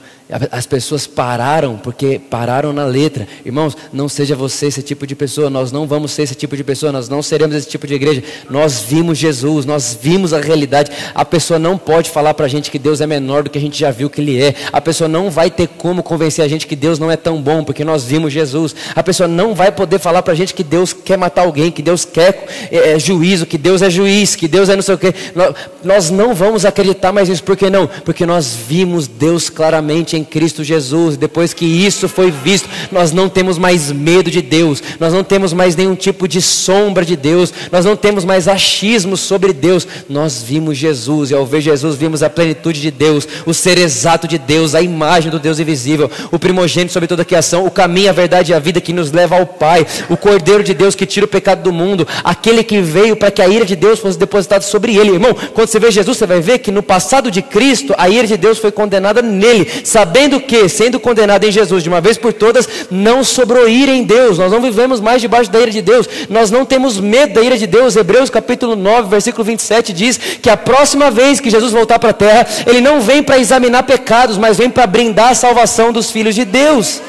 As 0.52 0.66
pessoas 0.66 1.06
pararam 1.06 1.78
porque 1.78 2.20
pararam 2.20 2.74
na 2.74 2.86
letra. 2.86 3.28
Irmãos, 3.46 3.76
não 3.92 4.08
seja 4.10 4.36
você 4.36 4.68
esse 4.68 4.82
tipo 4.82 5.06
de 5.06 5.16
pessoa. 5.16 5.50
Nós 5.50 5.72
não 5.72 5.86
vamos 5.86 6.12
ser 6.12 6.24
esse 6.24 6.36
tipo 6.36 6.56
de 6.56 6.64
pessoa. 6.64 6.92
Nós 6.92 7.10
não 7.10 7.22
seremos 7.22 7.56
esse 7.56 7.68
tipo 7.68 7.86
de 7.86 7.94
igreja. 7.94 8.24
Nós 8.50 8.82
vimos 8.82 9.18
Jesus, 9.18 9.66
nós 9.66 9.98
vimos 10.02 10.34
a 10.34 10.40
realidade. 10.40 10.92
A 11.14 11.26
pessoa 11.26 11.60
não 11.60 11.78
pode 11.78 12.10
falar 12.10 12.34
para 12.34 12.46
a 12.46 12.50
gente 12.50 12.72
que 12.72 12.80
Deus 12.80 13.02
é 13.02 13.08
menor 13.08 13.44
do 13.44 13.50
que 13.50 13.58
a 13.58 13.62
gente 13.62 13.78
já 13.78 13.92
viu 13.92 14.10
que 14.10 14.22
Ele 14.22 14.42
é. 14.42 14.56
A 14.72 14.82
pessoa 14.82 15.08
não 15.08 15.30
vai 15.30 15.52
ter 15.52 15.68
como 15.68 16.02
convencer 16.02 16.44
a 16.44 16.48
gente 16.48 16.66
que 16.66 16.76
Deus 16.76 16.98
não 17.00 17.12
é 17.12 17.18
tão 17.18 17.42
bom 17.42 17.64
porque 17.64 17.84
nós 17.84 18.04
vimos 18.04 18.34
Jesus. 18.34 18.76
A 18.96 19.04
pessoa 19.04 19.28
não 19.28 19.54
vai 19.54 19.72
poder 19.72 20.00
falar 20.00 20.24
para 20.24 20.34
a 20.34 20.36
gente 20.36 20.54
que 20.54 20.64
Deus 20.64 20.94
quer 20.94 21.18
matar 21.18 21.44
alguém, 21.44 21.72
que 21.72 21.82
Deus 21.82 22.06
quer 22.06 22.46
é, 22.72 22.94
é, 22.94 23.00
juízo, 23.00 23.46
que 23.46 23.58
Deus 23.58 23.82
é 23.82 23.90
juiz, 23.90 24.36
que 24.36 24.48
Deus 24.48 24.70
é 24.70 24.76
não 24.76 24.84
sei 24.84 24.96
o 24.96 24.98
quê. 24.98 25.14
Nós, 25.36 25.56
nós 25.84 26.10
não 26.10 26.34
vamos 26.34 26.66
acreditar 26.66 27.12
mais 27.12 27.30
nisso. 27.30 27.44
Por 27.44 27.58
que 27.58 27.70
não? 27.70 27.88
Porque 27.88 28.26
nós 28.26 28.56
vimos 28.56 29.08
Deus 29.08 29.50
claramente 29.50 30.13
em 30.16 30.24
Cristo 30.24 30.64
Jesus. 30.64 31.18
Depois 31.18 31.54
que 31.54 31.66
isso 31.66 32.08
foi 32.08 32.32
visto, 32.32 32.70
nós 32.92 33.12
não 33.12 33.30
temos 33.30 33.58
mais 33.58 33.92
medo 33.92 34.30
de 34.30 34.42
Deus, 34.42 34.82
nós 35.00 35.14
não 35.14 35.24
temos 35.24 35.54
mais 35.54 35.76
nenhum 35.76 35.96
tipo 35.96 36.28
de 36.28 36.42
sombra 36.42 37.06
de 37.06 37.16
Deus, 37.16 37.54
nós 37.72 37.86
não 37.86 37.96
temos 37.96 38.26
mais 38.26 38.48
achismo 38.48 39.18
sobre 39.18 39.54
Deus. 39.54 39.88
Nós 40.10 40.42
vimos 40.42 40.78
Jesus 40.78 41.32
e 41.32 41.34
ao 41.34 41.46
ver 41.46 41.62
Jesus 41.62 41.96
vimos 41.96 42.24
a 42.24 42.30
plenitude 42.30 42.82
de 42.82 42.92
Deus, 42.92 43.28
o 43.46 43.54
ser 43.54 43.78
exato 43.78 44.28
de 44.28 44.38
Deus, 44.38 44.76
a 44.76 44.82
imagem 44.82 45.32
do 45.32 45.40
Deus 45.40 45.60
invisível, 45.60 46.10
o 46.32 46.40
primogênito 46.40 46.94
sobre 46.94 47.08
toda 47.08 47.22
a 47.22 47.26
criação, 47.26 47.66
o 47.66 47.72
caminho, 47.72 48.10
a 48.10 48.14
verdade 48.14 48.52
e 48.52 48.56
a 48.56 48.60
vida 48.60 48.82
que 48.82 48.94
nos 48.94 49.12
leva 49.12 49.38
ao 49.38 49.46
Pai, 49.46 49.86
o 50.10 50.18
Cordeiro 50.18 50.64
de 50.64 50.74
Deus 50.74 50.96
que 50.96 51.06
tira 51.06 51.26
o 51.26 51.30
pecado 51.30 51.64
do 51.64 51.72
mundo, 51.72 52.08
aquele 52.24 52.64
que 52.64 52.82
veio 52.82 53.16
para 53.16 53.32
que 53.32 53.42
a 53.42 53.48
ira 53.48 53.66
de 53.66 53.76
Deus 53.76 54.00
fosse 54.00 54.18
depositada 54.18 54.64
sobre 54.64 54.96
ele. 54.96 55.12
Irmão, 55.12 55.36
quando 55.54 55.68
você 55.68 55.80
vê 55.80 55.92
Jesus, 55.92 56.18
você 56.18 56.26
vai 56.26 56.42
ver 56.42 56.60
que 56.60 56.72
no 56.72 56.84
passado 56.84 57.32
de 57.32 57.42
Cristo, 57.42 57.94
a 57.98 58.10
ira 58.10 58.28
de 58.28 58.38
Deus 58.38 58.58
foi 58.58 58.72
condenada 58.72 59.22
nele, 59.22 59.70
sabendo 60.04 60.42
que, 60.42 60.68
sendo 60.68 61.00
condenado 61.00 61.46
em 61.46 61.52
Jesus 61.52 61.82
de 61.82 61.88
uma 61.88 62.02
vez 62.02 62.18
por 62.18 62.34
todas, 62.34 62.68
não 62.92 63.24
sobrou 63.24 63.70
ira 63.70 63.92
em 63.92 64.04
Deus. 64.04 64.38
Nós 64.38 64.52
não 64.52 64.60
vivemos 64.60 65.00
mais 65.00 65.22
debaixo 65.22 65.50
da 65.50 65.62
ira 65.62 65.72
de 65.72 65.82
Deus. 65.82 66.10
Nós 66.30 66.52
não 66.52 66.66
temos 66.66 67.00
medo 67.00 67.36
da 67.36 67.42
ira 67.42 67.58
de 67.58 67.66
Deus. 67.66 67.96
Hebreus 67.96 68.30
capítulo 68.30 68.76
9, 68.76 69.08
versículo 69.08 69.46
27 69.46 69.94
diz 69.94 70.18
que 70.42 70.50
a 70.50 70.58
próxima 70.58 71.10
vez 71.10 71.40
que 71.40 71.50
Jesus 71.50 71.72
voltar 71.72 72.00
para 72.00 72.10
a 72.10 72.14
terra, 72.14 72.46
ele 72.68 72.82
não 72.82 73.00
vem 73.00 73.24
para 73.24 73.40
examinar 73.40 73.84
pecados, 73.84 74.38
mas 74.38 74.58
vem 74.58 74.70
para 74.70 74.86
brindar 74.86 75.30
a 75.30 75.36
salvação 75.36 75.94
dos 75.94 76.12
filhos 76.12 76.36
de 76.36 76.44
Deus. 76.44 77.02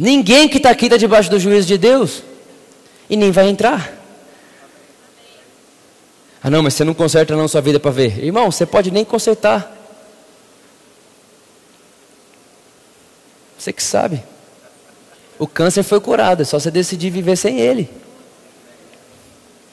Ninguém 0.00 0.48
que 0.48 0.56
está 0.56 0.70
aqui 0.70 0.86
está 0.86 0.96
debaixo 0.96 1.28
do 1.28 1.38
juízo 1.38 1.68
de 1.68 1.76
Deus 1.76 2.22
e 3.10 3.18
nem 3.18 3.30
vai 3.30 3.50
entrar. 3.50 3.92
Ah, 6.42 6.48
não, 6.48 6.62
mas 6.62 6.72
você 6.72 6.84
não 6.84 6.94
conserta 6.94 7.36
não 7.36 7.46
sua 7.46 7.60
vida 7.60 7.78
para 7.78 7.90
ver. 7.90 8.24
Irmão, 8.24 8.50
você 8.50 8.64
pode 8.64 8.90
nem 8.90 9.04
consertar. 9.04 9.76
Você 13.58 13.74
que 13.74 13.82
sabe. 13.82 14.22
O 15.38 15.46
câncer 15.46 15.82
foi 15.82 16.00
curado, 16.00 16.40
é 16.40 16.44
só 16.46 16.58
você 16.58 16.70
decidir 16.70 17.10
viver 17.10 17.36
sem 17.36 17.60
ele. 17.60 17.90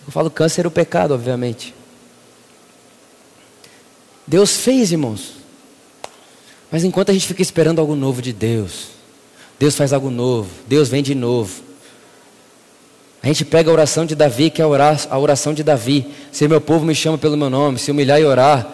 Eu 0.06 0.12
falo 0.12 0.30
câncer 0.30 0.66
é 0.66 0.68
o 0.68 0.72
pecado, 0.72 1.14
obviamente. 1.14 1.74
Deus 4.28 4.58
fez, 4.58 4.92
irmãos. 4.92 5.36
Mas 6.70 6.84
enquanto 6.84 7.12
a 7.12 7.14
gente 7.14 7.28
fica 7.28 7.42
esperando 7.42 7.80
algo 7.80 7.96
novo 7.96 8.22
de 8.22 8.34
Deus, 8.34 8.97
Deus 9.60 9.76
faz 9.76 9.92
algo 9.92 10.12
novo, 10.12 10.50
Deus 10.68 10.90
vem 10.90 11.02
de 11.02 11.16
novo. 11.16 11.64
A 13.22 13.28
gente 13.28 13.44
pega 13.44 13.70
a 13.70 13.74
oração 13.74 14.06
de 14.06 14.16
Davi, 14.16 14.50
que 14.50 14.62
é 14.62 14.66
a 14.66 15.18
oração 15.18 15.54
de 15.54 15.64
Davi. 15.64 16.14
Se 16.32 16.48
meu 16.48 16.62
povo 16.62 16.86
me 16.86 16.94
chama 16.94 17.18
pelo 17.18 17.36
meu 17.36 17.50
nome, 17.50 17.80
se 17.80 17.90
humilhar 17.92 18.22
e 18.22 18.24
orar, 18.24 18.72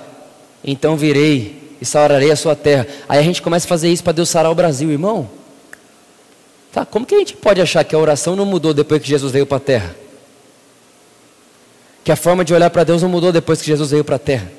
então 0.64 0.98
virei 0.98 1.76
e 1.82 1.86
sararei 1.86 2.32
a 2.32 2.36
sua 2.36 2.56
terra. 2.56 2.86
Aí 3.08 3.20
a 3.20 3.24
gente 3.24 3.42
começa 3.42 3.66
a 3.66 3.70
fazer 3.70 3.90
isso 3.90 4.04
para 4.04 4.14
Deus 4.14 4.30
sarar 4.30 4.52
o 4.52 4.56
Brasil, 4.56 4.92
irmão. 4.92 5.30
Tá, 6.72 6.86
como 6.86 7.06
que 7.06 7.16
a 7.16 7.20
gente 7.20 7.36
pode 7.36 7.62
achar 7.62 7.84
que 7.84 7.96
a 7.96 7.98
oração 7.98 8.36
não 8.36 8.46
mudou 8.46 8.74
depois 8.74 9.02
que 9.02 9.08
Jesus 9.08 9.32
veio 9.32 9.46
para 9.46 9.58
a 9.58 9.62
terra? 9.62 9.96
Que 12.04 12.12
a 12.12 12.16
forma 12.16 12.44
de 12.44 12.54
olhar 12.54 12.70
para 12.70 12.84
Deus 12.84 13.02
não 13.02 13.10
mudou 13.10 13.32
depois 13.32 13.62
que 13.62 13.68
Jesus 13.68 13.92
veio 13.92 14.04
para 14.04 14.18
a 14.18 14.20
terra? 14.20 14.52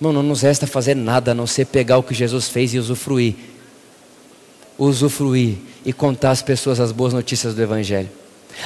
Irmão, 0.00 0.12
não 0.12 0.22
nos 0.22 0.42
resta 0.42 0.66
fazer 0.66 0.96
nada 0.96 1.30
a 1.30 1.34
não 1.34 1.46
ser 1.46 1.66
pegar 1.66 1.98
o 1.98 2.02
que 2.02 2.14
Jesus 2.14 2.48
fez 2.48 2.74
e 2.74 2.78
usufruir 2.78 3.36
usufruir 4.80 5.56
e 5.84 5.92
contar 5.92 6.30
às 6.30 6.42
pessoas 6.42 6.80
as 6.80 6.90
boas 6.90 7.12
notícias 7.12 7.54
do 7.54 7.62
Evangelho. 7.62 8.08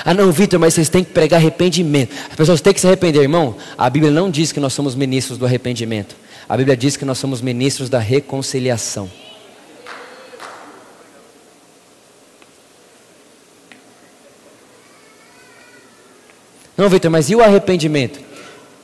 Ah, 0.05 0.15
não, 0.15 0.33
Vitor, 0.33 0.59
mas 0.59 0.75
vocês 0.75 0.89
têm 0.89 1.05
que 1.05 1.13
pregar 1.13 1.39
arrependimento. 1.39 2.15
As 2.31 2.37
pessoas 2.37 2.61
têm 2.61 2.73
que 2.73 2.81
se 2.81 2.87
arrepender, 2.87 3.21
irmão. 3.21 3.57
A 3.77 3.91
Bíblia 3.91 4.11
não 4.11 4.31
diz 4.31 4.51
que 4.51 4.61
nós 4.61 4.73
somos 4.73 4.95
ministros 4.95 5.37
do 5.37 5.45
arrependimento. 5.45 6.17
A 6.49 6.57
Bíblia 6.57 6.77
diz 6.77 6.97
que 6.97 7.05
nós 7.05 7.19
somos 7.19 7.41
ministros 7.41 7.89
da 7.89 7.99
reconciliação. 7.99 9.11
Não, 16.77 16.89
Vitor, 16.89 17.11
mas 17.11 17.31
e 17.31 17.37
o 17.37 17.43
arrependimento? 17.43 18.21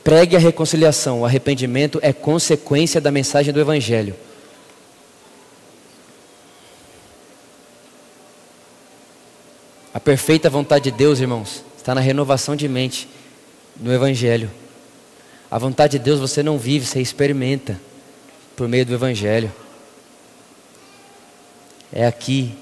Pregue 0.03 0.35
a 0.35 0.39
reconciliação. 0.39 1.21
O 1.21 1.25
arrependimento 1.25 1.99
é 2.01 2.13
consequência 2.13 3.01
da 3.01 3.11
mensagem 3.11 3.53
do 3.53 3.59
Evangelho. 3.59 4.15
A 9.93 9.99
perfeita 9.99 10.49
vontade 10.49 10.85
de 10.85 10.91
Deus, 10.91 11.19
irmãos, 11.19 11.65
está 11.77 11.93
na 11.93 11.99
renovação 11.99 12.55
de 12.55 12.67
mente 12.67 13.09
no 13.77 13.91
Evangelho. 13.91 14.49
A 15.49 15.59
vontade 15.59 15.97
de 15.97 16.03
Deus 16.03 16.19
você 16.19 16.41
não 16.41 16.57
vive, 16.57 16.85
você 16.85 17.01
experimenta 17.01 17.79
por 18.55 18.69
meio 18.69 18.85
do 18.85 18.93
Evangelho. 18.93 19.51
É 21.91 22.05
aqui, 22.05 22.57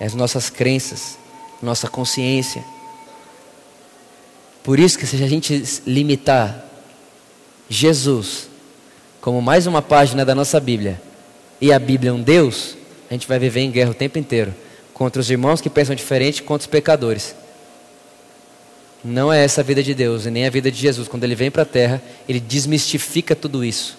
é 0.00 0.06
as 0.06 0.14
nossas 0.14 0.48
crenças, 0.48 1.18
nossa 1.60 1.88
consciência. 1.88 2.64
Por 4.62 4.78
isso 4.78 4.98
que 4.98 5.06
se 5.06 5.22
a 5.22 5.28
gente 5.28 5.62
limitar 5.86 6.64
Jesus 7.68 8.48
como 9.20 9.42
mais 9.42 9.66
uma 9.66 9.82
página 9.82 10.24
da 10.24 10.34
nossa 10.34 10.58
Bíblia 10.58 10.98
e 11.60 11.70
a 11.70 11.78
Bíblia 11.78 12.12
é 12.12 12.14
um 12.14 12.22
Deus, 12.22 12.78
a 13.10 13.12
gente 13.12 13.28
vai 13.28 13.38
viver 13.38 13.60
em 13.60 13.70
guerra 13.70 13.90
o 13.90 13.94
tempo 13.94 14.18
inteiro 14.18 14.54
contra 14.98 15.20
os 15.20 15.30
irmãos 15.30 15.60
que 15.60 15.70
pensam 15.70 15.94
diferente, 15.94 16.42
contra 16.42 16.66
os 16.66 16.70
pecadores. 16.70 17.34
Não 19.04 19.32
é 19.32 19.44
essa 19.44 19.60
a 19.60 19.64
vida 19.64 19.80
de 19.80 19.94
Deus 19.94 20.26
e 20.26 20.30
nem 20.30 20.44
a 20.44 20.50
vida 20.50 20.72
de 20.72 20.76
Jesus. 20.76 21.06
Quando 21.06 21.22
ele 21.22 21.36
vem 21.36 21.52
para 21.52 21.62
a 21.62 21.66
terra, 21.66 22.02
ele 22.28 22.40
desmistifica 22.40 23.36
tudo 23.36 23.64
isso. 23.64 23.96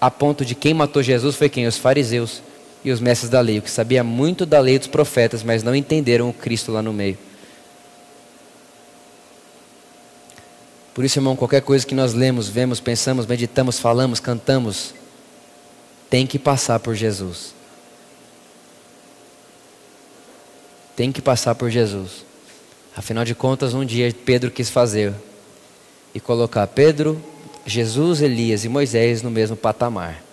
A 0.00 0.10
ponto 0.10 0.44
de 0.44 0.56
quem 0.56 0.74
matou 0.74 1.04
Jesus 1.04 1.36
foi 1.36 1.48
quem? 1.48 1.66
Os 1.68 1.78
fariseus. 1.78 2.42
e 2.84 2.92
os 2.92 3.00
mestres 3.00 3.28
da 3.28 3.40
lei, 3.40 3.58
o 3.58 3.62
que 3.62 3.70
sabia 3.70 4.04
muito 4.04 4.46
da 4.46 4.60
lei 4.60 4.78
dos 4.78 4.86
profetas, 4.86 5.42
mas 5.42 5.64
não 5.64 5.74
entenderam 5.74 6.28
o 6.28 6.32
Cristo 6.32 6.70
lá 6.70 6.80
no 6.80 6.92
meio. 6.92 7.18
Por 10.94 11.04
isso, 11.04 11.18
irmão, 11.18 11.34
qualquer 11.34 11.62
coisa 11.62 11.84
que 11.84 11.96
nós 11.96 12.14
lemos, 12.14 12.48
vemos, 12.48 12.78
pensamos, 12.78 13.26
meditamos, 13.26 13.80
falamos, 13.80 14.20
cantamos, 14.20 14.94
tem 16.08 16.28
que 16.28 16.38
passar 16.38 16.78
por 16.78 16.94
Jesus. 16.94 17.55
Tem 20.96 21.12
que 21.12 21.20
passar 21.20 21.54
por 21.54 21.70
Jesus. 21.70 22.24
Afinal 22.96 23.24
de 23.24 23.34
contas, 23.34 23.74
um 23.74 23.84
dia 23.84 24.12
Pedro 24.24 24.50
quis 24.50 24.70
fazer 24.70 25.12
e 26.14 26.18
colocar 26.18 26.66
Pedro, 26.66 27.22
Jesus, 27.66 28.22
Elias 28.22 28.64
e 28.64 28.68
Moisés 28.70 29.20
no 29.20 29.30
mesmo 29.30 29.54
patamar. 29.54 30.24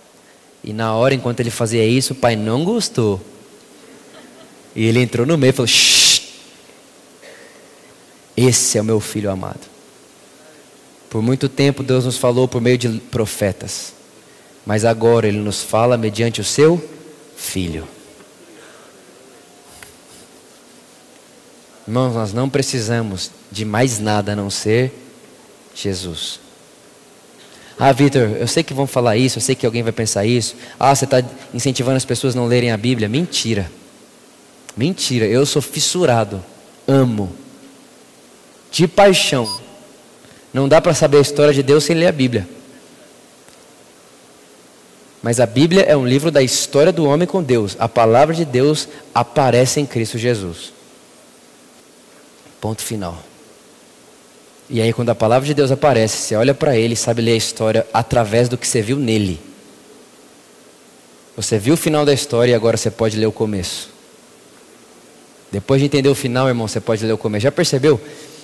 E 0.64 0.72
na 0.72 0.94
hora, 0.94 1.14
enquanto 1.14 1.40
ele 1.40 1.50
fazia 1.50 1.84
isso, 1.84 2.14
o 2.14 2.16
pai 2.16 2.34
não 2.34 2.64
gostou. 2.64 3.20
E 4.74 4.86
ele 4.86 5.02
entrou 5.02 5.26
no 5.26 5.36
meio 5.36 5.50
e 5.50 5.52
falou: 5.52 5.66
Shh, 5.66 6.22
Esse 8.34 8.78
é 8.78 8.80
o 8.80 8.84
meu 8.84 8.98
filho 8.98 9.30
amado. 9.30 9.60
Por 11.10 11.22
muito 11.22 11.48
tempo 11.48 11.82
Deus 11.82 12.06
nos 12.06 12.16
falou 12.16 12.48
por 12.48 12.60
meio 12.62 12.78
de 12.78 12.88
profetas, 12.88 13.92
mas 14.64 14.84
agora 14.84 15.28
Ele 15.28 15.38
nos 15.38 15.62
fala 15.62 15.98
mediante 15.98 16.40
o 16.40 16.44
seu 16.44 16.82
filho. 17.36 17.86
Irmãos, 21.86 22.14
nós 22.14 22.32
não 22.32 22.48
precisamos 22.48 23.30
de 23.50 23.64
mais 23.64 23.98
nada 23.98 24.32
a 24.32 24.36
não 24.36 24.48
ser 24.48 24.92
Jesus. 25.74 26.40
Ah, 27.78 27.92
Vitor, 27.92 28.22
eu 28.38 28.46
sei 28.46 28.62
que 28.62 28.72
vão 28.72 28.86
falar 28.86 29.16
isso, 29.16 29.38
eu 29.38 29.42
sei 29.42 29.54
que 29.54 29.66
alguém 29.66 29.82
vai 29.82 29.92
pensar 29.92 30.24
isso. 30.24 30.54
Ah, 30.78 30.94
você 30.94 31.04
está 31.04 31.22
incentivando 31.52 31.96
as 31.96 32.04
pessoas 32.04 32.34
a 32.34 32.38
não 32.38 32.46
lerem 32.46 32.70
a 32.70 32.76
Bíblia. 32.76 33.08
Mentira. 33.08 33.70
Mentira. 34.76 35.26
Eu 35.26 35.44
sou 35.44 35.60
fissurado. 35.60 36.42
Amo. 36.86 37.32
De 38.70 38.86
paixão. 38.86 39.60
Não 40.52 40.68
dá 40.68 40.80
para 40.80 40.94
saber 40.94 41.18
a 41.18 41.22
história 41.22 41.52
de 41.52 41.62
Deus 41.62 41.84
sem 41.84 41.96
ler 41.96 42.06
a 42.06 42.12
Bíblia. 42.12 42.48
Mas 45.20 45.40
a 45.40 45.46
Bíblia 45.46 45.82
é 45.82 45.96
um 45.96 46.06
livro 46.06 46.30
da 46.30 46.42
história 46.42 46.92
do 46.92 47.04
homem 47.04 47.26
com 47.26 47.42
Deus. 47.42 47.76
A 47.78 47.88
palavra 47.88 48.34
de 48.34 48.44
Deus 48.44 48.88
aparece 49.12 49.80
em 49.80 49.86
Cristo 49.86 50.16
Jesus. 50.16 50.72
Ponto 52.64 52.80
final. 52.80 53.22
E 54.70 54.80
aí, 54.80 54.90
quando 54.90 55.10
a 55.10 55.14
palavra 55.14 55.46
de 55.46 55.52
Deus 55.52 55.70
aparece, 55.70 56.16
você 56.16 56.34
olha 56.34 56.54
para 56.54 56.74
ele 56.74 56.94
e 56.94 56.96
sabe 56.96 57.20
ler 57.20 57.32
a 57.32 57.36
história 57.36 57.86
através 57.92 58.48
do 58.48 58.56
que 58.56 58.66
você 58.66 58.80
viu 58.80 58.96
nele. 58.96 59.38
Você 61.36 61.58
viu 61.58 61.74
o 61.74 61.76
final 61.76 62.06
da 62.06 62.14
história 62.14 62.52
e 62.52 62.54
agora 62.54 62.78
você 62.78 62.90
pode 62.90 63.18
ler 63.18 63.26
o 63.26 63.32
começo. 63.32 63.90
Depois 65.52 65.78
de 65.78 65.84
entender 65.84 66.08
o 66.08 66.14
final, 66.14 66.48
irmão, 66.48 66.66
você 66.66 66.80
pode 66.80 67.04
ler 67.04 67.12
o 67.12 67.18
começo. 67.18 67.42
Já 67.42 67.52
percebeu? 67.52 68.00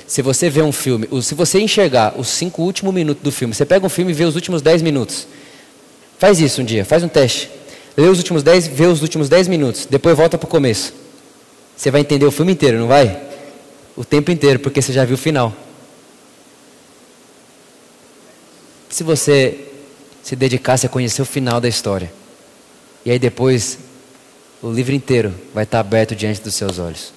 Se 0.07 0.21
você 0.21 0.51
vê 0.51 0.61
um 0.61 0.71
filme, 0.71 1.09
se 1.23 1.35
você 1.35 1.59
enxergar 1.59 2.13
os 2.21 2.29
cinco 2.29 2.61
últimos 2.61 2.93
minutos 2.93 3.23
do 3.23 3.33
filme, 3.33 3.55
você 3.55 3.65
pega 3.65 3.87
um 3.87 3.89
filme 3.89 4.11
e 4.11 4.15
vê 4.15 4.25
os 4.25 4.35
últimos 4.35 4.61
dez 4.61 4.83
minutos. 4.83 5.27
Faz 6.19 6.41
isso 6.41 6.61
um 6.61 6.65
dia, 6.67 6.85
faz 6.85 7.03
um 7.03 7.09
teste. 7.09 7.51
Lê 7.97 8.07
os 8.07 8.19
últimos 8.19 8.43
dez, 8.43 8.67
vê 8.67 8.85
os 8.85 9.01
últimos 9.01 9.31
dez 9.31 9.49
minutos, 9.49 9.87
depois 9.89 10.15
volta 10.15 10.37
para 10.37 10.47
o 10.47 10.51
começo. 10.51 10.93
Você 11.75 11.91
vai 11.91 12.03
entender 12.03 12.27
o 12.27 12.31
filme 12.31 12.53
inteiro, 12.53 12.79
não 12.79 12.87
vai? 12.87 13.30
O 13.97 14.05
tempo 14.05 14.31
inteiro, 14.31 14.59
porque 14.61 14.81
você 14.81 14.93
já 14.93 15.05
viu 15.05 15.15
o 15.15 15.19
final. 15.19 15.55
se 18.91 19.05
você 19.05 19.69
se 20.23 20.37
dedicasse 20.37 20.85
a 20.85 20.89
conhecer 20.89 21.23
o 21.23 21.25
final 21.25 21.61
da 21.61 21.69
história, 21.69 22.13
e 23.05 23.11
aí 23.11 23.19
depois 23.19 23.79
o 24.61 24.71
livro 24.71 24.93
inteiro 24.93 25.35
vai 25.55 25.65
estar 25.65 25.81
aberto 25.81 26.15
diante 26.15 26.43
dos 26.43 26.55
seus 26.55 26.79
olhos. 26.79 27.13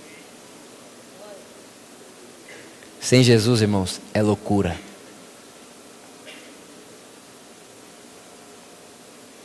Sem 3.01 3.21
Jesus, 3.21 3.61
irmãos, 3.61 3.99
é 4.13 4.21
loucura. 4.21 4.80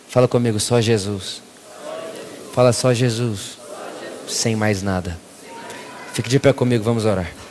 Fala 0.08 0.28
comigo, 0.28 0.60
só 0.60 0.80
Jesus. 0.80 1.42
Fala 2.52 2.72
só 2.72 2.94
Jesus. 2.94 3.58
Sem 4.28 4.54
mais 4.54 4.80
nada. 4.80 5.18
Fique 6.18 6.30
de 6.30 6.40
pé 6.40 6.52
comigo, 6.52 6.82
vamos 6.82 7.06
orar. 7.12 7.47